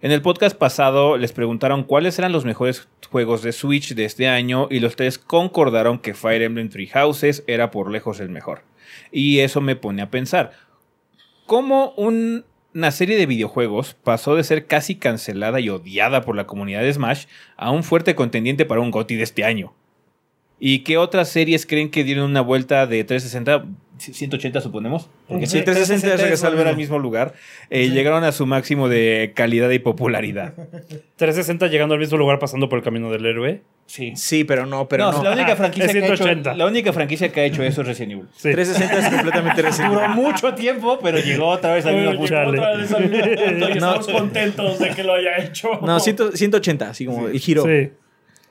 [0.01, 4.27] En el podcast pasado les preguntaron cuáles eran los mejores juegos de Switch de este
[4.27, 8.61] año y los tres concordaron que Fire Emblem Three Houses era por lejos el mejor.
[9.11, 10.51] Y eso me pone a pensar:
[11.45, 16.45] ¿cómo un- una serie de videojuegos pasó de ser casi cancelada y odiada por la
[16.45, 17.25] comunidad de Smash
[17.57, 19.73] a un fuerte contendiente para un GOTY de este año?
[20.59, 23.65] ¿Y qué otras series creen que dieron una vuelta de 360,
[23.99, 25.09] 180 suponemos?
[25.27, 26.99] Porque Sí, 360 es regresar al al mismo.
[26.99, 27.33] lugar.
[27.69, 30.53] Eh, Llegaron a su máximo de calidad y popularidad.
[31.17, 33.61] 360 llegando al mismo lugar pasando por el camino del héroe.
[33.85, 34.13] Sí.
[34.17, 35.23] Sí, pero no, pero no, no.
[35.23, 36.55] La, única Ah, franquicia que ha hecho, 180.
[36.55, 38.25] la única franquicia que ha hecho eso es Resident Evil.
[38.35, 38.51] Sí.
[38.51, 39.93] 360 es completamente reciente.
[39.95, 42.27] Duró mucho tiempo, pero llegó otra vez al mismo punto.
[42.27, 42.49] Chale.
[42.59, 43.67] otra vez al mismo punto y No.
[43.69, 45.79] estamos contentos de que lo haya hecho.
[45.81, 47.63] No, 100 180, así como el giro.
[47.63, 47.89] Sí.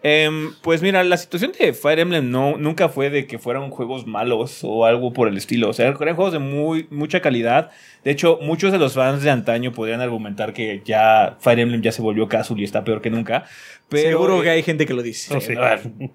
[0.09, 4.07] Em, pues mira, la situación de Fire Emblem no, nunca fue de que fueran juegos
[4.07, 5.71] malos o algo por el estilo.
[5.71, 7.73] O sea, eran juegos de muy, mucha calidad.
[8.05, 11.91] De hecho, muchos de los fans de antaño podrían argumentar que ya Fire Emblem ya
[11.91, 13.47] se volvió casual y está peor que nunca.
[13.89, 15.37] Pero, Seguro que eh, hay gente que lo dice.
[15.37, 15.55] Oh, sí.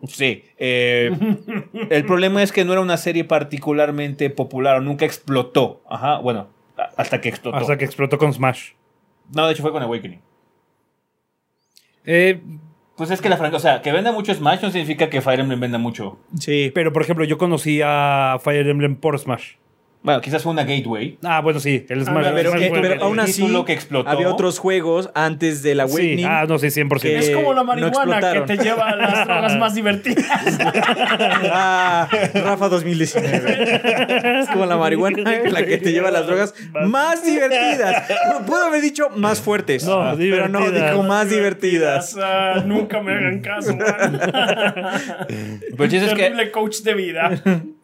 [0.07, 0.43] Sí.
[0.57, 1.11] eh,
[1.89, 5.83] el problema es que no era una serie particularmente popular o nunca explotó.
[5.89, 6.47] Ajá, bueno,
[6.95, 7.57] hasta que explotó.
[7.57, 8.69] Hasta que explotó con Smash.
[9.35, 10.21] No, de hecho fue con Awakening.
[12.05, 12.39] Eh,
[12.95, 15.39] Pues es que la franquicia, o sea, que venda mucho Smash no significa que Fire
[15.39, 16.19] Emblem venda mucho.
[16.39, 16.71] Sí.
[16.75, 19.53] pero, por ejemplo, yo conocí a Fire Emblem por Smash.
[20.03, 21.19] Bueno, quizás fue una gateway.
[21.23, 21.85] Ah, bueno, sí.
[21.87, 22.15] El Smash.
[22.15, 24.09] pero- el Pero, Smash que- pero aún el así, título que explotó.
[24.09, 26.17] había otros juegos antes del Awakening.
[26.17, 26.23] Sí.
[26.27, 27.01] Ah, no, sí, 100%.
[27.01, 30.25] Que- Es como la marihuana que te lleva a las drogas más divertidas.
[31.53, 34.39] Ah, Rafa 2019.
[34.41, 35.17] Es como la marihuana,
[35.49, 36.53] la que te lleva a las drogas
[36.85, 38.03] más divertidas.
[38.47, 39.85] Puedo haber dicho más fuertes.
[39.85, 42.17] No, pero no, dijo más divertidas.
[42.19, 44.19] Ah, nunca me hagan caso, man.
[45.77, 47.31] Pues es que coach de vida.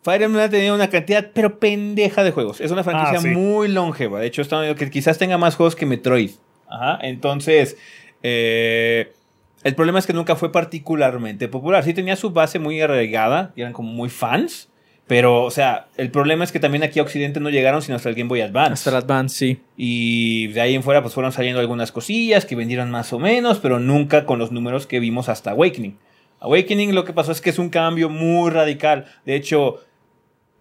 [0.07, 2.61] Fire Emblem ha tenido una cantidad, pero pendeja de juegos.
[2.61, 3.27] Es una franquicia Ah, sí.
[3.27, 4.21] muy longeva.
[4.21, 6.31] De hecho, está que quizás tenga más juegos que Metroid.
[6.69, 6.97] Ajá.
[7.01, 7.75] Entonces,
[8.23, 9.11] eh,
[9.65, 11.83] el problema es que nunca fue particularmente popular.
[11.83, 14.69] Sí tenía su base muy arraigada, y eran como muy fans.
[15.07, 18.07] Pero, o sea, el problema es que también aquí a Occidente no llegaron sino hasta
[18.07, 18.75] el Game Boy Advance.
[18.75, 19.59] Hasta el Advance, sí.
[19.75, 23.59] Y de ahí en fuera pues fueron saliendo algunas cosillas que vendieron más o menos,
[23.59, 25.97] pero nunca con los números que vimos hasta Awakening.
[26.39, 29.05] Awakening lo que pasó es que es un cambio muy radical.
[29.25, 29.81] De hecho,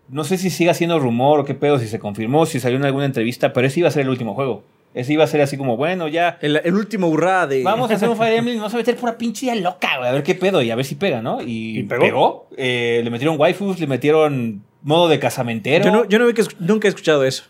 [0.08, 2.84] no sé si siga siendo rumor o qué pedo, si se confirmó, si salió en
[2.84, 4.62] alguna entrevista, pero ese iba a ser el último juego.
[4.94, 7.62] Ese iba a ser así como, bueno, ya El, el último hurra de.
[7.62, 10.08] vamos a hacer un Fire Emblem y vamos a meter pura pinche idea loca, güey,
[10.08, 11.42] a ver qué pedo y a ver si pega, ¿no?
[11.42, 12.48] Y, ¿Y pegó?
[12.56, 15.84] Eh, le metieron waifus, le metieron modo de casamentero.
[15.84, 17.44] Yo, no, yo no, vi que nunca he escuchado eso.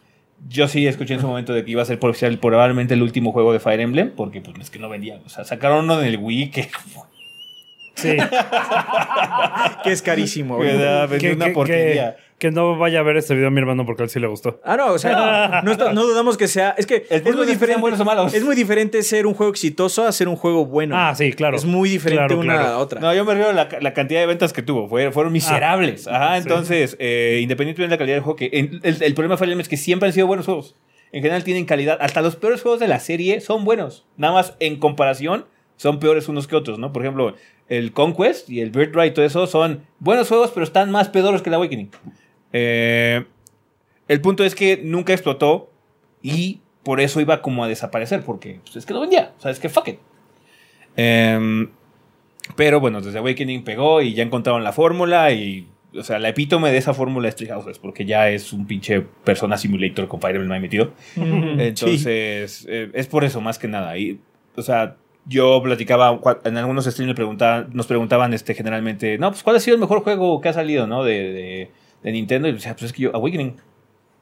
[0.49, 3.53] Yo sí escuché en su momento de que iba a ser probablemente el último juego
[3.53, 5.21] de Fire Emblem, porque pues es que no vendía.
[5.25, 6.69] O sea, sacaron uno en el Wii que,
[7.97, 8.17] Sí.
[9.83, 10.59] Que es carísimo.
[10.61, 12.17] que da- que, una que- porquería.
[12.17, 14.21] que- que no vaya a ver este video a mi hermano porque a él sí
[14.21, 14.61] le gustó.
[14.63, 16.75] Ah, no, o sea, no, está- no dudamos que sea.
[16.77, 17.81] Es que es muy diferente.
[17.81, 18.35] buenos o malos.
[18.35, 20.95] Es muy diferente ser un juego exitoso a ser un juego bueno.
[20.99, 21.57] Ah, sí, claro.
[21.57, 22.69] Es muy diferente Claro, una claro.
[22.69, 23.01] a la otra.
[23.01, 24.87] No, yo me río de la, la cantidad de ventas que tuvo.
[24.89, 26.07] Fue- fueron miserables.
[26.07, 29.39] Ajá, entonces, eh, independientemente de la calidad del juego, que en- el, el problema de
[29.39, 30.75] Fire Emblem es que siempre han sido buenos juegos.
[31.13, 31.97] En general tienen calidad.
[32.03, 34.05] Hasta los peores juegos de la serie son buenos.
[34.19, 35.47] Nada más en comparación
[35.79, 36.93] son peores unos que otros, ¿no?
[36.93, 37.35] Por ejemplo,
[37.69, 41.43] el Conquest y el Birthright y todo eso son buenos juegos, pero están más pedoros
[41.43, 41.91] que el Awakening.
[42.53, 43.25] Eh,
[44.09, 45.71] el punto es que nunca explotó
[46.23, 49.33] y por eso iba como a desaparecer, porque pues, es que no vendía.
[49.39, 49.99] O sea, es que fuck it.
[50.97, 51.71] Em,
[52.55, 55.69] pero bueno, desde Awakening pegó y ya encontraron la fórmula y
[55.99, 59.57] o sea, la epítome de esa fórmula es Treehouse, porque ya es un pinche Persona
[59.57, 60.93] Simulator con Fire Emblem metido.
[61.17, 63.97] Entonces, eh, es por eso más que nada.
[63.99, 64.21] Y,
[64.55, 69.43] o sea, yo platicaba, en algunos streams me preguntaban, nos preguntaban este, generalmente, no, pues
[69.43, 71.05] ¿cuál ha sido el mejor juego que ha salido, no?
[71.05, 71.71] De, de,
[72.03, 72.49] de Nintendo.
[72.49, 73.57] Y decía, pues es que yo, Awakening.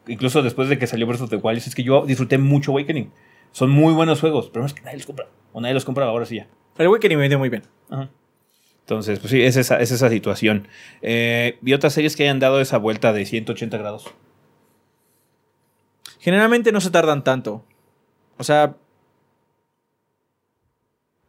[0.07, 3.11] Incluso después de que salió Breath of the Wild, es que yo disfruté mucho Awakening.
[3.53, 5.27] Son muy buenos juegos, pero no es que nadie los compra.
[5.53, 6.49] O nadie los compra ahora sí ya.
[6.77, 7.63] El Awakening me vendió muy bien.
[7.89, 8.11] Ajá.
[8.81, 10.69] Entonces, pues sí, es esa, es esa situación.
[11.01, 14.13] Eh, y otras series que hayan dado esa vuelta de 180 grados.
[16.19, 17.65] Generalmente no se tardan tanto.
[18.37, 18.77] O sea.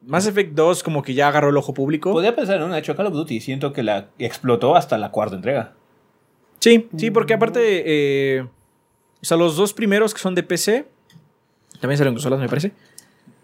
[0.05, 2.11] Mass Effect 2 como que ya agarró el ojo público.
[2.11, 3.39] Podría pensar en una, de hecho, Call of Duty.
[3.41, 5.73] Siento que la explotó hasta la cuarta entrega.
[6.59, 7.83] Sí, sí, porque aparte.
[7.85, 10.87] eh, o sea, los dos primeros que son de PC.
[11.79, 12.71] También salen en consolas, me parece.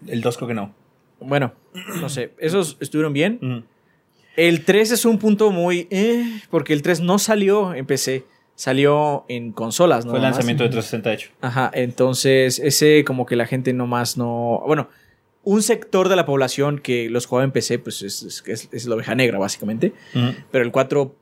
[0.06, 0.74] El 2 creo que no.
[1.20, 1.52] Bueno,
[2.00, 2.32] no sé.
[2.38, 3.64] Esos estuvieron bien.
[4.36, 5.86] El 3 es un punto muy.
[5.90, 8.24] eh, porque el 3 no salió en PC.
[8.54, 10.10] Salió en consolas, ¿no?
[10.12, 11.30] Fue el lanzamiento de 360, de hecho.
[11.40, 14.62] Ajá, entonces ese como que la gente nomás no...
[14.66, 14.88] Bueno,
[15.44, 18.86] un sector de la población que los jugaba en PC, pues es, es, es- es
[18.86, 19.92] la oveja negra, básicamente.
[20.14, 20.34] Ujú.
[20.50, 21.16] Pero el 4...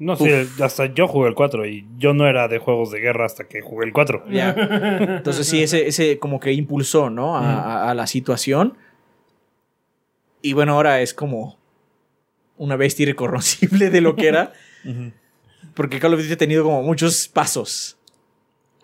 [0.00, 3.26] No sé, hasta yo jugué el 4 y yo no era de juegos de guerra
[3.26, 4.26] hasta que jugué el 4.
[4.30, 4.54] Ya.
[5.16, 7.36] Entonces sí, ese, ese como que impulsó, ¿no?
[7.36, 8.78] A, a- a la situación.
[10.40, 11.58] Y bueno, ahora es como
[12.56, 14.52] una bestia irreconocible de lo que era.
[15.74, 17.96] Porque Call of Duty ha tenido como muchos pasos.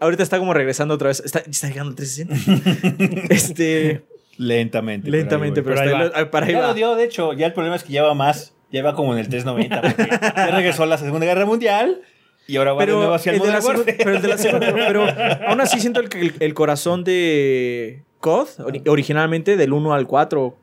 [0.00, 1.20] Ahorita está como regresando otra vez.
[1.24, 3.32] Está, está llegando al 360.
[3.32, 4.04] este...
[4.38, 5.10] Lentamente.
[5.10, 5.74] pero Lentamente, ahí voy.
[5.74, 6.20] pero, pero ahí va.
[6.20, 6.66] ah, para ahí Ya va.
[6.68, 7.32] lo dio, de hecho.
[7.32, 8.54] Ya el problema es que lleva más.
[8.70, 9.80] Lleva como en el 390.
[9.82, 12.00] porque ya regresó a la Segunda Guerra Mundial.
[12.46, 13.96] Y ahora va de nuevo hacia el, el de la Modern segun- Warfare.
[14.04, 15.06] pero el de la segunda- pero
[15.48, 20.06] aún así siento el, que el, el corazón de COD, ori- originalmente del 1 al
[20.06, 20.56] 4,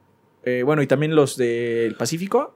[0.43, 2.56] eh, bueno, y también los del Pacífico,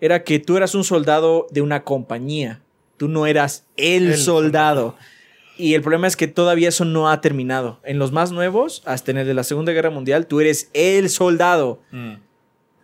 [0.00, 2.60] era que tú eras un soldado de una compañía.
[2.96, 4.96] Tú no eras el, El soldado.
[5.56, 7.78] Y el problema es que todavía eso no ha terminado.
[7.84, 11.08] En los más nuevos, hasta en el de la Segunda Guerra Mundial, tú eres el
[11.10, 11.80] soldado.
[11.92, 12.14] Mm,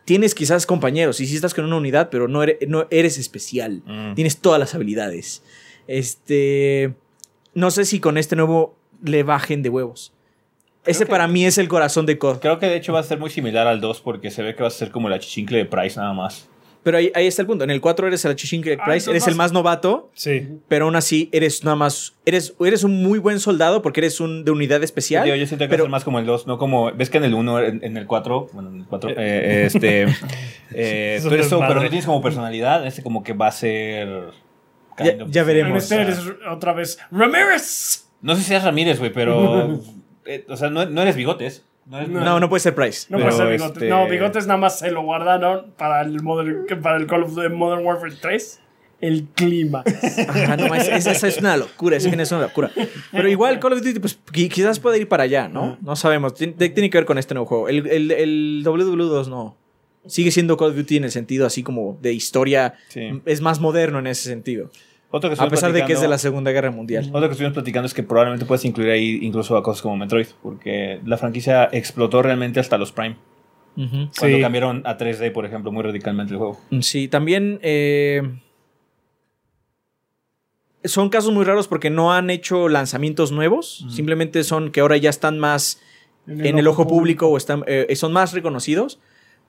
[0.05, 3.83] Tienes quizás compañeros y sí estás con una unidad, pero no eres, no eres especial.
[3.87, 4.15] mm.
[4.15, 5.43] Tienes todas las habilidades.
[5.87, 6.95] Este.
[7.55, 10.13] No sé si con este nuevo le bajen de huevos.
[10.85, 12.41] Ese que- para mí es el corazón de COD.
[12.41, 14.63] Creo que de hecho va a ser muy similar al 2 porque se ve que
[14.63, 16.49] va a ser como la chichincle de Price nada más.
[16.83, 17.65] Pero ahí, ahí está el punto.
[17.65, 20.49] En el 4 eres el Chichinque Ah, Price, eres el más novato, Sí.
[20.69, 22.15] pero aún así eres nada más.
[22.25, 25.25] Eres, eres un muy buen soldado porque eres un de unidad especial.
[25.25, 26.91] Digo, yo siento que pero- más como el 2, no como.
[26.93, 30.03] ¿Ves que en el 1, en, en el 4, bueno, en el 4, eh, este.
[30.75, 32.87] eh, Es tú eres pero no tienes como personalidad.
[32.87, 34.31] Este como que va a ser.
[34.99, 35.83] Ya- ya veremos.
[35.83, 36.19] Este eres
[36.51, 38.07] otra vez Ramírez.
[38.23, 39.81] No sé si eres Ramírez, güey, pero.
[40.27, 41.65] eh, o sea, no, no eres bigotes.
[41.91, 43.07] No No, no puede ser Price.
[43.11, 43.77] No puede ser bigotes.
[43.77, 47.35] este- No, bigotes nada más se lo guardaron para el, Modern, para el Call of
[47.35, 48.61] Duty Modern Warfare 3.
[49.01, 49.83] El clima.
[50.29, 52.71] Ajá, no, es- es- esa es una locura, ese es una locura.
[53.11, 55.79] Pero igual Call of Duty, pues qui- quizás pueda ir para allá, ¿no?
[55.83, 56.35] No sabemos.
[56.35, 56.55] Tiene
[56.91, 57.69] que ver con este nuevo juego.
[57.69, 59.57] El, el, el WW2 no.
[60.07, 62.75] Sigue siendo Call of Duty en el sentido así como de historia.
[62.89, 63.21] Sí.
[63.27, 64.71] Es más moderno en ese sentido.
[65.13, 67.09] Otro que A pesar de que es de la Segunda Guerra Mundial.
[67.13, 70.29] Otro que estuvimos platicando es que probablemente puedes incluir ahí incluso a cosas como Metroid,
[70.43, 73.17] porque la franquicia explotó realmente hasta los Prime.
[73.75, 74.41] Cuando Sí.
[74.41, 76.61] cambiaron a 3D, por ejemplo, muy radicalmente el juego.
[76.81, 78.23] Sí, también eh,
[80.85, 83.85] son casos muy raros porque no han hecho lanzamientos nuevos.
[83.89, 85.81] Simplemente son que ahora ya están más
[86.27, 89.01] en el ojo público o están, eh, son más reconocidos.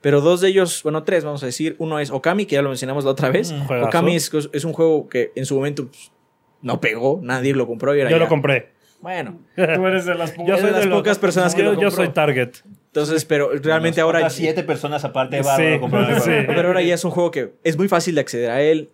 [0.02, 1.74] Pero dos de ellos, bueno, tres, vamos a decir.
[1.78, 3.50] Uno es Okami, que ya lo mencionamos la otra vez.
[3.52, 3.88] Un juegazo.
[3.88, 6.12] Okami es, es un juego que en su momento pues,
[6.60, 7.96] no pegó, nadie lo compró.
[7.96, 8.72] Y era Yo ya- lo compré.
[9.00, 11.88] Bueno, Tú eres de las Yo soy de las pocas personas que yo, lo yo
[11.88, 12.04] compró.
[12.04, 12.50] soy target.
[12.86, 14.18] entonces, pero realmente ahora.
[14.20, 16.30] Otras siete personas aparte de Sí, el sí.
[16.46, 18.90] Pero ahora ya es un juego que es muy fácil de acceder a él.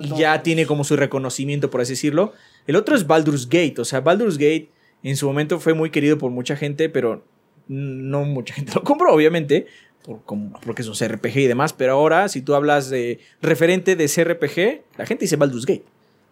[0.00, 2.32] y ya tiene como su reconocimiento, por así decirlo.
[2.66, 3.76] El otro es Baldur's Gate.
[3.78, 4.68] O sea, Baldur's Gate
[5.02, 7.24] en su momento fue muy querido por mucha gente, pero
[7.68, 9.66] no mucha gente lo compró, obviamente,
[10.06, 11.72] por, como- porque es un CRPG y demás.
[11.72, 15.84] Pero ahora, si tú hablas de referente de CRPG, la gente dice Baldur's Gate.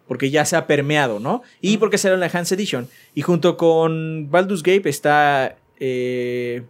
[0.07, 1.41] Porque ya se ha permeado, ¿no?
[1.61, 2.87] Y porque salió en la Enhanced Edition.
[3.15, 6.63] Y junto con Baldur's Gate está eh,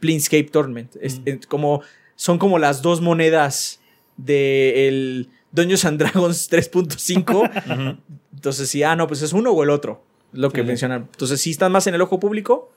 [0.00, 0.94] Planescape Tournament.
[1.00, 1.82] Es- es como,
[2.16, 3.80] son como las dos monedas
[4.16, 7.98] del Dungeons and Dragons 3.5.
[8.34, 10.02] Entonces, sí, ah, no, pues es uno o el otro.
[10.32, 10.66] Lo que sí.
[10.66, 11.08] mencionan.
[11.10, 12.70] Entonces, sí están más en el ojo público,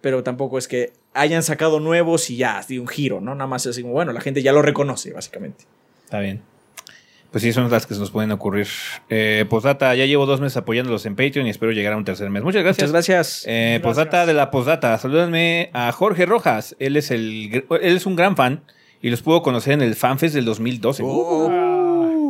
[0.00, 3.34] pero tampoco es que hayan sacado nuevos y ya, así un giro, ¿no?
[3.34, 5.64] Nada más es así como, bueno, la gente ya lo reconoce, básicamente.
[6.04, 6.42] Está bien.
[7.30, 8.66] Pues sí, son las que se nos pueden ocurrir.
[9.08, 12.28] Eh, Posdata, ya llevo dos meses apoyándolos en Patreon y espero llegar a un tercer
[12.28, 12.42] mes.
[12.42, 12.90] Muchas gracias.
[12.90, 13.44] Muchas gracias.
[13.46, 13.82] Eh, Gracias.
[13.82, 14.98] Posdata de la Posdata.
[14.98, 16.74] Salúdenme a Jorge Rojas.
[16.80, 18.64] Él es, el, él es un gran fan
[19.00, 21.04] y los pudo conocer en el FanFest del 2012.
[21.06, 21.70] Oh.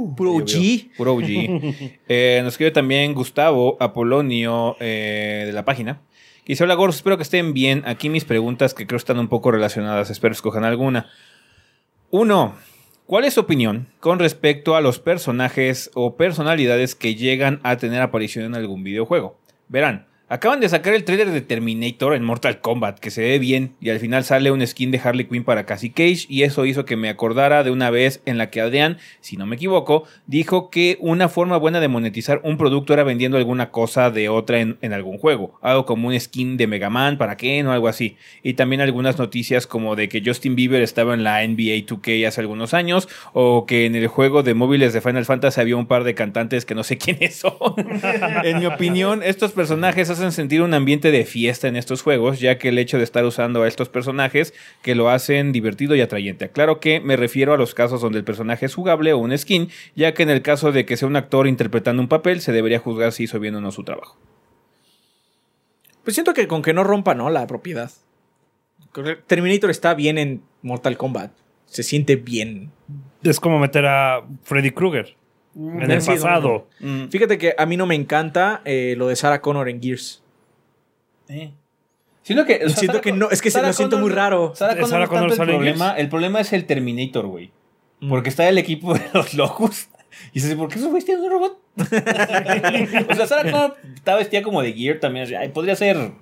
[0.01, 0.97] Uh, OG.
[0.97, 1.29] Puro OG.
[2.09, 6.01] Eh, nos escribe también Gustavo Apolonio eh, de la página.
[6.49, 7.83] Hola gordos, espero que estén bien.
[7.87, 10.11] Aquí mis preguntas que creo están un poco relacionadas.
[10.11, 11.09] Espero escojan alguna.
[12.11, 12.57] Uno,
[13.07, 18.03] ¿cuál es su opinión con respecto a los personajes o personalidades que llegan a tener
[18.03, 19.39] aparición en algún videojuego?
[19.69, 23.75] Verán, acaban de sacar el tráiler de Terminator en Mortal Kombat, que se ve bien,
[23.81, 26.85] y al final sale un skin de Harley Quinn para Cassie Cage, y eso hizo
[26.85, 30.71] que me acordara de una vez en la que Adrián, si no me equivoco, dijo
[30.71, 34.79] que una forma buena de monetizar un producto era vendiendo alguna cosa de otra en,
[34.83, 38.17] en algún juego, algo como un skin de Mega Man para Ken o algo así,
[38.45, 42.41] y también algunas noticias como de que Justin Bieber estaba en la NBA 2K hace
[42.41, 46.05] algunos años, o que en el juego de móviles de Final Fantasy había un par
[46.05, 47.75] de cantantes que no sé quiénes son.
[48.45, 52.59] en mi opinión, estos personajes hacen sentir un ambiente de fiesta en estos juegos, ya
[52.59, 54.53] que el hecho de estar usando a estos personajes
[54.83, 56.51] que lo hacen divertido y atrayente.
[56.51, 59.71] Claro que me refiero a los casos donde el personaje es jugable o un skin,
[59.97, 62.79] ya que en el caso de que sea un actor interpretando un papel, se debería
[62.79, 64.19] juzgar si hizo bien o no su trabajo.
[66.05, 67.31] Pues siento que con que no rompa, ¿no?
[67.31, 67.91] La propiedad.
[69.27, 71.33] Terminator está bien en Mortal Kombat.
[71.67, 72.71] Se siente bien.
[73.23, 75.20] Es como meter a Freddy Krueger
[75.55, 76.69] en el no, pasado.
[76.81, 77.09] Mm.
[77.09, 80.23] Fíjate que a mí no me encanta eh, lo de Sarah Connor en Gears.
[82.23, 84.53] Siento que, Siento que no- es que se lo siento muy raro.
[84.55, 86.01] Sarah Connor, Sarah no tanto el problema, Gears.
[86.01, 87.51] el problema es el Terminator, güey.
[88.01, 88.09] Mm.
[88.09, 89.89] Porque está el equipo de los locos.
[90.33, 91.59] Y dices, ¿por qué esos güeyes tienen un robot?
[93.11, 95.27] o sea, Sarah Connor estaba vestida como de Gear también.
[95.37, 96.13] ay, podría ser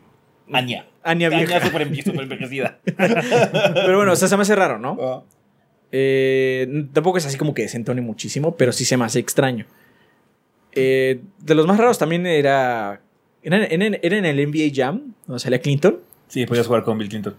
[0.52, 0.86] Anya.
[1.02, 1.60] Anya vieja.
[1.60, 2.78] super envejecida.
[2.84, 4.96] Pero bueno, o sea, se me hace raro, ¿no?
[5.00, 5.22] Ah.
[5.93, 9.66] Eh, tampoco es así como que desentone muchísimo, pero sí se me hace extraño.
[10.73, 13.01] Eh, de los más raros también era.
[13.43, 15.98] Era, en- era en el NBA Jam, donde salía Clinton.
[16.27, 17.36] Sí, podías jugar con Bill Clinton.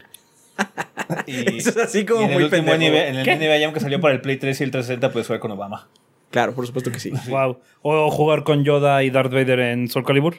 [1.26, 2.78] Y, Eso es así como y en el muy pendejo.
[2.78, 5.26] NBA, en el NBA Jam que salió para el Play 3 y el 360, puedes
[5.26, 5.88] jugar con Obama.
[6.30, 7.12] Claro, por supuesto que sí.
[7.30, 7.58] Wow.
[7.82, 10.36] O jugar con Yoda y Darth Vader en Soul Calibur.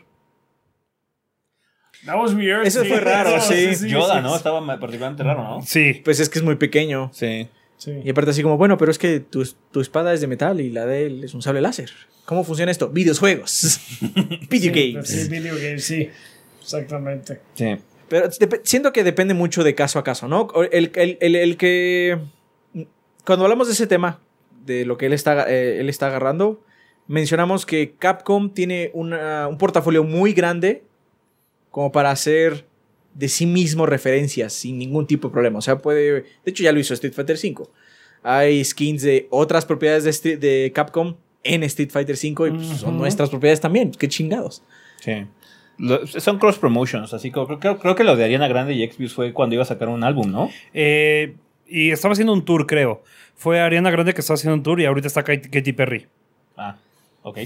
[2.07, 2.67] That was weird.
[2.67, 3.89] Eso fue raro, sí.
[3.89, 4.37] Yoda, ¿no?
[4.37, 5.63] Estaba particularmente raro, ¿no?
[5.63, 6.01] Sí.
[6.05, 7.11] Pues es que es muy pequeño.
[7.13, 7.49] Sí.
[7.81, 7.93] Sí.
[8.05, 10.69] Y aparte así como, bueno, pero es que tu, tu espada es de metal y
[10.69, 11.91] la de él es un sable láser.
[12.27, 12.91] ¿Cómo funciona esto?
[12.91, 13.81] Videojuegos.
[14.51, 15.09] Video Sí, games.
[15.09, 16.11] Sí, video games, sí.
[16.61, 17.41] Exactamente.
[17.55, 17.77] Sí.
[18.11, 18.29] Pero
[18.65, 20.49] siento que depende mucho de caso a caso, ¿no?
[20.71, 22.19] El, el- el- el que...
[23.25, 24.21] Cuando hablamos de ese tema,
[24.67, 26.63] de lo que él está, eh, él está agarrando,
[27.07, 30.83] mencionamos que Capcom tiene una- un portafolio muy grande
[31.71, 32.67] como para hacer
[33.15, 35.59] de sí mismo referencias sin ningún tipo de problema.
[35.59, 36.13] O sea, puede...
[36.13, 37.69] De hecho, ya lo hizo Street Fighter V.
[38.23, 42.67] Hay skins de otras propiedades de, Street- de Capcom en Street Fighter V y pues,
[42.81, 43.91] son nuestras propiedades también.
[43.93, 44.63] Qué chingados.
[45.01, 45.25] Sí.
[45.79, 48.87] Lo- son cross promotions, así que creo, creo- creo que lo de Ariana Grande y
[48.87, 50.51] Xbox fue cuando iba a sacar un álbum, ¿no?
[50.75, 51.35] Eh,
[51.67, 53.03] y estaba haciendo un tour, creo.
[53.35, 56.07] Fue Ariana Grande que estaba haciendo un tour y ahorita está Katy Perry.
[56.59, 56.77] Ah,
[57.23, 57.39] ok.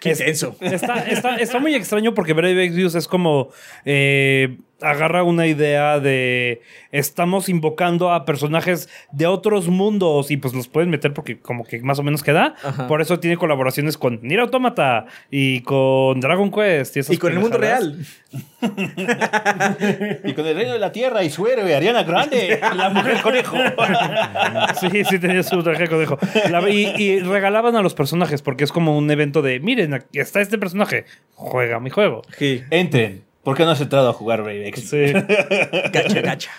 [0.00, 0.56] Qué Es- intenso.
[0.60, 3.50] Está, está, está muy extraño porque Brave Exvius es como.
[3.84, 6.62] eh, agarra una idea de.
[6.92, 11.80] Estamos invocando a personajes de otros mundos y pues los pueden meter porque, como que
[11.80, 12.54] más o menos queda.
[12.62, 12.86] Ajá.
[12.88, 16.96] Por eso tiene colaboraciones con Nier Automata y con Dragon Quest.
[16.96, 17.98] Y, esas Y con el mundo real.
[20.24, 23.56] Y con el reino de la tierra y su héroe, Ariana Grande, la mujer conejo.
[24.80, 26.18] Sí, sí, tenía su traje conejo.
[26.50, 30.18] La- y, y regalaban a los personajes porque es como un evento de: miren, aquí
[30.18, 31.04] está este personaje,
[31.34, 32.22] juega mi juego.
[32.38, 32.62] Sí.
[32.70, 33.22] Entren.
[33.42, 34.90] ¿Por qué no has entrado a jugar Brave X?
[34.90, 35.12] Sí.
[35.92, 36.50] Gacha, gacha.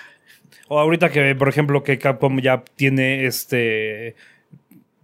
[0.68, 4.16] O ahorita que, por ejemplo, que Capcom ya tiene este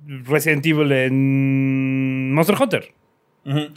[0.05, 2.93] Resident Evil en Monster Hunter.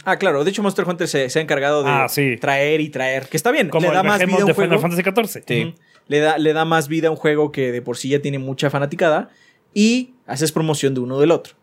[0.05, 0.43] Ah, claro.
[0.43, 2.35] De hecho, Monster Hunter se, se ha encargado de Ah, sí.
[2.37, 3.27] traer y traer.
[3.27, 3.69] Que está bien.
[3.69, 4.81] Como le da el más vida a un de Final juego.
[4.81, 5.03] Fantasy
[5.37, 5.43] XIV.
[5.47, 5.75] Sí.
[6.07, 8.39] Le, da, le da más vida a un juego que de por sí ya tiene
[8.39, 9.29] mucha fanaticada.
[9.73, 11.53] Y haces promoción de uno del otro.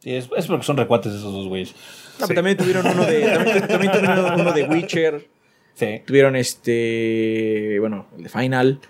[0.00, 1.74] Sí, es, es porque son recuates esos dos güeyes.
[2.20, 3.20] No, pero también tuvieron uno de.
[3.32, 5.26] También, también tuvieron uno de Witcher.
[5.74, 6.02] Sí.
[6.04, 7.76] Tuvieron este.
[7.80, 8.80] Bueno, el de Final.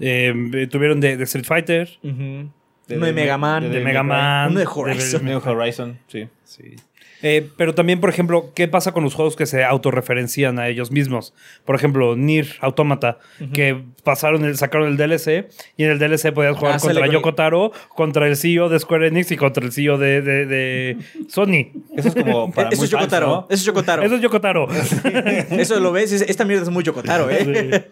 [0.00, 2.50] Eh, tuvieron de, de Street Fighter, Ujú.
[2.88, 3.70] De- uno de, de- Mega Man.
[3.70, 4.50] de Mega Man.
[4.50, 5.24] Uno de Horizon.
[5.24, 6.28] New Horizon, sí.
[6.44, 6.74] Sí.
[7.22, 10.90] Eh, pero también, por ejemplo, ¿qué pasa con los juegos que se autorreferencian a ellos
[10.90, 11.34] mismos?
[11.64, 13.18] Por ejemplo, Nier Automata,
[13.52, 17.10] que pasaron el, sacaron el DLC y en el DLC podías jugar Ah, contra con-
[17.14, 20.96] Yoko Taro, contra el CEO de Square Enix y contra el CEO de, de- de
[21.28, 21.70] Sony.
[21.96, 23.46] Eso es como para Eso es Yokotaro.
[23.48, 24.02] Eso es Yokotaro.
[24.02, 24.68] Eso es Yoko Taro.
[25.50, 26.12] Eso lo ves.
[26.12, 27.90] es- esta mierda es muy Yokotaro, ¿eh?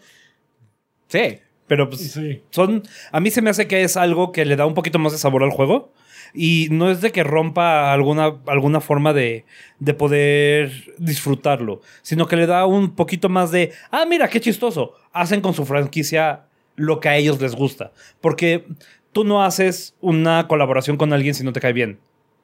[1.08, 1.38] Sí.
[1.66, 2.42] Pero pues, Sí.
[2.50, 2.82] son.
[3.12, 5.18] A mí se me hace que es algo que le da un poquito más de
[5.18, 5.92] sabor al juego.
[6.34, 9.44] Y no es de que rompa alguna, alguna forma de,
[9.78, 14.94] de poder disfrutarlo, sino que le da un poquito más de, ah, mira, qué chistoso.
[15.12, 16.44] Hacen con su franquicia
[16.76, 17.92] lo que a ellos les gusta.
[18.20, 18.66] Porque
[19.12, 21.98] tú no haces una colaboración con alguien si no te cae bien.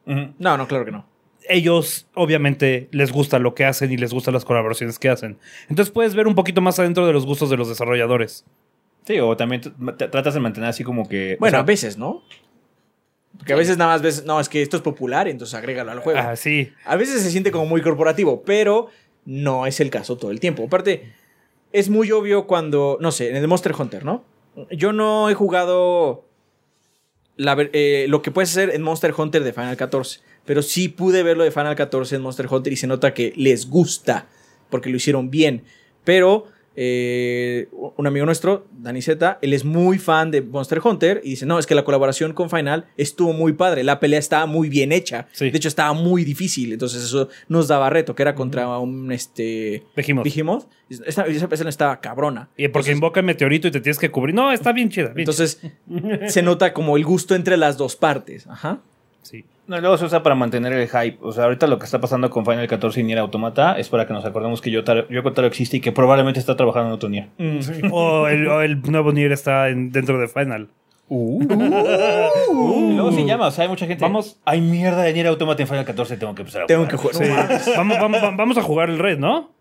[0.04, 1.06] No, no, claro que no.
[1.48, 5.38] ellos obviamente les gusta lo que hacen y les gustan las colaboraciones que hacen.
[5.68, 8.44] Entonces puedes ver un poquito más adentro de los gustos de los desarrolladores.
[9.06, 9.60] Sí, o también
[9.96, 11.36] tratas de mantener así como que.
[11.38, 12.22] Bueno, o sea, a veces, ¿no?
[13.36, 16.00] Porque a veces nada más ves, no, es que esto es popular, entonces agrégalo al
[16.00, 16.20] juego.
[16.20, 16.72] Ah, sí.
[16.84, 18.88] A veces se siente como muy corporativo, pero
[19.24, 20.64] no es el caso todo el tiempo.
[20.64, 21.12] Aparte,
[21.72, 24.24] es muy obvio cuando, no sé, en el Monster Hunter, ¿no?
[24.70, 26.24] Yo no he jugado
[27.36, 31.22] la eh, lo que puedes hacer en Monster Hunter de Final 14, pero sí pude
[31.22, 34.26] verlo de Final 14 en Monster Hunter y se nota que les gusta,
[34.70, 35.64] porque lo hicieron bien.
[36.04, 36.46] Pero
[36.76, 41.46] eh, un amigo nuestro, Dani Z, él es muy fan de Monster Hunter y dice,
[41.46, 44.92] no, es que la colaboración con Final estuvo muy padre, la pelea estaba muy bien
[44.92, 45.50] hecha, Sí.
[45.50, 49.82] de hecho estaba muy difícil, entonces eso nos daba reto, que era contra un este,
[49.96, 50.24] Behemoth.
[50.24, 50.64] Behemoth.
[50.88, 52.48] Esa, esa pelea estaba cabrona.
[52.56, 54.34] Y porque invoca el meteorito y te tienes que cubrir.
[54.34, 55.08] No, está bien chida.
[55.08, 55.60] bien Entonces
[56.28, 58.46] se nota como el gusto entre las dos partes.
[58.46, 58.78] Ajá.
[59.22, 59.44] Sí.
[59.68, 61.18] No, luego se usa para mantener el hype.
[61.22, 64.06] O sea, ahorita lo que está pasando con Final 14 y Nier Automata es para
[64.06, 67.28] que nos acordemos que Yotaro, Yokotaro existe y que probablemente está trabajando en otro Nier.
[67.90, 70.68] O el, o el nuevo Nier está en- dentro de Final.
[71.08, 71.14] Y
[72.94, 74.02] luego se llama, o sea, hay mucha gente.
[74.02, 74.38] Vamos.
[74.44, 77.12] Hay mierda de Nier Automata en Final 14, tengo que empezar a Tengo jugar.
[77.12, 77.60] que jugar.
[77.60, 77.70] Sí.
[77.76, 79.52] vamos, vamos, vamos a jugar el raid, ¿no?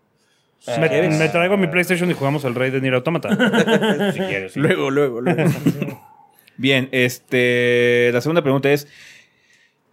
[0.78, 3.28] Me, Eh, me traigo mi PlayStation y jugamos el raid de Nier Automata.
[4.12, 4.60] si quieres, sí.
[4.60, 5.42] Luego, luego, luego.
[6.56, 8.10] Bien, este.
[8.12, 8.88] La segunda pregunta es: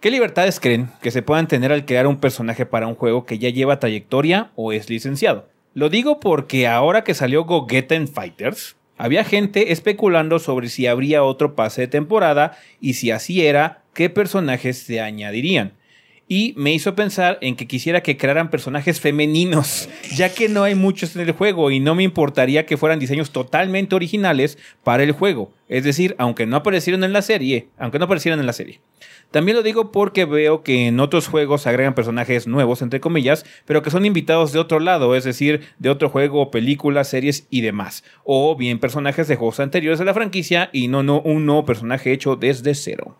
[0.03, 3.39] ¿Qué libertades creen que se puedan tener al crear un personaje para un juego que
[3.39, 5.47] ya lleva trayectoria o es licenciado?
[5.75, 11.55] Lo digo porque ahora que salió Gogetten Fighters, había gente especulando sobre si habría otro
[11.55, 15.71] pase de temporada y si así era, qué personajes se añadirían.
[16.27, 20.75] Y me hizo pensar en que quisiera que crearan personajes femeninos, ya que no hay
[20.75, 25.13] muchos en el juego y no me importaría que fueran diseños totalmente originales para el
[25.13, 25.53] juego.
[25.69, 28.81] Es decir, aunque no aparecieron en la serie, aunque no aparecieran en la serie.
[29.33, 33.81] También lo digo porque veo que en otros juegos agregan personajes nuevos, entre comillas, pero
[33.81, 38.03] que son invitados de otro lado, es decir, de otro juego, películas, series y demás.
[38.23, 42.11] O bien personajes de juegos anteriores de la franquicia y no, no un nuevo personaje
[42.11, 43.17] hecho desde cero.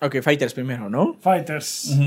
[0.00, 1.18] ok, Fighters primero, ¿no?
[1.20, 1.98] Fighters.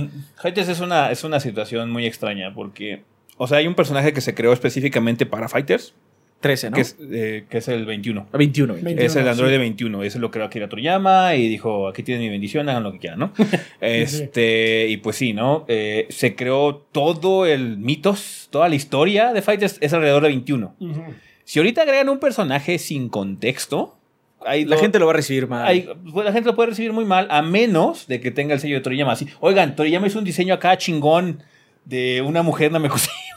[0.41, 3.03] Fighters es una, es una situación muy extraña porque,
[3.38, 5.93] o sea, hay un personaje que se creó específicamente para Fighters,
[6.39, 6.76] 13, ¿no?
[6.76, 8.27] que, es, eh, que es el 21.
[8.31, 8.73] 21.
[8.73, 9.01] 21.
[9.01, 9.57] Es el 21, Android sí.
[9.57, 12.99] 21, ese lo creó Akira Toriyama y dijo, aquí tienen mi bendición, hagan lo que
[12.99, 13.34] quieran, ¿no?
[13.81, 15.65] este, y pues sí, ¿no?
[15.68, 20.76] Eh, se creó todo el mitos, toda la historia de Fighters es alrededor de 21.
[20.80, 21.03] Ujú.
[21.43, 23.97] Si ahorita agregan un personaje sin contexto,
[24.45, 25.97] La gente lo va a recibir mal.
[26.14, 28.76] pues, la gente lo puede recibir muy mal, a menos de que tenga el sello
[28.76, 29.14] de Toriyama.
[29.14, 31.41] Así, oigan, Toriyama hizo un diseño acá chingón
[31.88, 32.89] de una mujer no me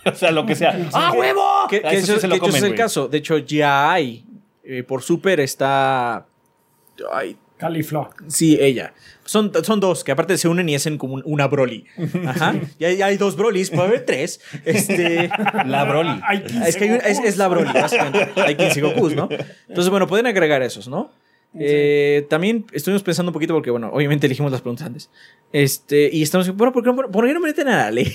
[0.12, 0.78] o sea, lo que sea.
[0.92, 1.42] ¡Ah, huevo!
[1.68, 3.08] Que, que A eso, sí se lo que hecho comen, es el caso.
[3.08, 4.24] De hecho, ya hay.
[4.64, 6.26] eh, por Super está.
[7.12, 8.10] Ay, Califla.
[8.26, 8.94] sí, ella.
[9.24, 11.84] Son, son dos que aparte se unen y hacen como un- una Broly.
[12.26, 12.54] Ajá.
[12.78, 14.40] Y hay, hay dos Brolys, puede haber tres.
[14.64, 15.28] Este.
[15.66, 16.20] La Broly.
[16.26, 18.28] Hay 15 Es que hay un- es, es la Broly, básicamente.
[18.40, 19.28] Hay 15 Gokus, ¿no?
[19.68, 21.10] Entonces, bueno, pueden agregar esos, ¿no?
[21.58, 25.10] Eh, también estuvimos pensando un poquito porque, bueno, obviamente elegimos las preguntas antes.
[25.52, 28.12] Este, y estamos, bueno, ¿por qué, no- por qué no meten a Ale?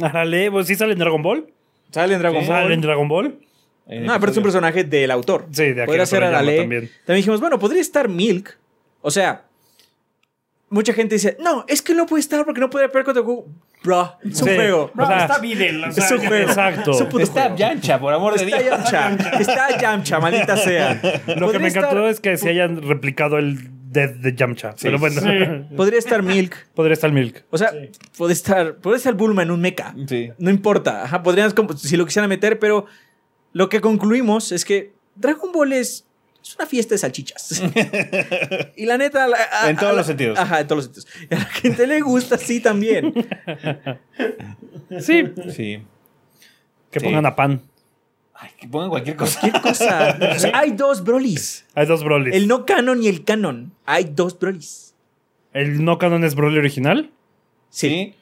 [0.00, 1.46] Árale, pues sí sale en Dragon Ball.
[1.90, 2.62] Sale en Dragon Sí, Ball.
[2.62, 3.38] Sale en Dragon Ball.
[3.86, 5.46] En No, pero es un personaje del autor.
[5.52, 6.56] Sí, de Akira Podría ser Arale.
[6.58, 6.90] también.
[7.04, 7.16] También.
[7.18, 8.56] dijimos, bueno, podría estar Milk.
[9.02, 9.44] O sea,
[10.70, 13.48] mucha gente dice, no, es que no puede estar porque no puede pelear contra Goku.
[13.84, 14.54] Bro, es un Sí.
[14.54, 14.90] juego.
[14.94, 15.84] Bro, O sea, está Videl.
[15.84, 16.48] o sea, Es un juego.
[16.48, 16.90] Exacto.
[16.92, 17.56] Es un puto Está juego.
[17.56, 18.90] Yancha, por amor de Está Dios.
[18.90, 19.38] Yamcha.
[19.40, 21.00] Está Yamcha, maldita sea.
[21.36, 24.74] Lo que me encantó estar- es que se hayan replicado el Death de Yamcha.
[24.82, 25.28] Pero bueno, Sí.
[25.76, 26.54] Podría estar Milk.
[26.74, 27.44] podría estar Milk.
[27.50, 27.90] O sea, Sí.
[28.18, 29.94] puede estar, puede estar Bulma en un mecha.
[30.06, 30.30] Sí.
[30.38, 31.04] No importa.
[31.04, 32.86] Ajá, podrían, como- si lo quisieran meter, pero
[33.52, 36.06] lo que concluimos es que Dragon Ball es,
[36.42, 37.62] es una fiesta de salchichas.
[38.76, 39.26] y la neta.
[39.28, 40.38] la- a- En todos a la- los sentidos.
[40.38, 41.28] Ajá, en todos los sentidos.
[41.30, 43.14] Y a la gente le gusta así también.
[45.00, 45.82] Sí, Sí.
[46.90, 47.06] que Sí.
[47.06, 47.62] pongan a Pan.
[48.44, 49.40] Ay, que pongan cualquier cosa.
[49.40, 50.18] ¿Qué cosa?
[50.36, 51.64] O sea, hay dos Brolys.
[51.74, 52.30] Hay dos Broly.
[52.30, 53.72] El El, no canon y el canon.
[53.86, 54.94] Hay dos Brolys.
[55.54, 57.10] no canon es Broly original.
[57.70, 58.14] Sí.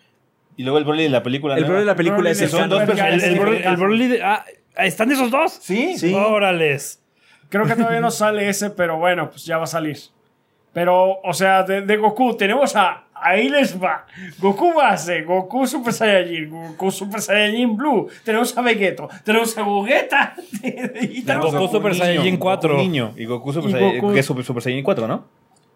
[0.57, 1.55] Y luego el Broly de la película.
[1.57, 1.73] El nueva.
[1.75, 2.79] Broly de la película Broly es el son canon.
[2.79, 3.25] dos personajes.
[3.25, 4.23] El, el Broly, el de.
[4.23, 4.45] Ah,
[4.77, 5.59] ¿están esos dos?
[5.61, 5.99] Sí.
[5.99, 6.15] Sí.
[6.15, 7.03] Órales.
[7.49, 9.99] Creo que todavía no sale ese, pero bueno, pues ya va a salir.
[10.73, 13.05] Pero, o sea, de, de Goku tenemos a.
[13.23, 14.07] Ahí les va.
[14.39, 18.09] Goku base, Goku Super Saiyajin, Goku Super Saiyajin Blue.
[18.25, 20.35] Tenemos a Vegeto, tenemos a Gogeta.
[20.63, 22.71] y tenemos Goku a- Super Niño, Saiyajin 4.
[22.71, 23.15] Goku Niño.
[23.17, 24.01] Y Goku Super Y Saiyajin.
[24.03, 25.25] Goku- Que es Super, Super Saiyajin 4, ¿no?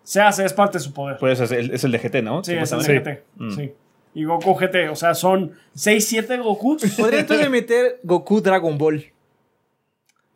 [0.02, 1.16] Se hace, es parte de su poder.
[1.18, 2.42] Pues es el, es el de GT, ¿no?
[2.44, 3.24] sí, es el Supuestamente.
[3.36, 3.42] GT.
[3.42, 3.50] Mm.
[3.56, 3.72] Sí.
[4.14, 6.84] Y Goku GT, o sea, son 6, 7 Gokus.
[6.96, 9.04] Podría entonces meter Goku Dragon Ball.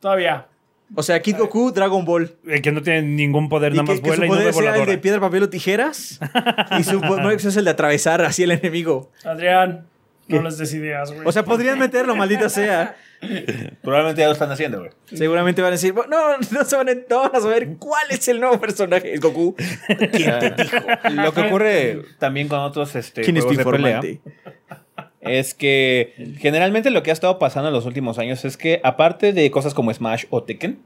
[0.01, 0.47] Todavía.
[0.95, 2.35] O sea, Kid Goku, Dragon Ball.
[2.47, 4.35] El que no tiene ningún poder, Y nada que, más que su vuela y no
[4.35, 6.21] poder sea el de piedra, papel o tijeras.
[6.79, 9.11] y su poder es el de atravesar así el enemigo.
[9.25, 9.87] Adrián,
[10.27, 10.43] no ¿Qué?
[10.43, 11.27] les des ideas, güey.
[11.27, 12.97] O sea, podrían meterlo, maldita sea.
[13.83, 14.91] Probablemente ya lo están haciendo, güey.
[15.13, 18.27] Seguramente van a decir, no, no, se van a, no van a saber cuál es
[18.29, 19.15] el nuevo personaje.
[19.15, 19.55] Es Goku.
[20.13, 20.77] ¿Quién te dijo?
[21.11, 24.21] Lo que ocurre también con otros este, ¿Quién es tu juegos de pelea informante?
[25.21, 29.33] Es que generalmente lo que ha estado pasando en los últimos años es que aparte
[29.33, 30.81] de cosas como Smash o Tekken,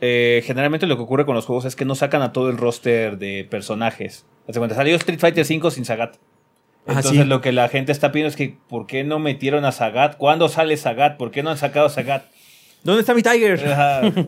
[0.00, 2.58] eh, generalmente lo que ocurre con los juegos es que no sacan a todo el
[2.58, 4.26] roster de personajes.
[4.46, 6.16] Hazte cuenta, salió Street Fighter V sin Sagat.
[6.86, 7.24] Ah, Entonces sí.
[7.24, 10.16] lo que la gente está pidiendo es que ¿por qué no metieron a Sagat?
[10.16, 11.16] ¿Cuándo sale Sagat?
[11.16, 12.24] ¿Por qué no han sacado a Sagat?
[12.84, 13.60] ¿Dónde está mi Tiger?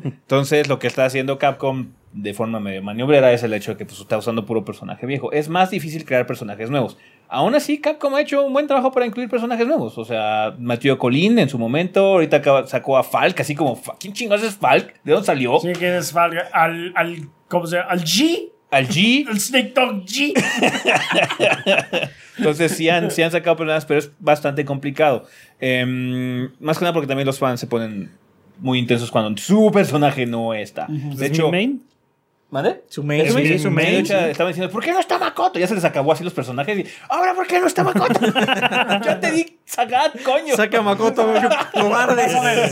[0.04, 3.86] Entonces, lo que está haciendo Capcom de forma medio maniobrera es el hecho de que
[3.86, 5.30] pues, está usando puro personaje viejo.
[5.30, 6.96] Es más difícil crear personajes nuevos.
[7.30, 9.98] Aún así, Capcom ha hecho un buen trabajo para incluir personajes nuevos.
[9.98, 12.00] O sea, metió a Colin en su momento.
[12.00, 14.94] Ahorita acaba- sacó a Falk, así como, "Fa- ¿quién chingados es Falk?
[15.04, 15.58] ¿De dónde salió?
[15.60, 16.48] Sí, que es Falga.
[16.52, 17.90] Al, al, ¿cómo se llama?
[17.90, 18.50] Al G.
[18.70, 19.26] Al G.
[19.30, 20.32] El Snake Dog G.
[22.38, 25.24] Entonces, sí han, sí han sacado personajes, pero es bastante complicado.
[25.60, 28.12] Em, más que nada porque también los fans se ponen
[28.58, 30.86] muy intensos cuando su personaje no está.
[30.88, 31.82] De ¿Es hecho, mi main?
[32.50, 32.82] ¿Mande?
[32.88, 34.12] Su main, Es sí, su main, sí.
[34.14, 35.58] estaban diciendo, ¿por qué no está Makoto?
[35.58, 38.20] Ya se les acabó así los personajes y, ahora, ¿por qué no está Makoto?
[39.04, 40.56] Yo te di Sagat, coño.
[40.56, 41.30] Saca a Makoto,
[41.74, 42.26] cobarde.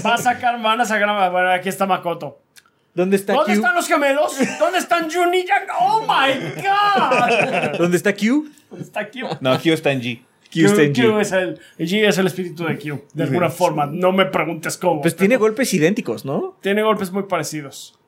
[0.05, 2.39] Va a sacar, van a sacar a bueno, aquí está Makoto.
[2.95, 3.59] ¿Dónde está ¿Dónde Q?
[3.59, 4.37] están los gemelos?
[4.59, 5.67] ¿Dónde están Jun y Yang?
[5.79, 7.77] ¡Oh my god!
[7.79, 8.49] ¿Dónde está Q?
[8.71, 9.37] ¿Dónde está Q?
[9.43, 10.23] No, Q está en G.
[10.51, 11.21] Q está en Q G.
[11.21, 13.85] es el, el G es el espíritu de Q, de alguna forma.
[13.85, 15.03] No me preguntes cómo.
[15.03, 16.57] Pues tiene golpes idénticos, ¿no?
[16.63, 17.99] Tiene golpes muy parecidos.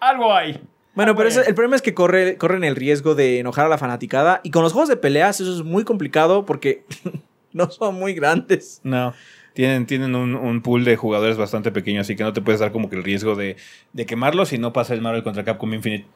[0.00, 0.60] Algo hay.
[0.96, 3.78] Bueno, Algo pero el problema es que corre, corren el riesgo de enojar a la
[3.78, 4.40] fanaticada.
[4.42, 6.84] Y con los juegos de peleas eso es muy complicado porque
[7.52, 8.80] no son muy grandes.
[8.82, 9.14] No.
[9.52, 12.72] Tienen, tienen un, un pool de jugadores bastante pequeño, así que no te puedes dar
[12.72, 13.56] como que el riesgo de,
[13.92, 16.06] de quemarlos si no pasa el Marvel contra Capcom Infinite.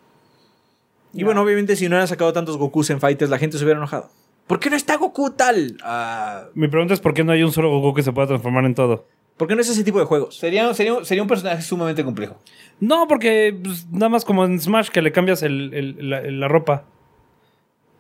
[1.13, 3.79] Y bueno, obviamente si no hubieran sacado tantos Gokus en Fighters, la gente se hubiera
[3.79, 4.11] enojado.
[4.47, 5.77] ¿Por qué no está Goku tal?
[5.83, 8.65] Ah, Mi pregunta es por qué no hay un solo Goku que se pueda transformar
[8.65, 9.07] en todo.
[9.41, 10.37] ¿Por qué no es ese tipo de juegos?
[10.37, 12.37] Sería, sería, sería un personaje sumamente complejo.
[12.79, 16.47] No, porque pues, nada más como en Smash que le cambias el- el- la, la
[16.47, 16.85] ropa.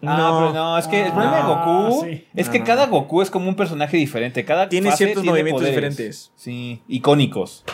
[0.02, 1.46] Ah, pero no, es que el problema de Ah,
[1.88, 2.26] Goku sí.
[2.34, 4.44] es que cada Goku es como un personaje diferente.
[4.44, 5.96] Cada Tiene fase ciertos tiene movimientos poderes.
[5.96, 6.32] diferentes.
[6.36, 7.64] Sí, icónicos.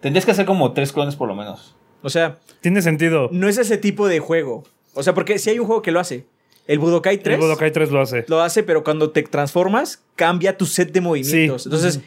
[0.00, 1.74] Tendrías que hacer como tres clones por lo menos.
[2.02, 3.30] O sea, Tiene sentido.
[3.32, 4.64] no es ese tipo de juego.
[4.94, 6.26] O sea, porque si hay un juego que lo hace.
[6.66, 8.24] El Budokai 3 El Budokai 3 lo hace.
[8.28, 11.62] lo hace, pero cuando te transformas, cambia tu set de movimientos.
[11.62, 11.68] Sí.
[11.68, 12.00] Entonces,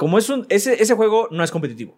[0.00, 0.46] como es un.
[0.48, 1.94] Ese, ese juego no es competitivo.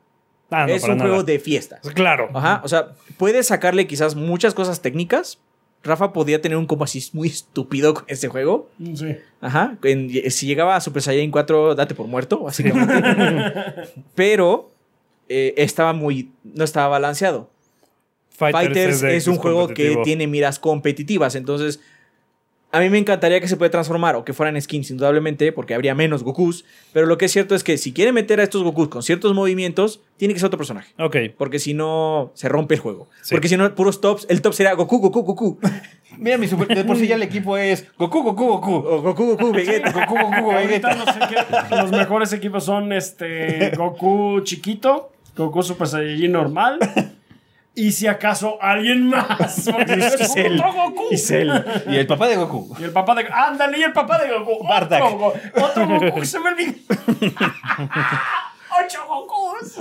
[0.50, 1.02] Ah, no, es un nada.
[1.08, 1.78] juego de fiesta.
[1.94, 2.30] Claro.
[2.34, 2.60] Ajá.
[2.64, 5.38] O sea, puedes sacarle quizás muchas cosas técnicas.
[5.84, 8.68] Rafa podía tener un combo así muy estúpido con ese juego.
[8.96, 9.16] Sí.
[9.40, 9.78] Ajá.
[9.84, 12.92] En- si llegaba a Super Saiyan 4, date por muerto, básicamente.
[14.16, 14.72] Pero
[15.28, 16.32] eh, estaba muy.
[16.42, 17.50] No estaba balanceado.
[18.30, 21.36] Fighters es un juego que tiene miras competitivas.
[21.36, 21.78] Entonces,
[22.72, 25.94] a mí me encantaría que se pueda transformar o que fueran skins, indudablemente, porque habría
[25.94, 26.64] menos Gokus.
[26.94, 29.34] Pero lo que es cierto es que si quieren meter a estos Gokus con ciertos
[29.34, 30.94] movimientos, tiene que ser otro personaje.
[30.98, 31.16] Ok.
[31.36, 33.10] Porque si no, se rompe el juego.
[33.20, 33.34] Sí.
[33.34, 35.58] Porque si no, puros tops, el top sería Goku, Goku, Goku.
[36.16, 38.72] Mira, mi super, de por sí ya el equipo es Goku, Goku, Goku.
[38.74, 39.92] O Goku, Goku, Vegeta.
[39.92, 41.68] Goku, Goku, Ahorita Vegeta.
[41.70, 46.78] los, los mejores equipos son este Goku chiquito, Goku Super Saiyajin normal.
[47.74, 49.68] Y si acaso alguien más.
[49.72, 50.60] Porque es Cell.
[50.60, 51.04] otro Goku.
[51.90, 52.76] Y el papá de Goku.
[52.78, 53.26] Y el papá de.
[53.32, 54.66] Ándale, y el papá de Goku.
[54.68, 55.02] Bardak.
[55.02, 55.34] Otro, Go-
[55.64, 56.72] otro Goku que se me olvidó.
[58.84, 59.74] Ocho Gokus.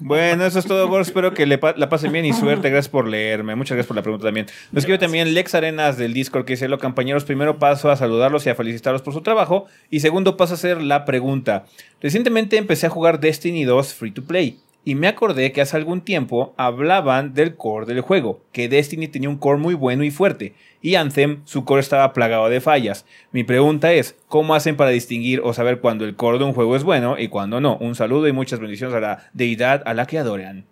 [0.00, 1.00] Bueno, eso es todo, Gor.
[1.02, 2.68] Espero que le pa- la pasen bien y suerte.
[2.68, 3.54] Gracias por leerme.
[3.54, 4.46] Muchas gracias por la pregunta también.
[4.72, 8.44] Nos escribe también Lex Arenas del Discord que dice: Lo compañeros, primero paso a saludarlos
[8.46, 9.66] y a felicitarlos por su trabajo.
[9.88, 11.64] Y segundo paso a hacer la pregunta.
[12.02, 14.58] Recientemente empecé a jugar Destiny 2 Free to Play.
[14.86, 19.30] Y me acordé que hace algún tiempo hablaban del core del juego, que Destiny tenía
[19.30, 23.06] un core muy bueno y fuerte, y Anthem su core estaba plagado de fallas.
[23.32, 26.76] Mi pregunta es, ¿cómo hacen para distinguir o saber cuándo el core de un juego
[26.76, 27.78] es bueno y cuándo no?
[27.78, 30.66] Un saludo y muchas bendiciones a la deidad a la que adoran.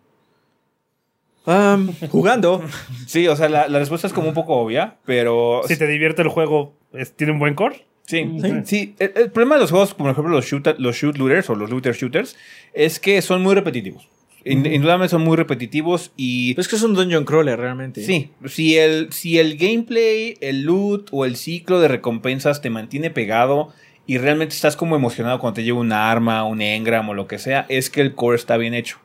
[2.11, 2.63] Jugando.
[3.07, 5.63] Sí, o sea, la, la respuesta es como un poco obvia, pero...
[5.67, 6.75] Si te divierte el juego,
[7.17, 7.85] ¿tiene un buen core?
[8.05, 8.27] Sí,
[8.65, 8.95] sí.
[8.99, 11.55] El, el problema de los juegos, como por ejemplo los shoot, los shoot looters o
[11.55, 12.37] los looter shooters,
[12.75, 14.09] es que son muy repetitivos.
[14.45, 16.55] In- Indudablemente son muy repetitivos y...
[16.55, 18.03] Pues es que es un dungeon crawler realmente.
[18.05, 23.11] Sí, si el, si el gameplay, el loot o el ciclo de recompensas te mantiene
[23.11, 23.73] pegado
[24.05, 27.39] y realmente estás como emocionado cuando te llega una arma, un engram o lo que
[27.39, 28.99] sea, es que el core está bien hecho.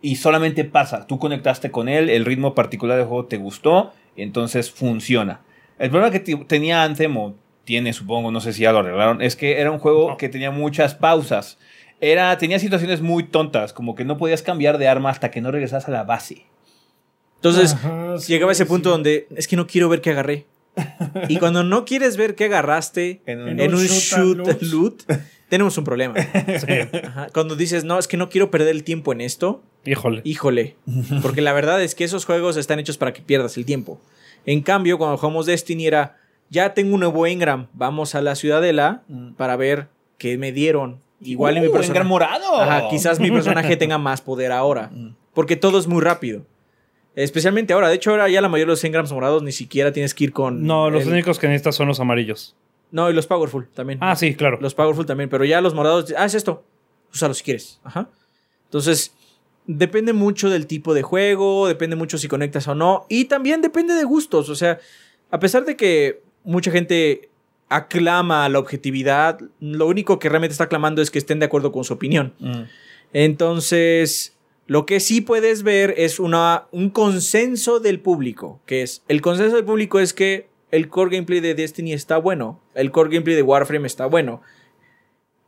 [0.00, 4.70] Y solamente pasa, tú conectaste con él, el ritmo particular del juego te gustó, entonces
[4.70, 5.40] funciona.
[5.78, 7.34] El problema que tenía Anthem, o
[7.64, 10.16] tiene supongo, no sé si ya lo arreglaron, es que era un juego No.
[10.16, 11.58] que tenía muchas pausas.
[12.00, 15.50] Era, tenía situaciones muy tontas, como que no podías cambiar de arma hasta que no
[15.50, 16.44] regresas a la base.
[17.36, 18.68] Entonces, Ajá, sí, llegaba ese sí.
[18.68, 20.46] punto donde es que no quiero ver qué agarré.
[21.28, 25.02] Y cuando no quieres ver qué agarraste En un- en, shoot, loot,
[25.48, 26.14] tenemos un problema.
[27.04, 27.28] Ajá.
[27.32, 30.20] Cuando dices, no, es que no quiero perder el tiempo en esto, Híjole.
[30.24, 30.76] híjole.
[31.22, 34.00] Porque la verdad es que esos juegos están hechos para que pierdas el tiempo.
[34.46, 36.16] En cambio, cuando jugamos Destiny era,
[36.50, 39.32] ya tengo un nuevo Engram, vamos a la ciudadela Mm.
[39.34, 39.88] para ver
[40.18, 41.00] qué me dieron.
[41.20, 42.04] Igual en mi Uh, personaje.
[42.04, 42.60] Morado.
[42.60, 44.90] Ajá, quizás mi personaje tenga más poder ahora.
[45.34, 46.44] Porque todo es muy rápido.
[47.14, 47.88] Especialmente ahora.
[47.88, 50.32] De hecho, ahora ya la mayoría de los engrams morados ni siquiera tienes que ir
[50.32, 50.64] con.
[50.64, 52.54] No, los el- únicos que necesitas son los amarillos.
[52.90, 53.98] No, y los Powerful también.
[54.00, 54.58] Ah, sí, claro.
[54.60, 55.28] Los Powerful también.
[55.28, 56.14] Pero ya los morados.
[56.16, 56.62] Ah, es esto.
[57.12, 57.80] Úsalo si quieres.
[57.84, 58.08] Ajá.
[58.64, 59.12] Entonces,
[59.66, 61.66] depende mucho del tipo de juego.
[61.68, 63.04] Depende mucho si conectas o no.
[63.08, 64.48] Y también depende de gustos.
[64.48, 64.78] O sea,
[65.30, 67.28] a pesar de que mucha gente
[67.68, 71.84] aclama la objetividad, lo único que realmente está aclamando es que estén de acuerdo con
[71.84, 72.32] su opinión.
[72.38, 72.62] Mm.
[73.12, 74.36] Entonces,
[74.66, 79.56] lo que sí puedes ver es una, un consenso del público, que es, el consenso
[79.56, 83.42] del público es que el core gameplay de Destiny está bueno, el core gameplay de
[83.42, 84.42] Warframe está bueno,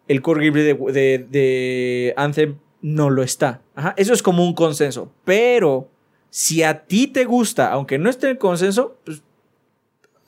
[0.09, 3.61] el core gameplay de, de- de Anthem no lo está.
[3.75, 5.89] Ajá, eso es como un consenso, pero
[6.31, 9.23] si a ti te gusta, aunque no esté en el consenso, pues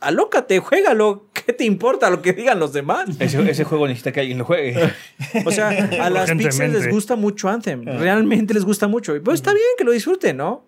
[0.01, 3.09] alócate, juégalo, ¿qué te importa lo que digan los demás?
[3.19, 4.93] Ese, ese juego necesita que alguien lo juegue.
[5.45, 7.85] O sea, a las Pixels les gusta mucho Anthem.
[7.85, 9.15] Realmente les gusta mucho.
[9.17, 10.65] Y pues está bien que lo disfruten, ¿no?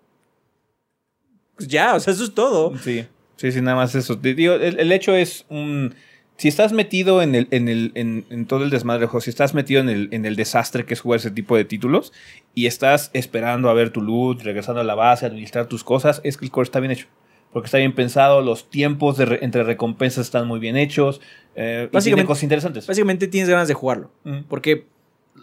[1.55, 2.77] Pues ya, o sea, eso es todo.
[2.79, 3.05] Sí,
[3.37, 4.15] sí, sí, nada más eso.
[4.15, 5.95] Digo, el, el hecho es un...
[6.37, 9.79] Si estás metido en, el, en, el, en, en todo el desmadre, si estás metido
[9.79, 12.11] en el, en el desastre que es jugar ese tipo de títulos
[12.53, 16.35] y estás esperando a ver tu loot, regresando a la base, administrar tus cosas, es
[16.35, 17.07] que el core está bien hecho.
[17.55, 21.21] Porque está bien pensado, los tiempos de re- entre recompensas están muy bien hechos.
[21.55, 22.85] Eh, y Básicamente- tiene cosas interesantes.
[22.85, 24.11] Básicamente tienes ganas de jugarlo.
[24.25, 24.39] Mm.
[24.49, 24.87] Porque,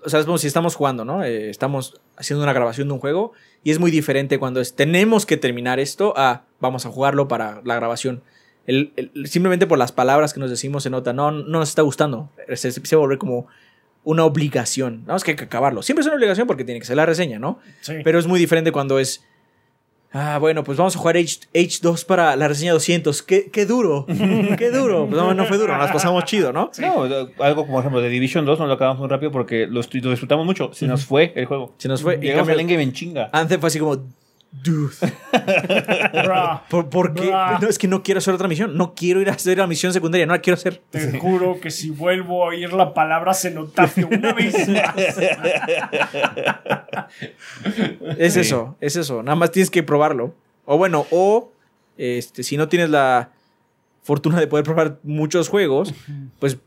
[0.04, 1.24] o sea, es como si estamos jugando, ¿no?
[1.24, 3.32] Eh, estamos haciendo una grabación de un juego
[3.64, 7.62] y es muy diferente cuando es tenemos que terminar esto a vamos a jugarlo para
[7.64, 8.22] la grabación.
[8.66, 11.80] El- el- simplemente por las palabras que nos decimos se nota, no, no nos está
[11.80, 12.28] gustando.
[12.54, 13.46] Se, se, se vuelve como
[14.04, 15.04] una obligación.
[15.06, 15.80] No, es que hay que acabarlo.
[15.82, 17.58] Siempre es una obligación porque tiene que ser la reseña, ¿no?
[17.80, 17.94] Sí.
[18.04, 19.24] Pero es muy diferente cuando es.
[20.12, 23.22] Ah, bueno, pues vamos a jugar H, H2 para la reseña 200.
[23.22, 24.06] Qué, qué duro,
[24.58, 25.06] qué duro.
[25.06, 26.70] Pues no, no fue duro, nos pasamos chido, ¿no?
[26.78, 27.02] No,
[27.44, 30.44] algo como por ejemplo de Division 2 no lo acabamos muy rápido porque lo, disfrutamos
[30.44, 30.70] mucho.
[30.74, 31.74] Se nos fue el juego.
[31.78, 32.16] Se nos fue.
[32.16, 33.30] Y Llegamos cambio, al endgame en chinga.
[33.32, 34.21] Anthem fue así como.
[34.52, 34.94] Dude.
[36.68, 37.30] ¿Por, por qué?
[37.60, 38.76] No, es que no quiero hacer otra misión.
[38.76, 40.26] No quiero ir a hacer la misión secundaria.
[40.26, 40.80] No la quiero hacer.
[40.90, 44.94] te juro que si vuelvo a oír la palabra cenotafio una vez más.
[48.18, 48.40] Es Sí.
[48.40, 49.22] eso, es eso.
[49.22, 50.34] Nada más tienes que probarlo.
[50.64, 51.50] O bueno, o
[51.96, 53.30] este, si no tienes la
[54.02, 55.94] fortuna de poder probar muchos juegos,
[56.38, 56.58] pues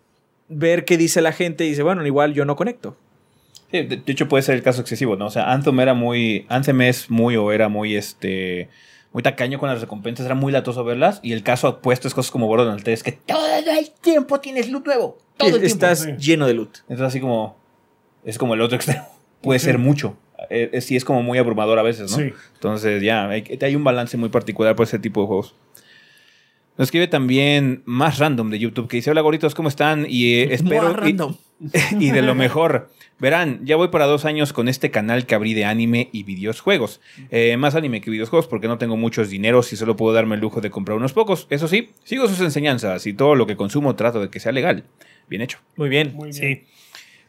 [0.49, 2.97] ver qué dice la gente y dice, bueno, igual yo no conecto.
[3.71, 5.27] Sí, de, de hecho puede ser el caso excesivo, ¿no?
[5.27, 6.45] O sea, Anthem era muy.
[6.49, 8.69] Anthem es muy o era muy este.
[9.11, 11.21] Muy tacaño con las recompensas, era muy latoso verlas.
[11.23, 14.85] Y el caso opuesto es cosas como Borderlands 3, que todo el tiempo tienes loot
[14.85, 15.17] nuevo.
[15.37, 15.67] Todo el tiempo.
[15.67, 16.11] Estás sí.
[16.17, 16.79] lleno de loot.
[16.89, 17.57] Entonces, así como.
[18.23, 19.07] Es como el otro extremo.
[19.41, 20.17] Puede ser mucho.
[20.49, 22.17] Eh, eh, sí, es como muy abrumador a veces, ¿no?
[22.17, 22.33] Sí.
[22.55, 25.55] Entonces, ya, hay, hay un balance muy particular por ese tipo de juegos.
[26.77, 30.05] Nos escribe también más random de YouTube que dice: Hola gorditos, ¿cómo están?
[30.09, 30.83] Y eh, espero.
[30.83, 31.35] Más random.
[31.99, 32.89] y de lo mejor.
[33.17, 36.99] Verán, ya voy para dos años con este canal que abrí de anime y videojuegos.
[37.29, 40.41] Eh, más anime que videojuegos porque no tengo muchos dineros y solo puedo darme el
[40.41, 41.47] lujo de comprar unos pocos.
[41.49, 44.83] Eso sí, sigo sus enseñanzas y todo lo que consumo trato de que sea legal.
[45.29, 45.59] Bien hecho.
[45.77, 46.13] Muy bien.
[46.13, 46.33] Muy bien.
[46.33, 46.63] Sí.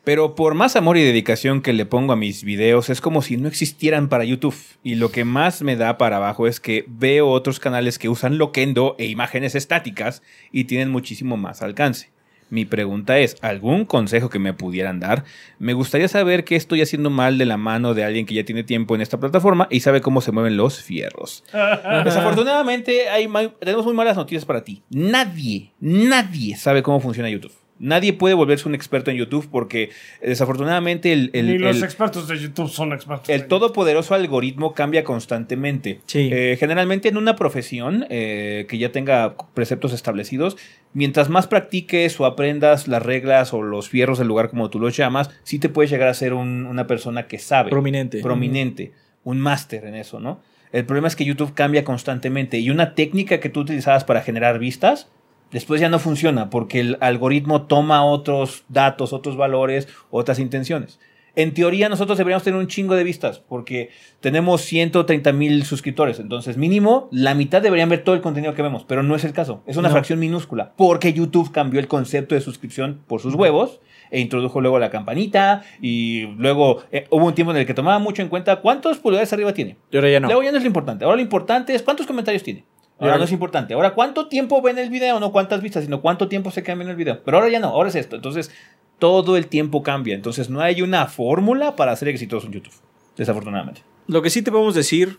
[0.06, 3.36] Pero por más amor y dedicación que le pongo a mis videos, es como si
[3.36, 4.54] no existieran para YouTube.
[4.84, 8.38] Y lo que más me da para abajo es que veo otros canales que usan
[8.38, 10.22] Loquendo e imágenes estáticas
[10.52, 12.10] y tienen muchísimo más alcance.
[12.48, 15.24] Mi pregunta es, ¿algún consejo que me pudieran dar?
[15.58, 18.62] Me gustaría saber qué estoy haciendo mal de la mano de alguien que ya tiene
[18.62, 21.44] tiempo en esta plataforma y sabe cómo se mueven los fierros.
[22.04, 23.28] Desafortunadamente hay
[23.60, 24.82] tenemos muy malas noticias para ti.
[24.90, 27.52] Nadie, nadie sabe cómo funciona YouTube.
[27.78, 29.84] Nadie puede volverse un experto en YouTube porque
[30.22, 33.28] eh, desafortunadamente el, el- Ni los el- expertos de YouTube son expertos.
[33.28, 36.00] el de- todopoderoso algoritmo cambia constantemente.
[36.06, 36.30] Sí.
[36.32, 40.56] Eh, generalmente en una profesión eh, que ya tenga preceptos establecidos,
[40.94, 44.96] mientras más practiques o aprendas las reglas o los fierros del lugar como tú los
[44.96, 47.70] llamas, sí te puedes llegar a ser un- una persona que sabe.
[47.70, 48.20] Prominente.
[48.22, 48.92] Prominente.
[49.24, 50.40] Un máster en eso, ¿no?
[50.72, 54.58] El problema es que YouTube cambia constantemente y una técnica que tú utilizabas para generar
[54.58, 55.08] vistas,
[55.52, 60.98] después ya no funciona porque el algoritmo toma otros datos, otros valores, otras intenciones.
[61.38, 63.90] En teoría nosotros deberíamos tener un chingo de vistas porque
[64.20, 68.84] tenemos 130 mil suscriptores, entonces mínimo la mitad deberían ver todo el contenido que vemos,
[68.88, 69.92] pero no es el caso, es una No.
[69.92, 74.78] fracción minúscula porque YouTube cambió el concepto de suscripción por sus huevos e introdujo luego
[74.78, 78.56] la campanita y luego eh, hubo un tiempo en el que tomaba mucho en cuenta
[78.62, 79.76] cuántos pulgares arriba tiene.
[79.90, 80.28] Y ahora ya no.
[80.28, 81.04] Luego ya no es lo importante.
[81.04, 82.64] Ahora lo importante es cuántos comentarios tiene.
[82.98, 83.74] Ahora Ahora- no es importante.
[83.74, 86.92] Ahora cuánto tiempo ven el video, no cuántas vistas, sino cuánto tiempo se quedan viendo
[86.92, 87.22] el video.
[87.24, 88.16] Pero ahora ya no, ahora es esto.
[88.16, 88.50] Entonces,
[88.98, 90.14] todo el tiempo cambia.
[90.14, 92.72] Entonces, no hay una fórmula para ser exitoso en YouTube.
[93.16, 93.82] Desafortunadamente.
[94.06, 95.18] Lo que sí te podemos decir,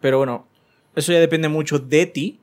[0.00, 0.46] pero bueno,
[0.96, 2.40] eso ya depende mucho de ti,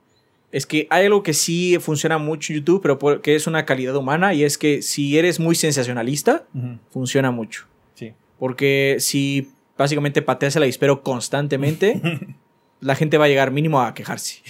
[0.51, 3.95] es que hay algo que sí funciona mucho en YouTube, pero que es una calidad
[3.95, 6.45] humana, y es que si eres muy sensacionalista,
[6.89, 7.67] funciona mucho.
[7.93, 8.13] Sí.
[8.39, 12.01] Porque si básicamente pateas el avispero constantemente,
[12.81, 14.41] la gente va a llegar mínimo a quejarse.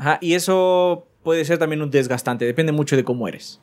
[0.00, 0.06] Sí.
[0.06, 3.60] Ajá, y eso puede ser también un desgastante, depende mucho de cómo eres.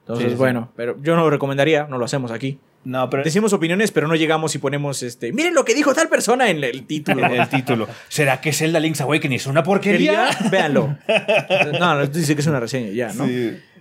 [0.00, 0.36] Entonces, Sí, sí.
[0.36, 2.58] bueno, pero yo no lo recomendaría, no lo hacemos aquí.
[2.82, 5.32] No, pero Decimos opiniones, pero no llegamos y ponemos este.
[5.34, 7.26] Miren lo que dijo tal persona en el título.
[7.32, 7.86] el título.
[8.08, 10.30] ¿Será que Zelda Link's Awakening es una porquería?
[10.50, 10.96] Véanlo.
[11.78, 13.26] No, no, dice que es una reseña ya, ¿no?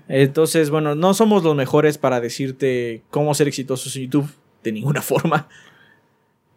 [0.10, 4.30] Entonces, bueno, no somos los mejores para decirte cómo ser exitosos en YouTube
[4.64, 5.48] de ninguna forma.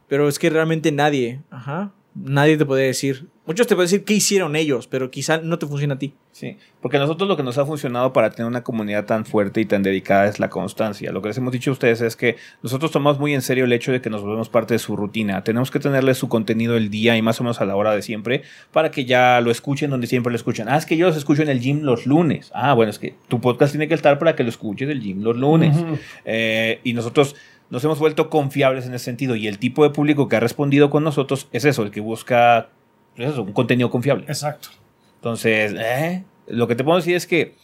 [0.09, 3.26] Pero es que realmente nadie, ajá, nadie te puede decir.
[3.44, 6.14] Muchos te pueden decir qué hicieron ellos, pero quizá no te funciona a ti.
[6.30, 9.60] Sí, porque a nosotros lo que nos ha funcionado para tener una comunidad tan fuerte
[9.60, 11.12] y tan dedicada es la constancia.
[11.12, 13.72] Lo que les hemos dicho a ustedes es que nosotros tomamos muy en serio el
[13.72, 15.43] hecho de que nos volvemos parte de su rutina.
[15.44, 18.02] Tenemos que tenerles su contenido el día y más o menos a la hora de
[18.02, 20.68] siempre para que ya lo escuchen donde siempre lo escuchan.
[20.68, 22.51] Ah, es que yo los escucho en el gym los lunes.
[22.55, 25.22] Ah, bueno, es que tu podcast tiene que estar para que lo escuches del gym
[25.22, 25.76] los lunes.
[26.24, 27.34] Eh, y nosotros
[27.72, 29.34] nos hemos vuelto confiables en ese sentido.
[29.34, 32.68] Y el tipo de público que ha respondido con nosotros es eso, el que busca
[33.16, 34.26] eso, un contenido confiable.
[34.28, 34.68] Exacto.
[35.14, 36.22] Entonces, ¿eh?
[36.46, 37.54] lo que te puedo decir es que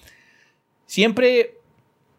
[0.86, 1.59] siempre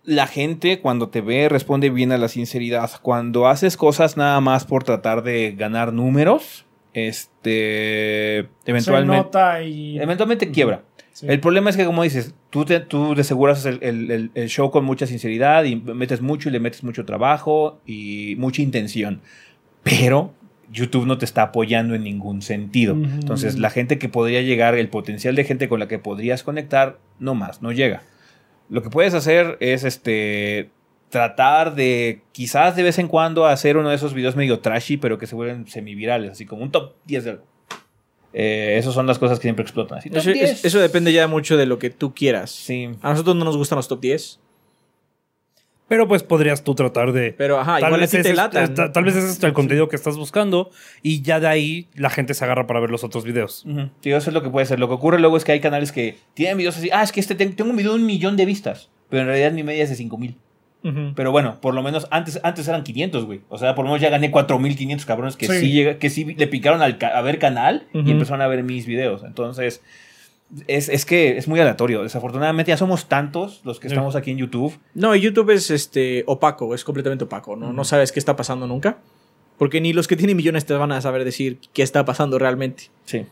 [0.03, 2.91] la gente cuando te ve responde bien a la sinceridad.
[3.01, 9.97] Cuando haces cosas nada más por tratar de ganar números, este, Se nota y.
[9.97, 10.83] eventualmente quiebra.
[11.13, 11.25] Sí.
[11.29, 14.71] El problema es que, como dices, tú, te, tú haces el, el- el- el show
[14.71, 19.21] con mucha sinceridad y metes mucho y le metes mucho trabajo y mucha intención.
[19.83, 20.33] Pero
[20.71, 22.93] YouTube no te está apoyando en ningún sentido.
[22.93, 26.99] Entonces, la gente que podría llegar, el potencial de gente con la que podrías conectar,
[27.19, 28.03] no más, no llega.
[28.69, 30.69] Lo que puedes hacer es este
[31.09, 35.17] tratar de quizás de vez en cuando hacer uno de esos videos medio trashy, pero
[35.17, 37.43] que se vuelven semivirales, así como un top 10 de algo.
[38.33, 39.97] Eh, esas son las cosas que siempre explotan.
[39.99, 40.49] Así, Eso, 10.
[40.51, 42.51] es- eso depende ya mucho de lo que tú quieras.
[42.51, 42.89] Sí.
[43.01, 44.39] A nosotros no nos gustan los top 10,
[45.87, 47.33] Pero pues podrías tú tratar de...
[47.33, 48.75] pero ajá, tal, igual vez te ese es- latan.
[48.75, 50.69] ta- tal vez ese es el contenido que estás buscando
[51.01, 53.65] y ya de ahí la gente se agarra para ver los otros videos.
[53.65, 53.89] Ujú.
[54.01, 54.79] Sí, eso es lo que puede ser.
[54.79, 56.91] Lo que ocurre luego es que hay canales que tienen videos así.
[56.93, 58.89] Ah, es que este te- tengo un video de un millón de vistas.
[59.09, 59.95] Pero en realidad mi media es de
[60.81, 61.03] 5000.
[61.07, 61.13] Ujú.
[61.15, 63.41] Pero bueno, por lo menos antes, antes eran 500, güey.
[63.49, 65.95] O sea, por lo menos ya gané 4500 cabrones que sí, Sí.
[65.99, 69.23] que sí le picaron al a ver canal y empezaron a ver mis videos.
[69.23, 69.81] Entonces,
[70.67, 72.01] es, es que es muy aleatorio.
[72.03, 73.93] Desafortunadamente ya somos tantos los que Sí.
[73.93, 74.79] estamos aquí en YouTube.
[74.93, 77.73] No, YouTube es este opaco, es completamente opaco, ¿no?
[77.73, 78.97] No sabes qué está pasando nunca.
[79.57, 82.83] Porque ni los que tienen millones te van a saber decir qué está pasando realmente.
[83.03, 83.25] Sí.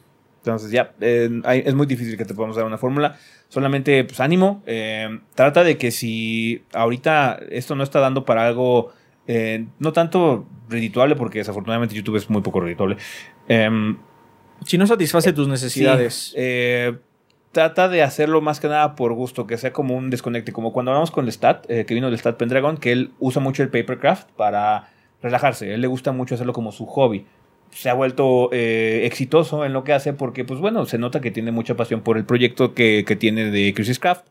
[0.52, 1.30] Entonces ya, eh,
[1.66, 3.18] es muy difícil que te podamos dar una fórmula.
[3.50, 4.64] Solamente, pues ánimo.
[4.66, 8.92] eh, trata de que si ahorita esto no está dando para algo,
[9.28, 12.98] eh, no tanto redituable, porque desafortunadamente YouTube es muy poco redituable.
[13.48, 13.98] em,
[14.66, 16.34] Si no satisface tus necesidades.
[17.52, 20.52] trata de hacerlo más que nada por gusto, que sea como un desconecte.
[20.52, 23.64] Como cuando hablamos con Lestat, eh, que vino del Stat Pendragon, que él usa mucho
[23.64, 24.90] el papercraft para
[25.24, 25.72] relajarse.
[25.72, 27.26] A él le gusta mucho hacerlo como su hobby.
[27.78, 31.30] Se ha vuelto eh, exitoso en lo que hace porque, pues bueno, se nota que
[31.30, 34.26] tiene mucha pasión por el proyecto que, que tiene de Crisis Craft.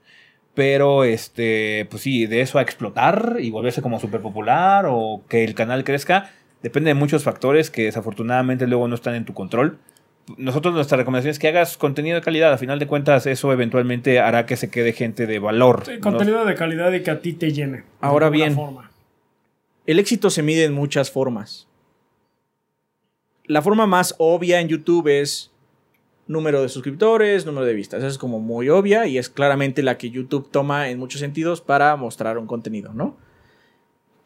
[0.54, 5.44] Pero, este, pues sí, de eso a explotar y volverse como súper popular o que
[5.44, 9.78] el canal crezca, depende de muchos factores que desafortunadamente luego no están en tu control.
[10.38, 12.52] Nosotros nuestra recomendación es que hagas contenido de calidad.
[12.52, 15.84] A final de cuentas, eso eventualmente hará que se quede gente de valor.
[15.86, 16.00] Sí, ¿no?
[16.00, 17.84] contenido de calidad y que a ti te llene.
[18.00, 18.54] Ahora bien.
[18.54, 18.90] forma.
[19.86, 21.65] El éxito se mide en muchas formas.
[23.46, 25.52] La forma más obvia en YouTube es
[26.26, 27.98] número de suscriptores, número de vistas.
[28.00, 31.60] Esa es como muy obvia y es claramente la que YouTube toma en muchos sentidos
[31.60, 33.16] para mostrar un contenido, ¿no?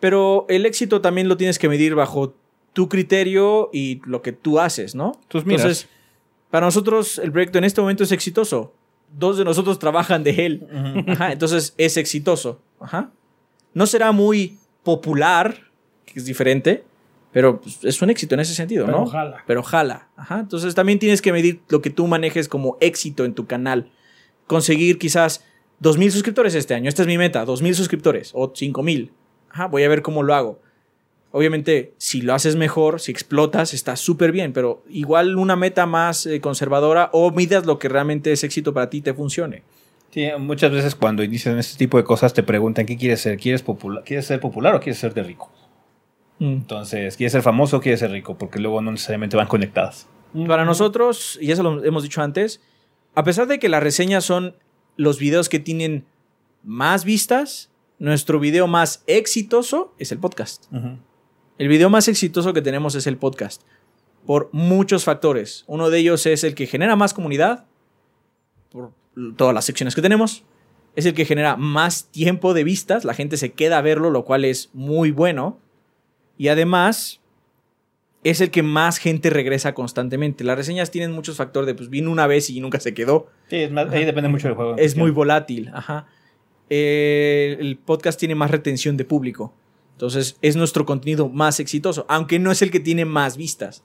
[0.01, 2.35] Pero el éxito también lo tienes que medir bajo
[2.73, 5.13] tu criterio y lo que tú haces, ¿no?
[5.29, 5.63] Tus miras.
[5.63, 5.89] Entonces,
[6.51, 8.73] para nosotros el proyecto en este momento es exitoso.
[9.19, 11.05] Dos de nosotros trabajan de él.
[11.07, 12.63] Ajá, entonces es exitoso.
[12.81, 13.11] Ajá.
[13.75, 15.71] No será muy popular,
[16.07, 16.85] que es diferente,
[17.32, 19.07] pero pues, es un éxito en ese sentido, Pero ¿no?
[19.07, 19.44] jala.
[19.47, 20.09] Pero jala.
[20.16, 20.40] Ajá.
[20.40, 23.90] Entonces también tienes que medir lo que tú manejes como éxito en tu canal.
[24.47, 25.44] Conseguir quizás
[25.82, 26.89] 2.000 suscriptores este año.
[26.89, 29.11] Esta es mi meta, 2.000 suscriptores o 5.000.
[29.51, 30.61] Ajá, voy a ver cómo lo hago.
[31.32, 36.27] Obviamente, si lo haces mejor, si explotas, está súper bien, pero igual una meta más
[36.27, 39.62] eh, conservadora o midas lo que realmente es éxito para ti te funcione.
[40.12, 43.62] Sí, muchas veces cuando inician este tipo de cosas te preguntan qué quieres ser, ¿quieres,
[43.62, 45.52] popular, ¿quieres ser popular o quieres ser de rico?
[46.41, 46.53] Mm.
[46.53, 48.37] Entonces, ¿quieres ser famoso o quieres ser rico?
[48.37, 50.09] Porque luego no necesariamente van conectadas.
[50.47, 52.61] Para nosotros, y eso lo hemos dicho antes,
[53.15, 54.57] a pesar de que las reseñas son
[54.97, 56.07] los videos que tienen
[56.62, 60.67] más vistas, nuestro video más exitoso es el podcast.
[61.59, 63.62] El video más exitoso que tenemos es el podcast.
[64.25, 65.65] Por muchos factores.
[65.67, 67.67] Uno de ellos es el que genera más comunidad.
[68.71, 68.93] Por
[69.37, 70.45] todas las secciones que tenemos.
[70.97, 73.05] Es el que genera más tiempo de vistas.
[73.05, 75.59] La gente se queda a verlo, lo cual es muy bueno.
[76.41, 77.21] Y además,
[78.25, 80.43] es el que más gente regresa constantemente.
[80.43, 83.27] Las reseñas tienen muchos factores de, pues vino una vez y nunca se quedó.
[83.51, 84.75] Sí, es más- ahí depende mucho del juego.
[84.79, 86.07] Es muy volátil, ajá.
[86.71, 89.53] Eh, el podcast tiene más retención de público.
[89.93, 93.85] Entonces, es nuestro contenido más exitoso, aunque no es el que tiene más vistas.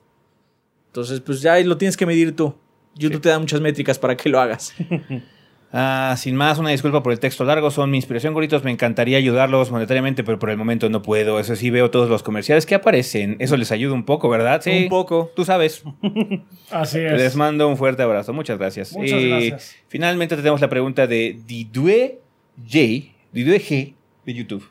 [0.87, 2.55] Entonces, pues ya lo tienes que medir tú.
[2.95, 3.21] YouTube Sí.
[3.23, 4.73] te da muchas métricas para que lo hagas.
[5.71, 7.69] Ah, sin más, una disculpa por el texto largo.
[7.69, 8.63] Son mi inspiración, gorritos.
[8.63, 11.39] Me encantaría ayudarlos monetariamente, pero por el momento no puedo.
[11.39, 13.35] Eso sí, veo todos los comerciales que aparecen.
[13.39, 14.61] Eso les ayuda un poco, ¿verdad?
[14.61, 14.83] Sí.
[14.83, 15.31] Un poco.
[15.35, 15.83] Tú sabes.
[16.71, 17.35] Así Les es.
[17.35, 18.31] mando un fuerte abrazo.
[18.31, 18.93] Muchas gracias.
[18.93, 19.75] Muchas Y gracias.
[19.89, 22.21] Finalmente tenemos la pregunta de Didue
[22.57, 24.69] J, Didue G de YouTube.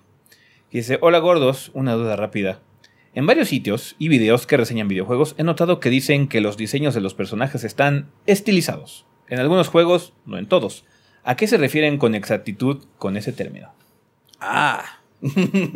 [0.70, 2.60] Que dice, hola gordos, una duda rápida.
[3.14, 6.94] En varios sitios y videos que reseñan videojuegos he notado que dicen que los diseños
[6.94, 9.06] de los personajes están estilizados.
[9.28, 10.84] En algunos juegos, no en todos.
[11.22, 13.72] ¿A qué se refieren con exactitud con ese término?
[14.40, 15.00] Ah.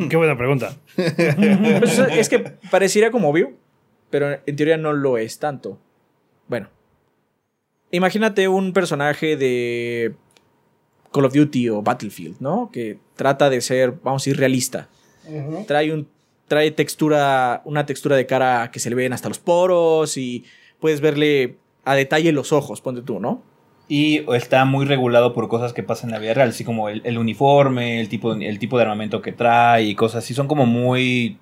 [0.09, 0.77] Qué buena pregunta.
[0.95, 2.39] Pues, es que
[2.69, 3.53] pareciera como obvio,
[4.09, 5.79] pero en teoría no lo es tanto.
[6.47, 6.69] Bueno.
[7.91, 10.13] Imagínate un personaje de
[11.11, 12.69] Call of Duty o Battlefield, ¿no?
[12.71, 14.89] Que trata de ser, vamos a decir, realista.
[15.65, 16.07] Trae un
[16.49, 20.43] trae textura, una textura de cara que se le ven hasta los poros y
[20.79, 23.41] puedes verle a detalle los ojos, ponte tú, ¿no?
[23.87, 27.01] Y está muy regulado por cosas que pasan en la vida real, así como el,
[27.05, 30.33] el uniforme, el tipo, el tipo de armamento que trae y cosas así.
[30.35, 31.39] Son como muy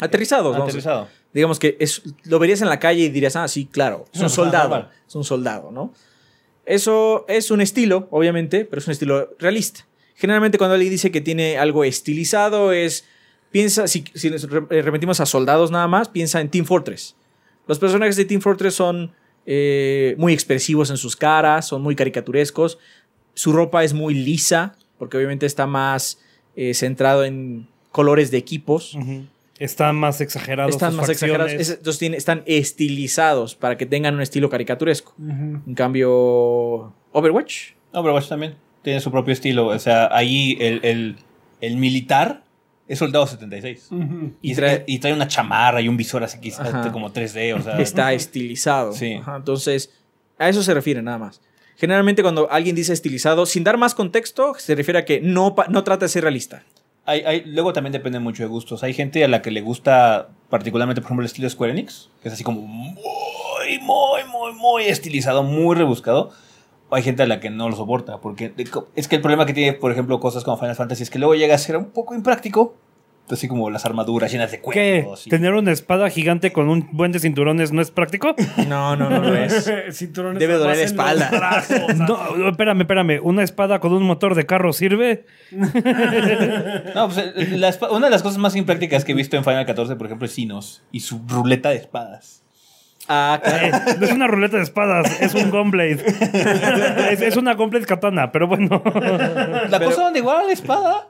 [0.00, 1.08] Aterrizados, a- aterrizado.
[1.32, 4.28] digamos que es, lo verías en la calle y dirías, ah, sí, claro, es un
[4.28, 5.92] soldado, es un soldado, ¿no?
[6.66, 9.86] Eso es un estilo, obviamente, pero es un estilo realista.
[10.16, 13.06] Generalmente cuando alguien dice que tiene algo estilizado es,
[13.50, 17.14] piensa, si, si nos re- eh, repetimos a soldados nada más, piensa en Team Fortress.
[17.68, 19.12] Los personajes de Team Fortress son
[19.46, 22.78] eh, muy expresivos en sus caras, son muy caricaturescos,
[23.34, 26.18] su ropa es muy lisa, porque obviamente está más
[26.56, 28.96] eh, centrado en colores de equipos.
[29.58, 30.74] Están más exagerados.
[30.74, 31.52] Están sus más exagerados.
[31.52, 31.80] Es-
[32.14, 35.14] están estilizados para que tengan un estilo caricaturesco.
[35.18, 37.72] En cambio, Overwatch.
[37.92, 39.66] Overwatch también tiene su propio estilo.
[39.68, 41.16] O sea, ahí el, el-
[41.60, 42.42] el militar
[42.88, 43.88] es soldado 76.
[43.90, 44.32] Ujú.
[44.42, 46.90] Y, Y trae, y trae una chamarra y un visor así que Ajá.
[46.92, 47.54] como 3D.
[47.58, 48.92] O sea, Está estilizado.
[48.92, 49.14] Sí.
[49.14, 49.90] Ajá, entonces,
[50.38, 51.40] a eso se refiere nada más.
[51.76, 55.84] Generalmente cuando alguien dice estilizado, sin dar más contexto, se refiere a que no, no
[55.84, 56.62] trata de ser realista.
[57.08, 58.82] hay- hay- luego también depende mucho de gustos.
[58.82, 62.08] Hay gente a la que le gusta particularmente, por ejemplo, el estilo de Square Enix,
[62.20, 66.32] que es así como muy, muy, muy, muy estilizado, muy rebuscado.
[66.88, 68.52] O hay gente a la que no lo soporta, porque
[68.94, 71.34] es que el problema que tiene, por ejemplo, cosas como Final Fantasy es que luego
[71.34, 72.76] llega a ser un poco impráctico.
[73.28, 74.62] Así como las armaduras llenas de ¿Qué?
[75.02, 75.24] cuernos.
[75.24, 78.36] ¿Tener una espada gigante con un buen de cinturones no es práctico?
[78.68, 79.68] No, no, no lo es.
[79.90, 81.28] Cinturones Debe doler la espalda.
[81.32, 81.94] brazos.
[81.96, 83.18] No, no, espérame, espérame.
[83.20, 85.26] ¿Una espada con un motor de carro sirve?
[85.50, 89.66] No, pues eh, la una de las cosas más imprácticas que he visto en Final
[89.66, 92.44] 14, por ejemplo, es Sinos y su ruleta de espadas.
[93.08, 93.66] Ah, claro.
[93.66, 96.04] Eh, no es una ruleta de espadas, es un gunblade.
[97.12, 98.82] es, es una gunblade katana, pero bueno.
[99.68, 101.08] La cosa donde guarda la espada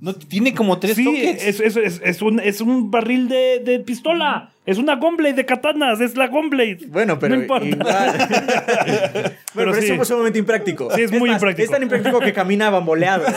[0.00, 1.44] no tiene como tres Sí, toques.
[1.46, 4.50] es, es, es, es un, es un barril de, de pistola.
[4.68, 6.80] Es una gunblade de katanas, es la gunblade.
[6.88, 7.66] Bueno, pero No importa.
[7.66, 7.88] igual.
[9.54, 9.86] bueno, pero, sí.
[9.86, 10.94] eso es sumamente impráctico.
[10.94, 11.64] Sí, es muy más, impráctico.
[11.64, 13.24] Es tan impráctico que camina bamboleado.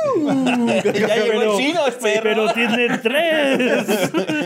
[0.84, 2.22] ya llegó el chino, sí, perro.
[2.22, 3.88] pero tiene tres.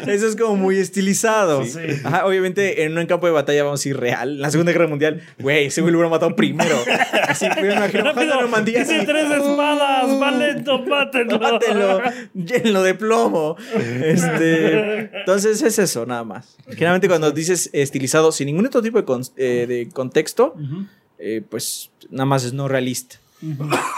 [0.07, 1.65] Eso es como muy estilizado.
[1.65, 1.81] Sí.
[2.03, 4.31] Ajá, obviamente, en un campo de batalla, vamos a ir real.
[4.31, 6.77] En la Segunda Guerra Mundial, güey, ese güey lo hubiera matado primero.
[7.29, 9.07] Así, me imagino Rápido, Normandía tiene así.
[9.07, 11.39] tres espadas, va lento, mátenlo.
[11.39, 12.01] Mátelo,
[12.33, 13.57] llénlo de plomo.
[14.15, 16.57] Este, entonces es eso, nada más.
[16.71, 20.55] Generalmente cuando dices estilizado sin ningún otro tipo de, con- eh, de contexto,
[21.19, 23.17] eh, pues nada más es no realista.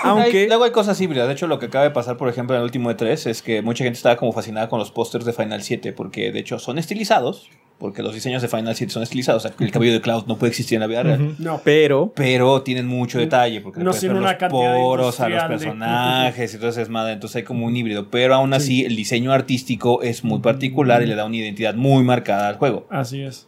[0.02, 1.28] Aunque Hay- luego hay cosas híbridas.
[1.28, 3.42] De hecho, lo que acaba de pasar, por ejemplo, en el último de 3 es
[3.42, 6.58] que mucha gente estaba como fascinada con los pósters de Final 7 porque, de hecho,
[6.58, 7.48] son estilizados.
[7.78, 9.44] Porque los diseños de Final 7 son estilizados.
[9.44, 11.34] O sea, el cabello de Cloud no puede existir en la vida real.
[11.38, 11.60] No.
[11.62, 16.52] pero Pero tienen mucho detalle porque No una los poros a los industrial de- personajes
[16.52, 20.00] y entonces es madre, entonces hay como un híbrido, pero aún así el diseño artístico
[20.02, 22.86] es muy particular y le da una identidad muy marcada al juego.
[22.88, 23.46] Así es.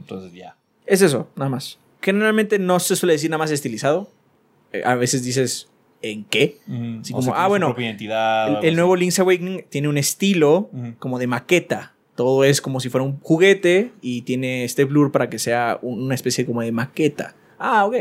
[0.00, 0.56] Entonces ya.
[0.86, 1.78] es eso, nada más.
[2.02, 4.10] generalmente no se suele decir nada más estilizado.
[4.72, 5.68] Eh, a veces dices,
[6.02, 6.58] ¿en qué?
[6.66, 7.00] Ujú.
[7.00, 8.96] Así O como, ah, su bueno, propia identidad, El, el nuevo.
[8.96, 10.68] Link's Awakening tiene un estilo
[10.98, 11.94] como de maqueta.
[12.18, 16.02] Todo es como si fuera un juguete y tiene este blur para que sea un-
[16.02, 17.36] una especie como de maqueta.
[17.60, 17.94] Ah, ok.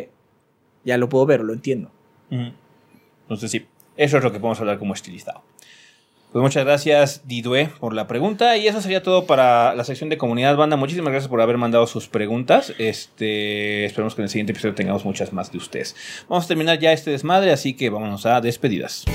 [0.84, 1.92] Ya lo puedo ver, lo entiendo.
[2.32, 5.44] Entonces sí, eso es lo que podemos hablar como estilizado.
[6.32, 10.18] Pues muchas gracias Didue por la pregunta y eso sería todo para la sección de
[10.18, 10.78] comunidad banda.
[10.78, 12.74] Muchísimas gracias por haber mandado sus preguntas.
[12.80, 15.96] Este, esperemos que en el siguiente episodio tengamos muchas más de ustedes.
[16.28, 19.06] Vamos a terminar ya este desmadre, así que vámonos a despedidas.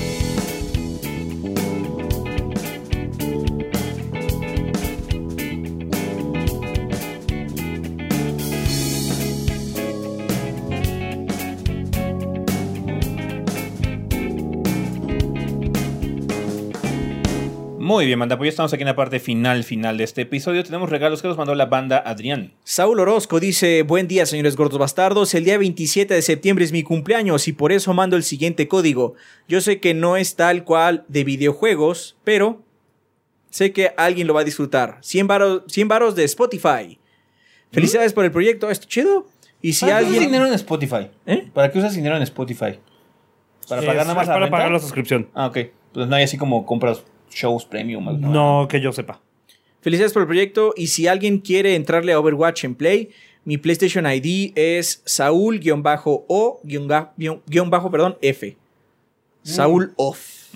[17.93, 20.63] Muy bien, banda, pues ya estamos aquí en la parte final, final de este episodio.
[20.63, 22.51] Tenemos regalos que nos mandó la banda Adrián.
[22.63, 26.81] Saúl Orozco dice, buen día señores gordos bastardos, el día 27 de septiembre es mi
[26.81, 29.13] cumpleaños y por eso mando el siguiente código.
[29.47, 32.63] Yo sé que no es tal cual de videojuegos, pero
[33.51, 34.97] sé que alguien lo va a disfrutar.
[35.01, 36.97] 100 varos, 100 varos de Spotify.
[37.71, 39.27] Felicidades por el proyecto, esto chido.
[39.61, 40.31] Y si ¿Para qué usas alguien...
[40.31, 41.11] dinero en Spotify?
[41.27, 41.47] ¿Eh?
[41.53, 42.79] ¿Para qué usas dinero en Spotify?
[43.69, 44.57] ¿Para Es- pagar nada más la para renta?
[44.57, 45.29] pagar la suscripción.
[45.35, 45.59] Ah, ok.
[45.93, 47.03] Pues no hay así como compras
[47.33, 48.19] shows premium.
[48.21, 49.21] No que yo sepa.
[49.81, 53.09] Felicidades por el proyecto y si alguien quiere entrarle a Overwatch en Play,
[53.45, 56.21] mi PlayStation ID es Saúl-O-F.
[57.91, 58.57] perdón, F.
[59.41, 60.53] Saúl Off.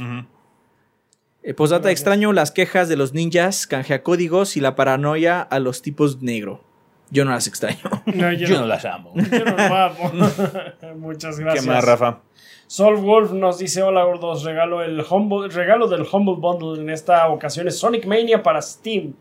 [1.43, 5.81] Eh, postdata extraño las quejas de los ninjas, canjea códigos y la paranoia a los
[5.81, 6.63] tipos negro.
[7.09, 7.79] Yo no las extraño.
[8.05, 9.13] No, yo, Yo no, no las amo.
[9.15, 10.11] yo no lo amo.
[10.97, 11.63] Muchas gracias.
[11.65, 12.21] ¿Qué más, Rafa?
[12.68, 17.27] Sol Wolf nos dice: Hola gordos, regalo, el humble, regalo del Humble Bundle en esta
[17.30, 19.14] ocasión es Sonic Mania para Steam.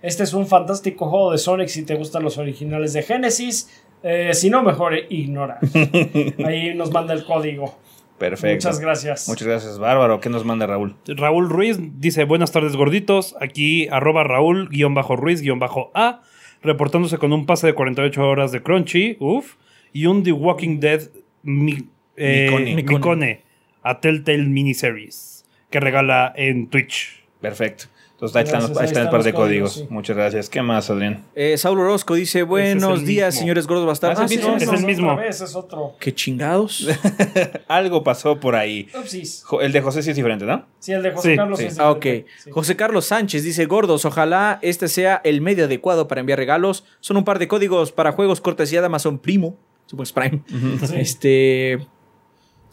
[0.00, 3.84] Este es un fantástico juego de Sonic si te gustan los originales de Genesis.
[4.02, 5.58] Eh, si no, mejor ignora.
[6.44, 7.74] Ahí nos manda el código.
[8.18, 8.66] Perfecto.
[8.68, 9.28] Muchas gracias.
[9.28, 10.20] Muchas gracias, Bárbaro.
[10.20, 10.94] ¿Qué nos manda Raúl?
[11.06, 16.20] Raúl Ruiz dice, buenas tardes gorditos, aquí arroba Raúl guion bajo Ruiz guion bajo A,
[16.62, 19.54] reportándose con un pase de 48 horas de Crunchy, uff,
[19.92, 21.10] y un The Walking Dead
[21.42, 22.74] mi- eh, Micone.
[22.74, 22.96] Micone.
[22.98, 23.42] Micone
[23.82, 27.24] a Telltale Miniseries, que regala en Twitch.
[27.40, 27.84] Perfecto.
[28.12, 29.88] Entonces ahí están, Gracias, los- ahí ahí están el par de códigos, códigos.
[29.88, 29.92] sí.
[29.92, 30.48] Muchas gracias.
[30.48, 31.24] ¿Qué más, Adrián?
[31.34, 33.40] Eh, Saúl Orozco dice, buenos días, mismo.
[33.40, 34.20] señores gordos bastardos.
[34.20, 35.16] Ah, Ah, sí, es el mismo.
[35.16, 35.96] vez, es otro.
[35.98, 36.86] Qué chingados.
[37.66, 38.86] Algo pasó por ahí.
[38.96, 39.42] Upsis.
[39.44, 40.64] Jo- El de José sí es diferente, ¿no?
[40.78, 41.64] Sí, el de José Sí, Carlos sí.
[41.64, 42.06] es Ah, ok.
[42.52, 46.84] José Carlos Sánchez dice, gordos, ojalá este sea el medio adecuado para enviar regalos.
[47.00, 49.56] Son un par de códigos para juegos cortesía de Amazon Primo.
[49.86, 50.42] Supongo es Prime.
[50.46, 50.94] Sí.
[50.96, 51.78] Este.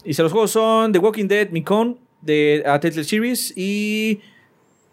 [0.04, 4.20] Y los juegos son The Walking Dead, Micon, de Telltale Series y.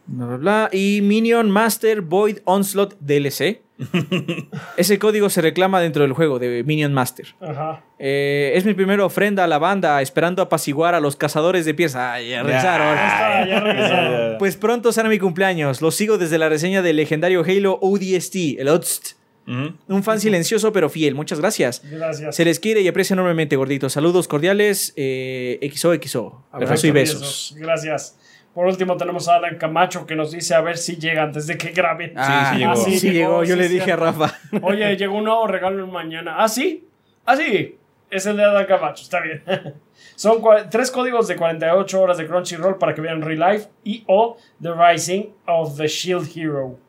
[0.05, 3.61] Bla, bla, bla, y Minion Master Void Onslaught DLC.
[4.77, 7.27] Ese código se reclama dentro del juego de Minion Master.
[7.41, 7.83] Ajá.
[7.99, 12.01] Eh, es mi primera ofrenda a la banda, esperando apaciguar a los cazadores de piezas.
[12.01, 12.95] Ay, ya regresaron.
[12.95, 14.37] Ya está, ya regresaron.
[14.39, 15.81] Pues pronto será mi cumpleaños.
[15.81, 19.17] Lo sigo desde la reseña del legendario Halo ODST, el ODST.
[19.47, 21.15] Un fan silencioso pero fiel.
[21.15, 21.81] Muchas gracias.
[21.89, 22.35] Gracias.
[22.35, 23.93] Se les quiere y aprecia enormemente, gorditos.
[23.93, 24.93] Saludos cordiales.
[24.97, 26.45] Eh, XOXO.
[26.51, 27.55] Abrazo y besos.
[27.57, 28.17] Gracias.
[28.53, 31.57] Por último tenemos a Alan Camacho que nos dice a ver si llega antes de
[31.57, 32.13] que graben.
[32.15, 32.75] Ah, sí llegó.
[32.75, 33.29] sí, Sí llegó.
[33.29, 34.03] llegó, Yo sí, le dije cierto.
[34.03, 34.39] a Rafa.
[34.63, 36.35] Oye, llegó un nuevo regalo mañana.
[36.39, 36.87] ¿Ah, sí?
[37.25, 37.77] ¿Ah, sí?
[38.09, 39.43] Es el de Alan Camacho, está bien.
[40.15, 40.41] Son
[40.71, 44.69] tres códigos de 48 horas de Crunchyroll para que vean Real Life y o The
[44.73, 46.79] Rising of the Shield Hero.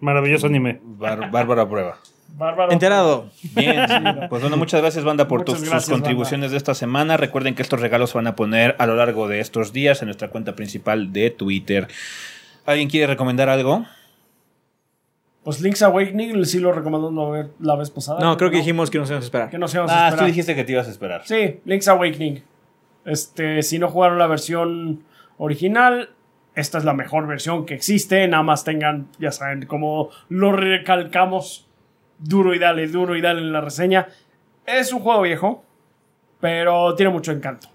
[0.00, 0.80] Maravilloso anime.
[0.82, 1.98] Bár- Bárbaro a prueba.
[2.36, 2.72] Bárbaro.
[2.72, 3.28] Enterado.
[3.54, 3.86] Bien,
[4.30, 7.16] pues bueno, muchas gracias banda por tus, sus contribuciones de esta semana.
[7.16, 10.06] Recuerden que estos regalos se van a poner a lo largo de estos días en
[10.06, 11.88] nuestra cuenta principal de Twitter.
[12.66, 13.84] ¿Alguien quiere recomendar algo?
[15.42, 18.20] Pues Link's Awakening sí lo recomendó la vez- la vez pasada.
[18.20, 18.62] No, creo que no.
[18.62, 19.50] dijimos que nos íbamos a esperar.
[19.50, 20.18] Que no se vamos a Ah, esperar.
[20.24, 21.22] tú dijiste que te ibas a esperar.
[21.24, 22.42] Sí, Link's Awakening.
[23.06, 25.02] Este, si no jugaron la versión
[25.38, 26.10] original,
[26.54, 28.26] esta es la mejor versión que existe.
[28.28, 31.66] Nada más tengan, ya saben, como lo recalcamos
[32.18, 34.08] duro y dale, duro y dale en la reseña.
[34.66, 35.64] Es un juego viejo,
[36.40, 37.68] pero tiene mucho encanto.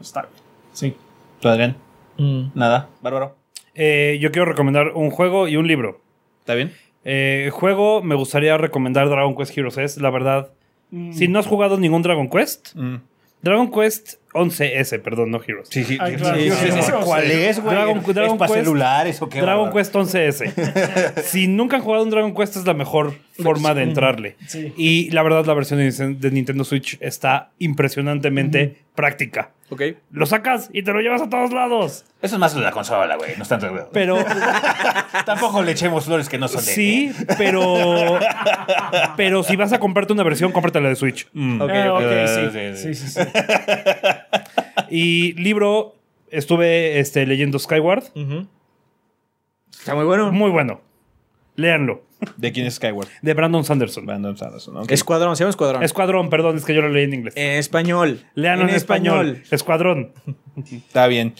[0.00, 0.32] Está bien.
[0.72, 0.96] Sí.
[1.40, 1.76] ¿Tú, Adrián?
[2.16, 2.46] Mm.
[2.54, 3.36] Nada, Bárbaro.
[3.74, 6.00] Eh, yo quiero recomendar un juego y un libro.
[6.40, 6.72] ¿Está bien?
[7.04, 10.50] Eh, juego, me gustaría recomendar Dragon Quest Heroes S, la verdad.
[11.12, 12.96] Si no has jugado ningún Dragon Quest, Mm.
[13.42, 15.68] Dragon Quest 11S, perdón, no Heroes.
[15.70, 15.96] Sí, sí.
[16.00, 16.50] Ay, claro, sí.
[17.04, 17.74] ¿Cuál es, güey?
[17.74, 19.40] Dragon- Dragon ¿Es para Quest- celulares o qué?
[19.40, 19.72] Dragon?
[19.72, 21.22] Quest 11S.
[21.22, 24.36] si nunca han jugado un Dragon Quest es la mejor forma de entrarle.
[24.46, 24.72] Sí.
[24.76, 29.50] Y la verdad la versión de Nintendo- de Nintendo Switch está impresionantemente práctica.
[29.70, 29.82] Ok.
[30.10, 32.04] Lo sacas y te lo llevas a todos lados.
[32.22, 33.36] Eso es más de la consola, güey.
[33.36, 33.88] No es tanto.
[33.92, 34.16] Pero
[35.26, 38.18] Tampoco le echemos flores que no son de sí, pero
[39.16, 41.26] pero si vas a comprarte una versión, cómprate la de Switch.
[41.26, 42.00] Ok, Eh, ok.
[42.02, 42.78] Eh, sí.
[42.82, 43.28] sí, Sí, sí, sí.
[44.90, 45.94] Y libro
[46.30, 48.04] estuve este, leyendo Skyward.
[49.78, 50.32] Está muy bueno.
[50.32, 50.80] Muy bueno.
[51.58, 52.04] Léanlo.
[52.36, 53.08] ¿De quién es Skyward?
[53.20, 54.06] De Brandon Sanderson.
[54.06, 54.76] Brandon Sanderson.
[54.76, 54.92] ok.
[54.92, 55.82] Escuadrón, se llama Escuadrón.
[55.82, 57.34] Escuadrón, perdón, es que yo lo leí en inglés.
[57.36, 58.20] en español.
[58.36, 59.42] Léanlo en, español.
[59.50, 60.12] Escuadrón.
[60.70, 61.34] Está bien.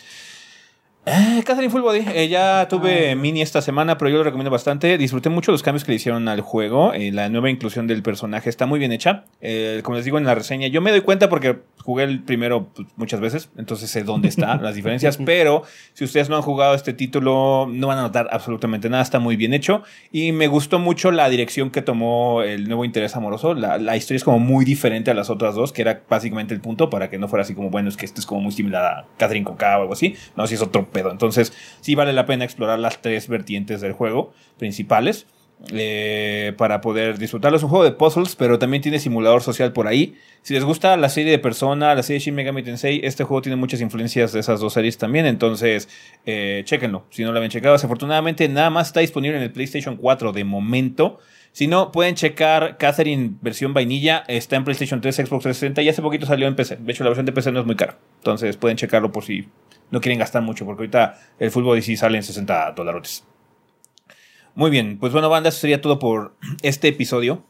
[1.07, 4.99] Eh, Catherine Full Body, eh, ya tuve mini esta semana, pero yo lo recomiendo bastante.
[4.99, 6.93] Disfruté mucho los cambios que le hicieron al juego.
[6.93, 9.25] eh, la nueva inclusión del personaje está muy bien hecha.
[9.41, 12.69] Eh, como les digo en la reseña, yo me doy cuenta porque jugué el primero
[12.75, 15.17] pues, muchas veces, entonces sé dónde están las diferencias.
[15.25, 15.63] Pero
[15.95, 19.03] si ustedes no han jugado este título, no van a notar absolutamente nada.
[19.03, 19.83] Está muy bien hecho.
[20.13, 23.55] Y me gustó mucho la dirección que tomó el nuevo interés amoroso.
[23.55, 26.61] La, la historia es como muy diferente a las otras dos, que era básicamente el
[26.61, 28.85] punto para que no fuera así como, bueno, es que este es como muy similar
[28.85, 30.15] a Catherine con K o algo así.
[30.37, 31.11] No, si es otro pedo.
[31.11, 35.27] Entonces, sí vale la pena explorar las tres vertientes del juego principales.
[35.73, 37.57] eh, para poder disfrutarlo.
[37.57, 40.17] Es un juego de puzzles, pero también tiene simulador social por ahí.
[40.43, 43.57] Si les gusta la serie de Persona, la serie Shin Megami Tensei, este juego tiene
[43.57, 45.27] muchas influencias de esas dos series también.
[45.27, 45.89] Entonces,
[46.27, 47.07] eh, chéquenlo.
[47.11, 50.45] Si no lo habían checado, desafortunadamente nada más está disponible en el PlayStation 4 de
[50.45, 51.19] momento.
[51.53, 54.25] Si no, pueden checar Catherine versión vainilla.
[54.29, 56.77] Está en PlayStation 3, Xbox 360 y hace poquito salió en PC.
[56.77, 57.99] De hecho, la versión de PC no es muy cara.
[58.19, 59.49] Entonces, pueden checarlo por si
[59.91, 63.25] no quieren gastar mucho, porque ahorita el fútbol sí sale en 60 dólares.
[64.55, 67.45] Muy bien, pues bueno, banda, eso sería todo por este episodio.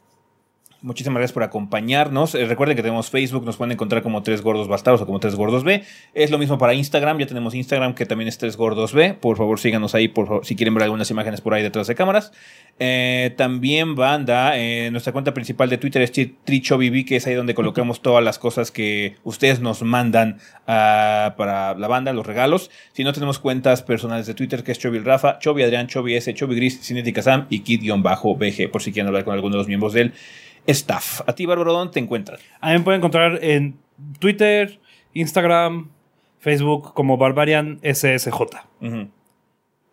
[0.81, 2.37] Muchísimas gracias por acompañarnos.
[2.37, 5.35] Eh, recuerden que tenemos Facebook, nos pueden encontrar como Tres Gordos Bastardos o como Tres
[5.35, 5.83] Gordos B.
[6.15, 9.15] Es lo mismo para Instagram, ya tenemos Instagram que también es Tres Gordos B.
[9.15, 12.33] Por favor, síganos ahí por si quieren ver algunas imágenes por ahí detrás de cámaras.
[12.79, 17.55] Eh, también, banda, eh, nuestra cuenta principal de Twitter es TrichoBB, que es ahí donde
[17.55, 20.39] colocamos todas las cosas que ustedes nos mandan
[20.69, 22.71] ah, para la banda, los regalos.
[22.93, 26.33] Si no, tenemos cuentas personales de Twitter, que es Chovy Rafa, Chovy Adrián, Chovy S,
[26.35, 29.93] Chovy Gris, Cinética Sam y Kid-BG, por si quieren hablar con alguno de los miembros
[29.93, 30.13] del
[30.69, 31.23] staff.
[31.27, 32.41] A ti, Bárbaro, ¿dónde te encuentras?
[32.61, 33.77] A mí me pueden encontrar en
[34.19, 34.79] Twitter,
[35.15, 35.91] Instagram,
[36.39, 38.31] Facebook como Barbarian SSJ.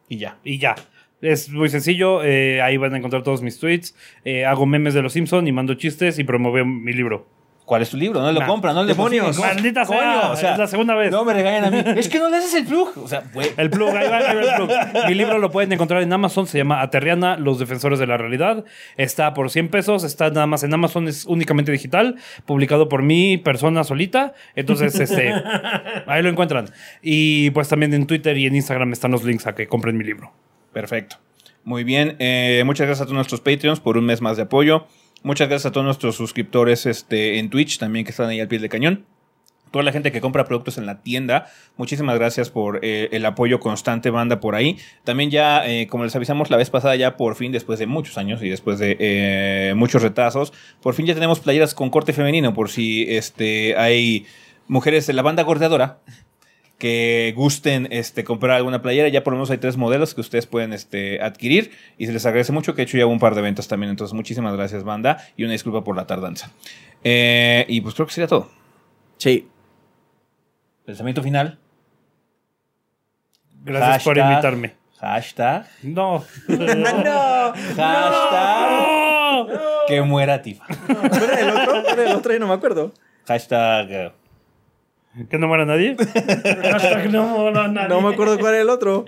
[0.10, 0.38] Y ya.
[0.44, 0.76] Y ya.
[1.22, 2.24] Es muy sencillo.
[2.24, 3.96] eh, ahí van a encontrar todos mis tweets.
[4.24, 7.28] eh, hago memes de los Simpson y mando chistes y promuevo mi libro.
[7.66, 8.22] ¿Cuál es tu libro?
[8.22, 8.46] No lo Nah.
[8.46, 9.40] compran, no le Demonios.
[9.40, 11.12] Maldita Coño, sea, es la segunda vez.
[11.12, 12.00] No me regañan a mí.
[12.00, 12.92] es que no le haces el plug.
[13.04, 13.50] O sea, güey.
[13.58, 14.70] El plug, ahí va, ahí va el plug.
[15.08, 18.66] Mi libro lo pueden encontrar en Amazon, se llama Aterriana, Los Defensores de la Realidad.
[18.98, 23.38] Está por 100 pesos, está nada más en Amazon, es únicamente digital, publicado por mi
[23.38, 24.34] persona solita.
[24.56, 25.34] Entonces, este,
[26.06, 26.70] ahí lo encuentran.
[27.02, 30.04] Y pues también en Twitter y en Instagram están los links a que compren mi
[30.04, 30.32] libro.
[30.72, 31.16] Perfecto.
[31.64, 32.16] Muy bien.
[32.20, 34.86] eh, muchas gracias a todos nuestros Patreons por un mes más de apoyo.
[35.26, 38.60] Muchas gracias a todos nuestros suscriptores este, en Twitch también que están ahí al pie
[38.60, 39.08] del cañón.
[39.72, 41.48] Toda la gente que compra productos en la tienda,
[41.78, 44.78] muchísimas gracias por eh, el apoyo constante, banda, por ahí.
[45.04, 48.20] También ya, eh, como les avisamos la vez pasada, ya por fin, después de muchos
[48.20, 52.54] años y después de eh, muchos retrasos, por fin ya tenemos playeras con corte femenino,
[52.54, 54.28] por si este, hay
[54.68, 56.02] mujeres de la banda gordeadora
[56.78, 59.08] que gusten este, comprar alguna playera.
[59.10, 62.26] Ya por lo menos hay tres modelos que ustedes pueden este, adquirir y se les
[62.26, 63.90] agradece mucho que he hecho ya un par de ventas también.
[63.90, 66.52] Entonces, muchísimas gracias, banda, y una disculpa por la tardanza.
[67.04, 68.50] Eh, y pues creo que sería todo.
[69.18, 69.48] Sí.
[70.86, 71.60] Pensamiento final.
[73.64, 74.74] Gracias por invitarme.
[75.00, 75.68] Hashtag.
[75.84, 76.24] No.
[76.48, 77.54] ¡No!
[77.76, 79.48] Hashtag.
[79.88, 80.66] Que muera Tifa.
[80.88, 81.84] ¿Cuál era el otro?
[81.84, 82.34] ¿Cuál era el otro?
[82.34, 82.94] Yo no me acuerdo.
[83.28, 84.14] Hashtag.
[85.30, 85.96] ¿Que no muera nadie?
[86.64, 87.90] Hashtag no, no, nadie.
[87.90, 89.06] No me acuerdo cuál era el otro.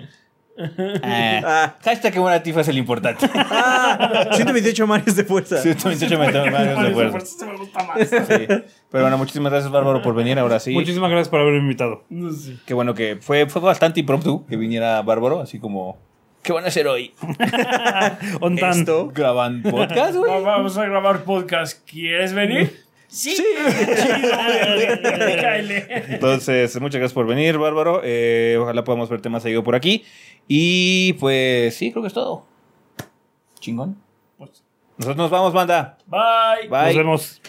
[0.56, 1.76] eh, Ah.
[1.84, 3.28] hashtag que muera Tifa es el importante.
[3.34, 5.58] Ah, 128 mares de fuerza.
[5.58, 7.18] 128 metros de fuerza.
[7.18, 7.98] eso me gusta más.
[8.08, 8.46] Sí.
[8.90, 10.72] Pero bueno, muchísimas gracias, Bárbaro, por venir ahora sí.
[10.72, 12.04] Muchísimas gracias por haberme invitado.
[12.36, 12.56] Sé.
[12.66, 15.96] Qué bueno que fue, fue bastante impromptu que viniera Bárbaro, así como.
[16.42, 17.12] ¿Qué van a hacer hoy?
[18.40, 18.70] Ontan.
[18.80, 19.10] Esto.
[19.14, 20.30] ¿Graban podcast, güey?
[20.30, 21.86] Va- Vamos a grabar podcast.
[21.88, 22.80] ¿Quieres venir?
[23.08, 23.36] Sí.
[25.40, 25.86] Cáele.
[26.08, 28.02] Entonces, muchas gracias por venir, Bárbaro.
[28.04, 30.04] Eh, ojalá podamos verte más seguido por aquí.
[30.46, 32.46] Y pues sí, creo que es todo.
[33.60, 33.96] Chingón.
[34.36, 34.62] Pues,
[34.98, 35.98] Nosotros nos vamos, banda.
[36.06, 36.68] Bye.
[36.68, 36.86] Bye.
[36.86, 37.40] Nos vemos.